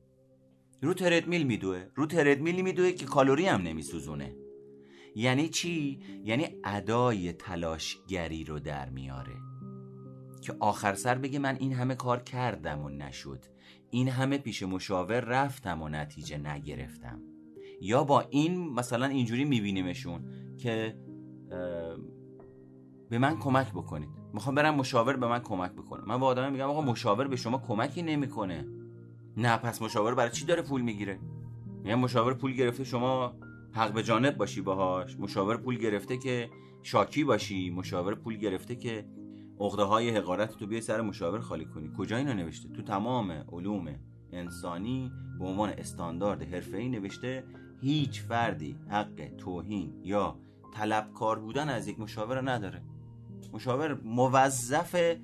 رو 0.81 0.93
تردمیل 0.93 1.43
میدوه 1.43 1.85
رو 1.95 2.05
تردمیلی 2.05 2.61
میدوه 2.61 2.91
که 2.91 3.05
کالوری 3.05 3.45
هم 3.45 3.61
نمیسوزونه. 3.61 4.35
یعنی 5.15 5.49
چی؟ 5.49 5.99
یعنی 6.23 6.47
ادای 6.63 7.33
تلاشگری 7.33 8.43
رو 8.43 8.59
در 8.59 8.89
میاره. 8.89 9.35
که 10.41 10.55
آخر 10.59 10.93
سر 10.93 11.15
بگه 11.17 11.39
من 11.39 11.55
این 11.55 11.73
همه 11.73 11.95
کار 11.95 12.23
کردم 12.23 12.81
و 12.81 12.89
نشد. 12.89 13.45
این 13.89 14.07
همه 14.07 14.37
پیش 14.37 14.63
مشاور 14.63 15.19
رفتم 15.19 15.81
و 15.81 15.89
نتیجه 15.89 16.37
نگرفتم. 16.37 17.21
یا 17.81 18.03
با 18.03 18.21
این 18.21 18.69
مثلا 18.69 19.05
اینجوری 19.05 19.45
میبینیمشون 19.45 20.25
که 20.57 20.97
به 23.09 23.17
من 23.17 23.39
کمک 23.39 23.71
بکنید. 23.71 24.22
می‌خوام 24.33 24.55
برم 24.55 24.75
مشاور 24.75 25.17
به 25.17 25.27
من 25.27 25.39
کمک 25.39 25.71
بکنه. 25.71 26.03
من 26.07 26.17
با 26.17 26.27
آدم 26.27 26.51
میگم 26.51 26.69
آقا 26.69 26.81
مشاور 26.81 27.27
به 27.27 27.35
شما 27.35 27.57
کمکی 27.57 28.01
نمی‌کنه. 28.01 28.67
نه 29.37 29.57
پس 29.57 29.81
مشاور 29.81 30.15
برای 30.15 30.31
چی 30.31 30.45
داره 30.45 30.61
پول 30.61 30.81
می‌گیره؟ 30.81 31.19
میگم 31.83 31.99
مشاور 31.99 32.33
پول 32.33 32.53
گرفته 32.53 32.83
شما 32.83 33.33
حق 33.71 33.93
به 33.93 34.03
جانب 34.03 34.37
باشی 34.37 34.61
باهاش. 34.61 35.19
مشاور 35.19 35.57
پول 35.57 35.77
گرفته 35.77 36.17
که 36.17 36.49
شاکی 36.83 37.23
باشی. 37.23 37.69
مشاور 37.69 38.15
پول 38.15 38.37
گرفته 38.37 38.75
که 38.75 39.05
عقده 39.59 39.83
های 39.83 40.09
حقارت 40.09 40.57
تو 40.57 40.67
بیای 40.67 40.81
سر 40.81 41.01
مشاور 41.01 41.39
خالی 41.39 41.65
کنی. 41.65 41.91
کجا 41.97 42.17
اینو 42.17 42.33
نوشته؟ 42.33 42.69
تو 42.69 42.81
تمام 42.81 43.31
علوم 43.31 43.95
انسانی 44.31 45.11
به 45.39 45.45
عنوان 45.45 45.69
استاندارد 45.69 46.41
حرفه‌ای 46.41 46.89
نوشته 46.89 47.43
هیچ 47.81 48.21
فردی 48.21 48.75
حق 48.89 49.31
توهین 49.37 49.93
یا 50.03 50.39
طلبکار 50.73 51.39
بودن 51.39 51.69
از 51.69 51.87
یک 51.87 51.99
مشاور 51.99 52.51
نداره. 52.51 52.81
مشاور 53.53 54.01
موظف 54.03 55.15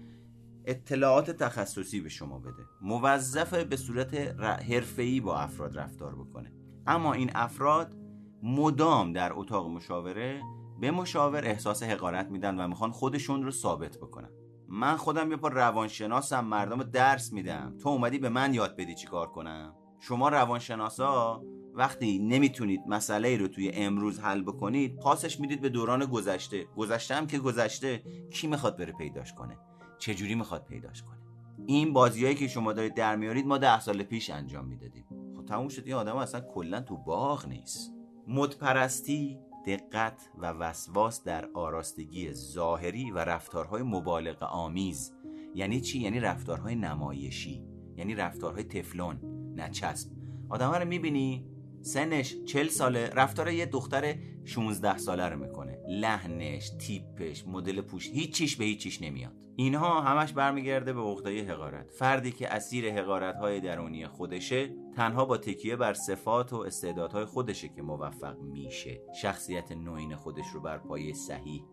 اطلاعات 0.66 1.32
تخصصی 1.32 2.02
به 2.02 2.10
شما 2.10 2.40
بده. 2.40 2.66
موظف 2.82 3.54
به 3.54 3.76
صورت 3.76 4.14
حرفه‌ای 4.44 5.20
با 5.20 5.38
افراد 5.38 5.78
رفتار 5.78 6.16
بکنه. 6.16 6.54
اما 6.88 7.14
این 7.14 7.32
افراد 7.36 7.96
مدام 8.44 9.14
در 9.14 9.32
اتاق 9.34 9.70
مشاوره 9.70 10.42
به 10.80 10.92
مشاور 10.92 11.46
احساس 11.46 11.84
حقارت 11.84 12.28
میدن 12.32 12.60
و 12.60 12.68
می‌خوان 12.68 12.92
خودشون 12.92 13.44
رو 13.44 13.52
ثابت 13.52 13.98
بکنن. 13.98 14.30
من 14.68 14.98
خودم 14.98 15.32
یه 15.32 15.38
پا 15.38 15.48
روانشناسم 15.48 16.46
مردم 16.46 16.84
درس 16.84 17.34
میدم. 17.34 17.78
تو 17.78 17.90
اومدی 17.90 18.20
به 18.20 18.30
من 18.30 18.54
یاد 18.54 18.76
بدی 18.76 18.96
چی 18.96 19.08
کار 19.08 19.28
کنم؟ 19.28 19.76
شما 20.00 20.30
روانشناسا 20.30 21.44
وقتی 21.80 22.20
نمی‌تونید 22.20 22.82
مسئله 22.88 23.38
رو 23.38 23.48
توی 23.48 23.72
امروز 23.74 24.20
حل 24.20 24.42
بکنید 24.42 25.00
پاسش 25.00 25.40
می‌دید 25.40 25.62
به 25.62 25.70
دوران 25.70 26.06
گذشته. 26.06 26.68
گذشته 26.78 27.16
هم 27.16 27.28
که 27.28 27.40
گذشته 27.40 28.04
کی 28.32 28.48
می‌خواد 28.48 28.78
بره 28.78 28.94
پیداش 28.94 29.34
کنه؟ 29.34 29.58
چجوری 30.00 30.36
می‌خواد 30.36 30.66
پیداش 30.66 31.04
کنه؟ 31.04 31.20
این 31.66 31.94
بازیایی 31.94 32.36
که 32.36 32.48
شما 32.48 32.74
دارید 32.74 32.94
در 32.94 33.16
میارید 33.16 33.48
ما 33.48 33.58
ده 33.58 33.80
سال 33.80 34.04
پیش 34.04 34.30
انجام 34.30 34.66
می‌دادیم. 34.66 35.06
خب 35.38 35.46
تموم 35.46 35.68
شد. 35.68 35.84
این 35.86 35.96
آدم 35.96 36.16
اصلا 36.16 36.42
کلا 36.42 36.82
تو 36.82 36.98
باغ 36.98 37.48
نیست. 37.48 37.92
مدپرستی 38.28 39.40
دقت 39.68 40.30
و 40.38 40.52
وسواس 40.52 41.24
در 41.24 41.50
آراستگی 41.54 42.34
ظاهری 42.34 43.12
و 43.12 43.18
رفتارهای 43.18 43.84
مبالغ 43.84 44.44
آمیز. 44.44 45.14
یعنی 45.56 45.82
چی؟ 45.82 46.00
یعنی 46.00 46.20
رفتارهای 46.20 46.76
نمایشی. 46.76 47.64
یعنی 47.98 48.16
رفتارهای 48.16 48.64
تفلون 48.64 49.20
نچسب. 49.56 50.10
آدم 50.50 50.72
رو 50.72 50.88
می‌بینی؟ 50.88 51.46
سنش 51.82 52.36
چل 52.46 52.68
ساله 52.68 53.10
رفتار 53.10 53.52
یه 53.52 53.66
دختر 53.66 54.16
16 54.46 54.98
ساله 54.98 55.30
رو 55.30 55.40
می‌کنه. 55.40 55.80
لحنش 55.90 56.70
تیپش 56.70 57.48
مدل 57.48 57.82
پوش 57.82 58.10
هیچیش 58.10 58.56
به 58.56 58.66
هیچیش 58.66 59.02
نمیاد. 59.02 59.34
اینها 59.56 60.02
همش 60.02 60.34
برمیگرده 60.34 60.94
به 60.94 61.02
عقده 61.02 61.54
حقارت. 61.54 61.92
فردی 61.92 62.32
که 62.32 62.54
اسیر 62.54 62.94
حقارت 62.94 63.36
های 63.36 63.62
درونی 63.62 64.08
خودشه 64.08 64.76
تنها 64.96 65.26
با 65.26 65.38
تکیه 65.38 65.76
بر 65.76 65.94
صفات 65.94 66.54
و 66.54 66.56
استعدادهای 66.56 67.26
خودشه 67.26 67.70
که 67.70 67.82
موفق 67.82 68.40
میشه. 68.40 69.02
شخصیت 69.22 69.72
نوین 69.72 70.16
خودش 70.16 70.48
رو 70.54 70.62
بر 70.62 70.78
پایه 70.78 71.14
صحیح 71.14 71.64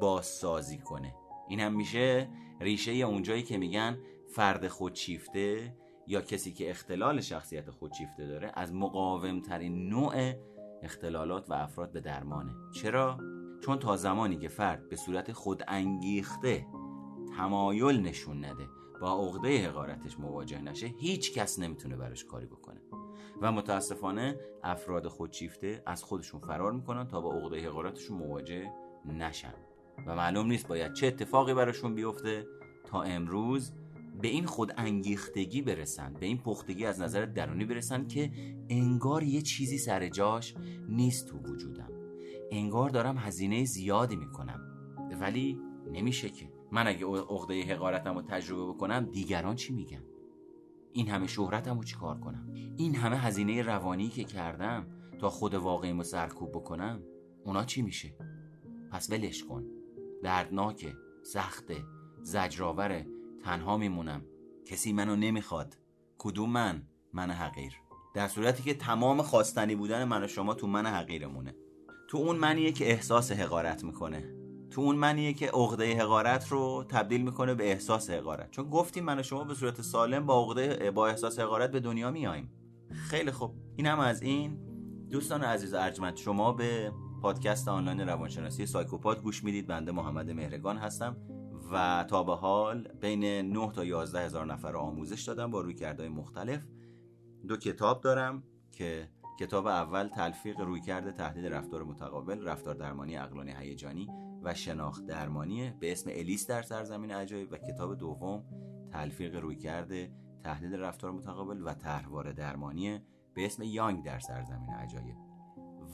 بازسازی 0.00 0.78
کنه. 0.78 1.14
این 1.48 1.60
هم 1.60 1.76
میشه 1.76 2.28
ریشه 2.60 2.92
اونجایی 2.92 3.42
که 3.42 3.58
میگن 3.58 3.98
فرد 4.28 4.68
خودشیفته 4.68 5.74
یا 6.06 6.20
کسی 6.20 6.52
که 6.52 6.70
اختلال 6.70 7.20
شخصیت 7.20 7.70
خودشیفته 7.70 8.26
داره 8.26 8.52
از 8.54 8.74
مقاومترین 8.74 9.88
نوع 9.88 10.32
اختلالات 10.82 11.50
و 11.50 11.54
افراد 11.54 11.92
به 11.92 12.00
درمانه. 12.00 12.52
چرا؟ 12.74 13.18
چون 13.60 13.78
تا 13.78 13.96
زمانی 13.96 14.36
که 14.36 14.48
فرد 14.48 14.88
به 14.88 14.96
صورت 14.96 15.32
خود 15.32 15.62
انگیخته 15.68 16.66
تمایل 17.36 18.00
نشون 18.00 18.44
نده 18.44 18.68
با 19.00 19.26
عقده 19.26 19.68
حقارتش 19.68 20.18
مواجه 20.18 20.60
نشه 20.60 20.86
هیچ 20.86 21.34
کس 21.34 21.58
نمی‌تونه 21.58 21.96
براش 21.96 22.24
کاری 22.24 22.46
بکنه. 22.46 22.80
و 23.42 23.52
متاسفانه 23.52 24.40
افراد 24.62 25.08
خودشیفته 25.08 25.82
از 25.86 26.04
خودشون 26.04 26.40
فرار 26.40 26.72
می‌کنن 26.72 27.08
تا 27.08 27.20
با 27.20 27.34
عقده 27.34 27.68
حقارتشون 27.68 28.18
مواجه 28.18 28.72
نشن. 29.04 29.54
و 30.06 30.16
معلوم 30.16 30.46
نیست 30.46 30.68
باید 30.68 30.92
چه 30.92 31.06
اتفاقی 31.06 31.54
براشون 31.54 31.94
بیفته 31.94 32.46
تا 32.84 33.02
امروز 33.02 33.72
به 34.22 34.28
این 34.28 34.46
خود 34.46 34.72
انگیختگی 34.76 35.62
برسن 35.62 36.14
به 36.20 36.26
این 36.26 36.38
پختگی 36.38 36.86
از 36.86 37.00
نظر 37.00 37.24
درونی 37.26 37.64
برسن 37.64 38.06
که 38.06 38.30
انگار 38.68 39.22
یه 39.22 39.42
چیزی 39.42 39.78
سر 39.78 40.08
جاش 40.08 40.54
نیست 40.88 41.26
تو 41.26 41.38
وجودم. 41.38 41.90
انگار 42.50 42.90
دارم 42.90 43.18
هزینه 43.18 43.64
زیادی 43.64 44.16
می‌کنم. 44.16 44.60
ولی 45.20 45.58
نمیشه 45.92 46.28
که. 46.28 46.52
من 46.72 46.86
اگه 46.86 47.06
عقده 47.06 47.62
حقارتم 47.62 48.14
رو 48.14 48.22
تجربه 48.22 48.72
بکنم 48.72 49.04
دیگران 49.04 49.56
چی 49.56 49.72
میگن؟ 49.72 50.02
این 50.92 51.08
همه 51.08 51.26
شهرتم 51.26 51.78
رو 51.78 51.84
چیکار 51.84 52.20
کنم؟ 52.20 52.52
این 52.76 52.94
همه 52.94 53.16
هزینه 53.16 53.62
روانی 53.62 54.08
که 54.08 54.24
کردم 54.24 54.86
تا 55.18 55.30
خود 55.30 55.54
واقعی 55.54 56.02
سرکوب 56.02 56.50
بکنم 56.50 57.02
اونا 57.44 57.64
چی 57.64 57.82
میشه؟ 57.82 58.14
پس 58.92 59.10
ولش 59.10 59.44
کن. 59.44 59.64
دردناکه 60.22 60.92
سخته 61.22 61.76
زجرآوره. 62.22 63.06
تنها 63.44 63.76
میمونم. 63.76 64.22
کسی 64.66 64.92
منو 64.92 65.16
نمی‌خواد. 65.16 65.76
کدوم 66.18 66.50
من؟ 66.50 66.82
من 67.12 67.30
حقیر. 67.30 67.72
در 68.14 68.28
صورتی 68.28 68.62
که 68.62 68.74
تمام 68.74 69.22
خواستنی 69.22 69.74
بودن 69.74 70.04
من 70.04 70.24
و 70.24 70.26
شما 70.26 70.54
تو 70.54 70.66
من 70.66 70.86
حقیرمونه. 70.86 71.54
تو 72.08 72.18
اون 72.18 72.36
منیه 72.36 72.72
که 72.72 72.90
احساس 72.90 73.32
حقارت 73.32 73.84
می‌کنه. 73.84 74.34
تو 74.70 74.80
اون 74.80 74.96
منیه 74.96 75.32
که 75.32 75.50
عقده 75.50 75.98
حقارت 75.98 76.48
رو 76.48 76.84
تبدیل 76.88 77.22
می‌کنه 77.22 77.54
به 77.54 77.70
احساس 77.70 78.10
حقارت. 78.10 78.50
چون 78.50 78.70
گفتیم 78.70 79.04
من 79.04 79.18
و 79.18 79.22
شما 79.22 79.44
به 79.44 79.54
صورت 79.54 79.82
سالم 79.82 80.26
با 80.26 80.44
عقده 80.44 80.90
با 80.90 81.08
احساس 81.08 81.38
حقارت 81.38 81.70
به 81.70 81.80
دنیا 81.80 82.10
میاییم 82.10 82.52
خیلی 82.90 83.30
خوب. 83.30 83.54
این 83.76 83.86
هم 83.86 83.98
از 83.98 84.22
این. 84.22 84.58
دوستان 85.10 85.42
عزیز 85.42 85.74
ارجمند 85.74 86.16
شما 86.16 86.52
به 86.52 86.92
پادکست 87.22 87.68
آنلاین 87.68 88.00
روانشناسی 88.00 88.66
سایکوپات 88.66 89.22
گوش 89.22 89.44
می‌دید. 89.44 89.66
بنده 89.66 89.92
محمد 89.92 90.30
مهرگان 90.30 90.76
هستم. 90.76 91.16
و 91.72 92.04
تا 92.08 92.22
به 92.24 92.34
حال 92.34 92.88
بین 93.00 93.24
9 93.24 93.72
تا 93.72 93.84
11 93.84 94.20
هزار 94.20 94.46
نفر 94.46 94.76
آموزش 94.76 95.22
دادم 95.22 95.50
با 95.50 95.60
روی 95.60 95.74
کردهای 95.74 96.08
مختلف. 96.08 96.66
دو 97.48 97.56
کتاب 97.56 98.00
دارم 98.00 98.42
که 98.72 99.08
کتاب 99.40 99.66
اول 99.66 100.08
تلفیق 100.08 100.60
رویکرد 100.60 101.10
تهدید 101.10 101.46
رفتار 101.46 101.84
متقابل 101.84 102.44
رفتار 102.44 102.74
درمانی 102.74 103.16
اقلانی 103.16 103.52
هیجانی 103.58 104.08
و 104.42 104.54
شناخت 104.54 105.06
درمانی 105.06 105.70
به 105.80 105.92
اسم 105.92 106.10
الیس 106.10 106.46
در 106.46 106.62
سرزمین 106.62 107.10
عجایب 107.10 107.52
و 107.52 107.56
کتاب 107.56 107.98
دوم 107.98 108.44
تلفیق 108.92 109.36
رویکرد 109.36 109.90
تهدید 110.44 110.74
رفتار 110.74 111.10
متقابل 111.10 111.62
و 111.64 111.74
طرحواره 111.74 112.32
درمانی 112.32 113.00
به 113.34 113.46
اسم 113.46 113.62
یانگ 113.62 114.04
در 114.04 114.18
سرزمین 114.18 114.70
عجایب 114.70 115.29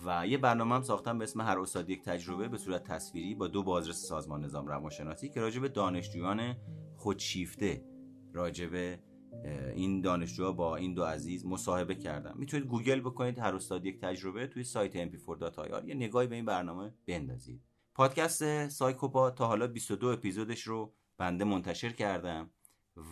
و 0.06 0.26
یه 0.26 0.38
برنامه 0.38 0.74
هم 0.74 0.82
ساختم 0.82 1.18
به 1.18 1.24
اسم 1.24 1.40
هر 1.40 1.58
استاد 1.58 1.90
یک 1.90 2.02
تجربه 2.02 2.48
به 2.48 2.58
صورت 2.58 2.84
تصویری 2.84 3.34
با 3.34 3.46
دو 3.48 3.62
بازرس 3.62 3.96
سازمان 3.96 4.44
نظام 4.44 4.66
روانشناسی 4.66 5.28
که 5.28 5.40
راجع 5.40 5.60
به 5.60 5.68
دانشجویان 5.68 6.56
خودشیفته 6.96 7.84
راجع 8.32 8.66
به 8.66 8.98
این 9.74 10.00
دانشجوها 10.00 10.52
با 10.52 10.76
این 10.76 10.94
دو 10.94 11.04
عزیز 11.04 11.46
مصاحبه 11.46 11.94
کردم. 11.94 12.34
می‌تونید 12.38 12.66
گوگل 12.66 13.00
بکنید 13.00 13.38
هر 13.38 13.54
استاد 13.54 13.86
یک 13.86 14.00
تجربه 14.00 14.46
توی 14.46 14.64
سایت 14.64 15.10
mp4.ir 15.10 15.84
یه 15.86 15.94
نگاهی 15.94 16.26
به 16.26 16.34
این 16.34 16.44
برنامه 16.44 16.94
بندازید. 17.06 17.62
پادکست 17.94 18.68
سایکوپات 18.68 19.30
تا 19.30 19.46
حالا 19.46 19.66
22 19.66 20.06
اپیزودش 20.06 20.62
رو 20.62 20.94
بنده 21.18 21.44
منتشر 21.44 21.90
کردم 21.90 22.50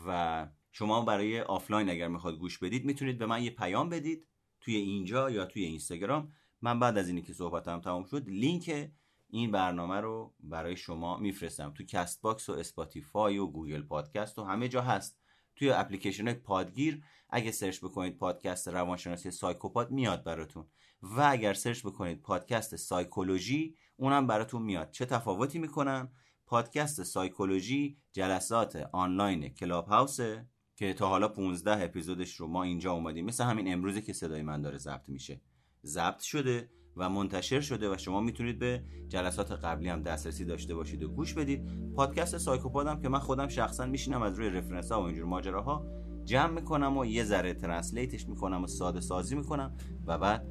و 0.07 0.49
شما 0.73 1.05
برای 1.05 1.41
آفلاین 1.41 1.91
اگر 1.91 2.09
می‌خواد 2.09 2.39
گوش 2.39 2.59
بدید 2.59 2.85
می‌تونید 2.85 3.19
به 3.19 3.27
من 3.27 3.43
یه 3.43 3.51
پیام 3.51 3.89
بدید 3.89 4.27
توی 4.61 4.77
اینجا 4.77 5.31
یا 5.31 5.45
توی 5.45 5.65
اینستاگرام. 5.65 6.33
من 6.65 6.81
بعد 6.81 6.99
از 6.99 7.09
اینی 7.09 7.23
که 7.23 7.33
صحبتم 7.33 7.81
تمام 7.81 8.05
شد 8.05 8.29
لینک 8.29 8.91
این 9.29 9.51
برنامه 9.51 10.01
رو 10.01 10.35
برای 10.41 10.77
شما 10.77 11.17
میفرستم. 11.17 11.71
تو 11.71 11.85
Castbox 11.85 12.49
و 12.49 12.53
Spotify 12.53 13.39
و 13.39 13.47
Google 13.47 13.83
Podcast 13.83 14.39
و 14.39 14.45
همه 14.45 14.69
جا 14.69 14.83
هست. 14.83 15.19
توی 15.57 15.71
اپلیکیشن 15.71 16.33
پادگیر 16.33 17.05
اگه 17.31 17.51
سرچ 17.51 17.79
بکنید 17.79 18.19
پادکست 18.19 18.69
روانشناسی 18.69 19.31
سایکوپات 19.31 19.91
میاد 19.91 20.25
براتون. 20.25 20.67
و 21.03 21.21
اگر 21.31 21.55
سرچ 21.55 21.81
بکنید 21.81 22.23
پادکست 22.23 22.77
سایکولوژی 22.77 23.77
اونم 23.97 24.27
براتون 24.27 24.63
میاد. 24.63 24.91
چه 24.91 25.07
تفاوتی 25.07 25.59
می‌کنن؟ 25.59 26.09
پادکست 26.47 27.03
سایکولوژی 27.03 27.99
جلسات 28.13 28.77
آنلاین 28.93 29.49
Clubhouse 29.49 29.87
ه 29.87 30.49
که 30.77 30.95
تا 30.95 31.09
حالا 31.09 31.29
15 31.29 31.85
اپیزودش 31.85 32.37
رو 32.37 32.47
ما 32.47 32.63
اینجا 32.63 32.93
اومدیم. 32.93 33.25
مثل 33.25 33.45
همین 33.45 33.73
امروزه 33.73 34.01
که 34.01 34.13
صدای 34.13 34.43
من 34.43 34.63
داره 34.63 34.79
ضبط 34.79 35.09
میشه. 35.09 35.41
ضبط 35.85 36.21
شده 36.21 36.69
و 36.97 37.11
منتشر 37.11 37.61
شده 37.61 37.95
و 37.95 37.97
شما 37.97 38.21
می‌تونید 38.21 38.59
به 38.59 38.83
جلسات 39.09 39.53
قبلی 39.53 39.89
هم 39.89 40.03
دسترسی 40.03 40.45
داشته 40.45 40.75
باشید 40.75 41.03
و 41.03 41.09
گوش 41.09 41.35
بدید. 41.35 41.69
پادکست 41.97 42.39
سایکوپادم 42.39 43.01
که 43.01 43.09
من 43.09 43.19
خودم 43.19 43.49
شخصا 43.49 43.87
میشینم 43.87 44.23
از 44.23 44.39
روی 44.39 44.51
reference 44.51 44.93
ها 44.93 45.03
و 45.03 45.05
اینجور 45.05 45.27
ماجراها 45.27 45.87
جمع 46.25 46.51
می‌کنم 46.51 46.99
و 46.99 47.05
یه 47.05 47.25
ذره 47.25 47.55
translate 47.55 48.15
ش 48.15 48.29
می‌کنم 48.29 48.65
و 48.65 48.67
ساده 48.67 49.01
سازی 49.01 49.37
می‌کنم 49.37 49.77
و 50.07 50.19
بعد 50.19 50.47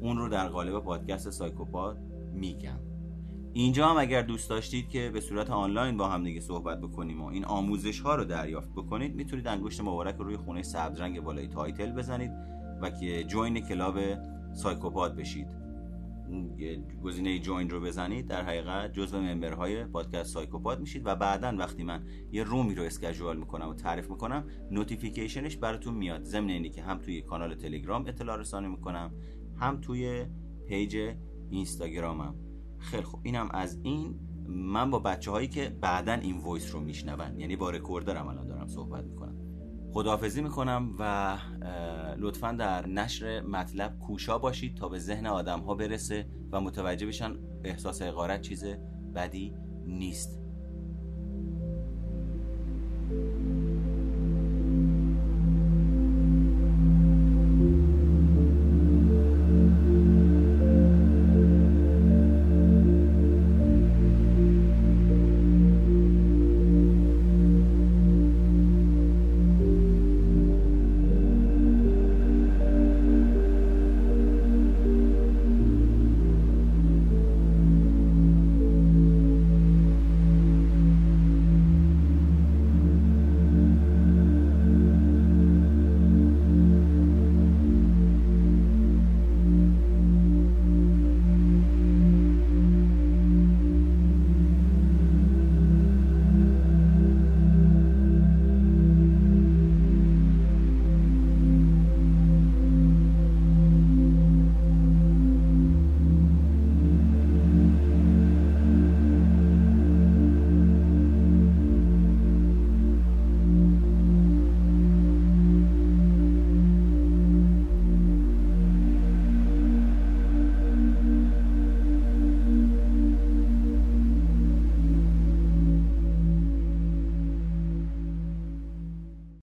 اون 0.00 0.18
رو 0.18 0.28
در 0.28 0.48
قالب 0.48 0.80
پادکست 0.80 1.30
سایکوپاد 1.30 1.98
میگم. 2.32 2.78
اینجا 3.52 3.88
هم 3.88 3.96
اگر 3.96 4.22
دوست 4.22 4.50
داشتید 4.50 4.88
که 4.88 5.10
به 5.10 5.20
صورت 5.20 5.50
آنلاین 5.50 5.96
با 5.96 6.08
هم 6.08 6.24
دیگه 6.24 6.40
صحبت 6.40 6.80
بکنیم 6.80 7.22
و 7.22 7.26
این 7.26 7.44
آموزش 7.44 8.00
ها 8.00 8.14
رو 8.14 8.24
دریافت 8.24 8.70
بکنید 8.72 9.14
می‌تونید 9.14 9.46
انگشت 9.46 9.80
مبارک 9.80 10.16
روی 10.16 10.36
خونه 10.36 10.62
سبز 10.62 11.00
رنگ 11.00 11.20
بالای 11.20 11.48
title 11.48 11.92
بزنید 11.92 12.30
و 12.82 12.90
که 12.90 13.24
join 13.24 13.60
club 13.60 13.98
سایکوپاد 14.56 15.16
بشید. 15.16 15.48
گزینه 17.02 17.38
join 17.38 17.70
رو 17.70 17.80
بزنید 17.80 18.26
در 18.26 18.42
حقیقت 18.42 18.92
جزو 18.92 19.20
member 19.20 19.68
های 19.68 19.84
پادکست 19.84 20.34
سایکوپاد 20.34 20.80
میشید 20.80 21.02
و 21.06 21.16
بعدا 21.16 21.56
وقتی 21.58 21.84
من 21.84 22.04
یه 22.32 22.42
room 22.42 22.68
ی 22.68 22.74
رو 22.74 22.82
schedule 22.82 23.36
می‌کنم 23.36 23.68
و 23.68 23.74
تعریف 23.74 24.10
می‌کنم 24.10 24.44
notification 24.70 25.44
ش 25.44 25.56
براتون 25.56 25.94
میاد. 25.94 26.22
ضمن 26.22 26.48
اینی 26.48 26.70
که 26.70 26.82
هم 26.82 26.98
توی 26.98 27.22
کانال 27.22 27.54
تلگرام 27.54 28.06
اطلاع 28.06 28.36
رسانی 28.36 28.68
می‌کنم 28.68 29.14
هم 29.56 29.80
توی 29.80 30.26
page 30.66 31.14
اینستاگرامم 31.50 32.34
خیلی 32.78 33.02
خوب. 33.02 33.20
اینم 33.22 33.48
از 33.50 33.80
این. 33.82 34.20
من 34.48 34.90
با 34.90 34.98
بچه 34.98 35.30
هایی 35.30 35.48
که 35.48 35.76
بعدا 35.80 36.12
این 36.12 36.38
voice 36.38 36.74
رو 36.74 36.80
میشنون 36.80 37.40
یعنی 37.40 37.56
با 37.56 37.70
recorder 37.70 38.22
م 38.22 38.28
الان 38.28 38.46
دارم 38.46 38.66
صحبت 38.66 39.04
می‌کنم. 39.04 39.35
خداحافظی 39.96 40.42
می‌کنم 40.42 40.94
و 40.98 41.36
لطفا 42.18 42.52
در 42.52 42.86
نشر 42.86 43.40
مطلب 43.40 43.98
کوشا 43.98 44.38
باشید 44.38 44.76
تا 44.76 44.88
به 44.88 44.98
ذهن 44.98 45.26
آدم 45.26 45.60
ها 45.60 45.74
برسه 45.74 46.28
و 46.52 46.60
متوجه 46.60 47.06
بشن 47.06 47.36
احساس 47.64 48.02
حقارت 48.02 48.40
چیز 48.40 48.64
بدی 49.14 49.54
نیست. 49.86 50.45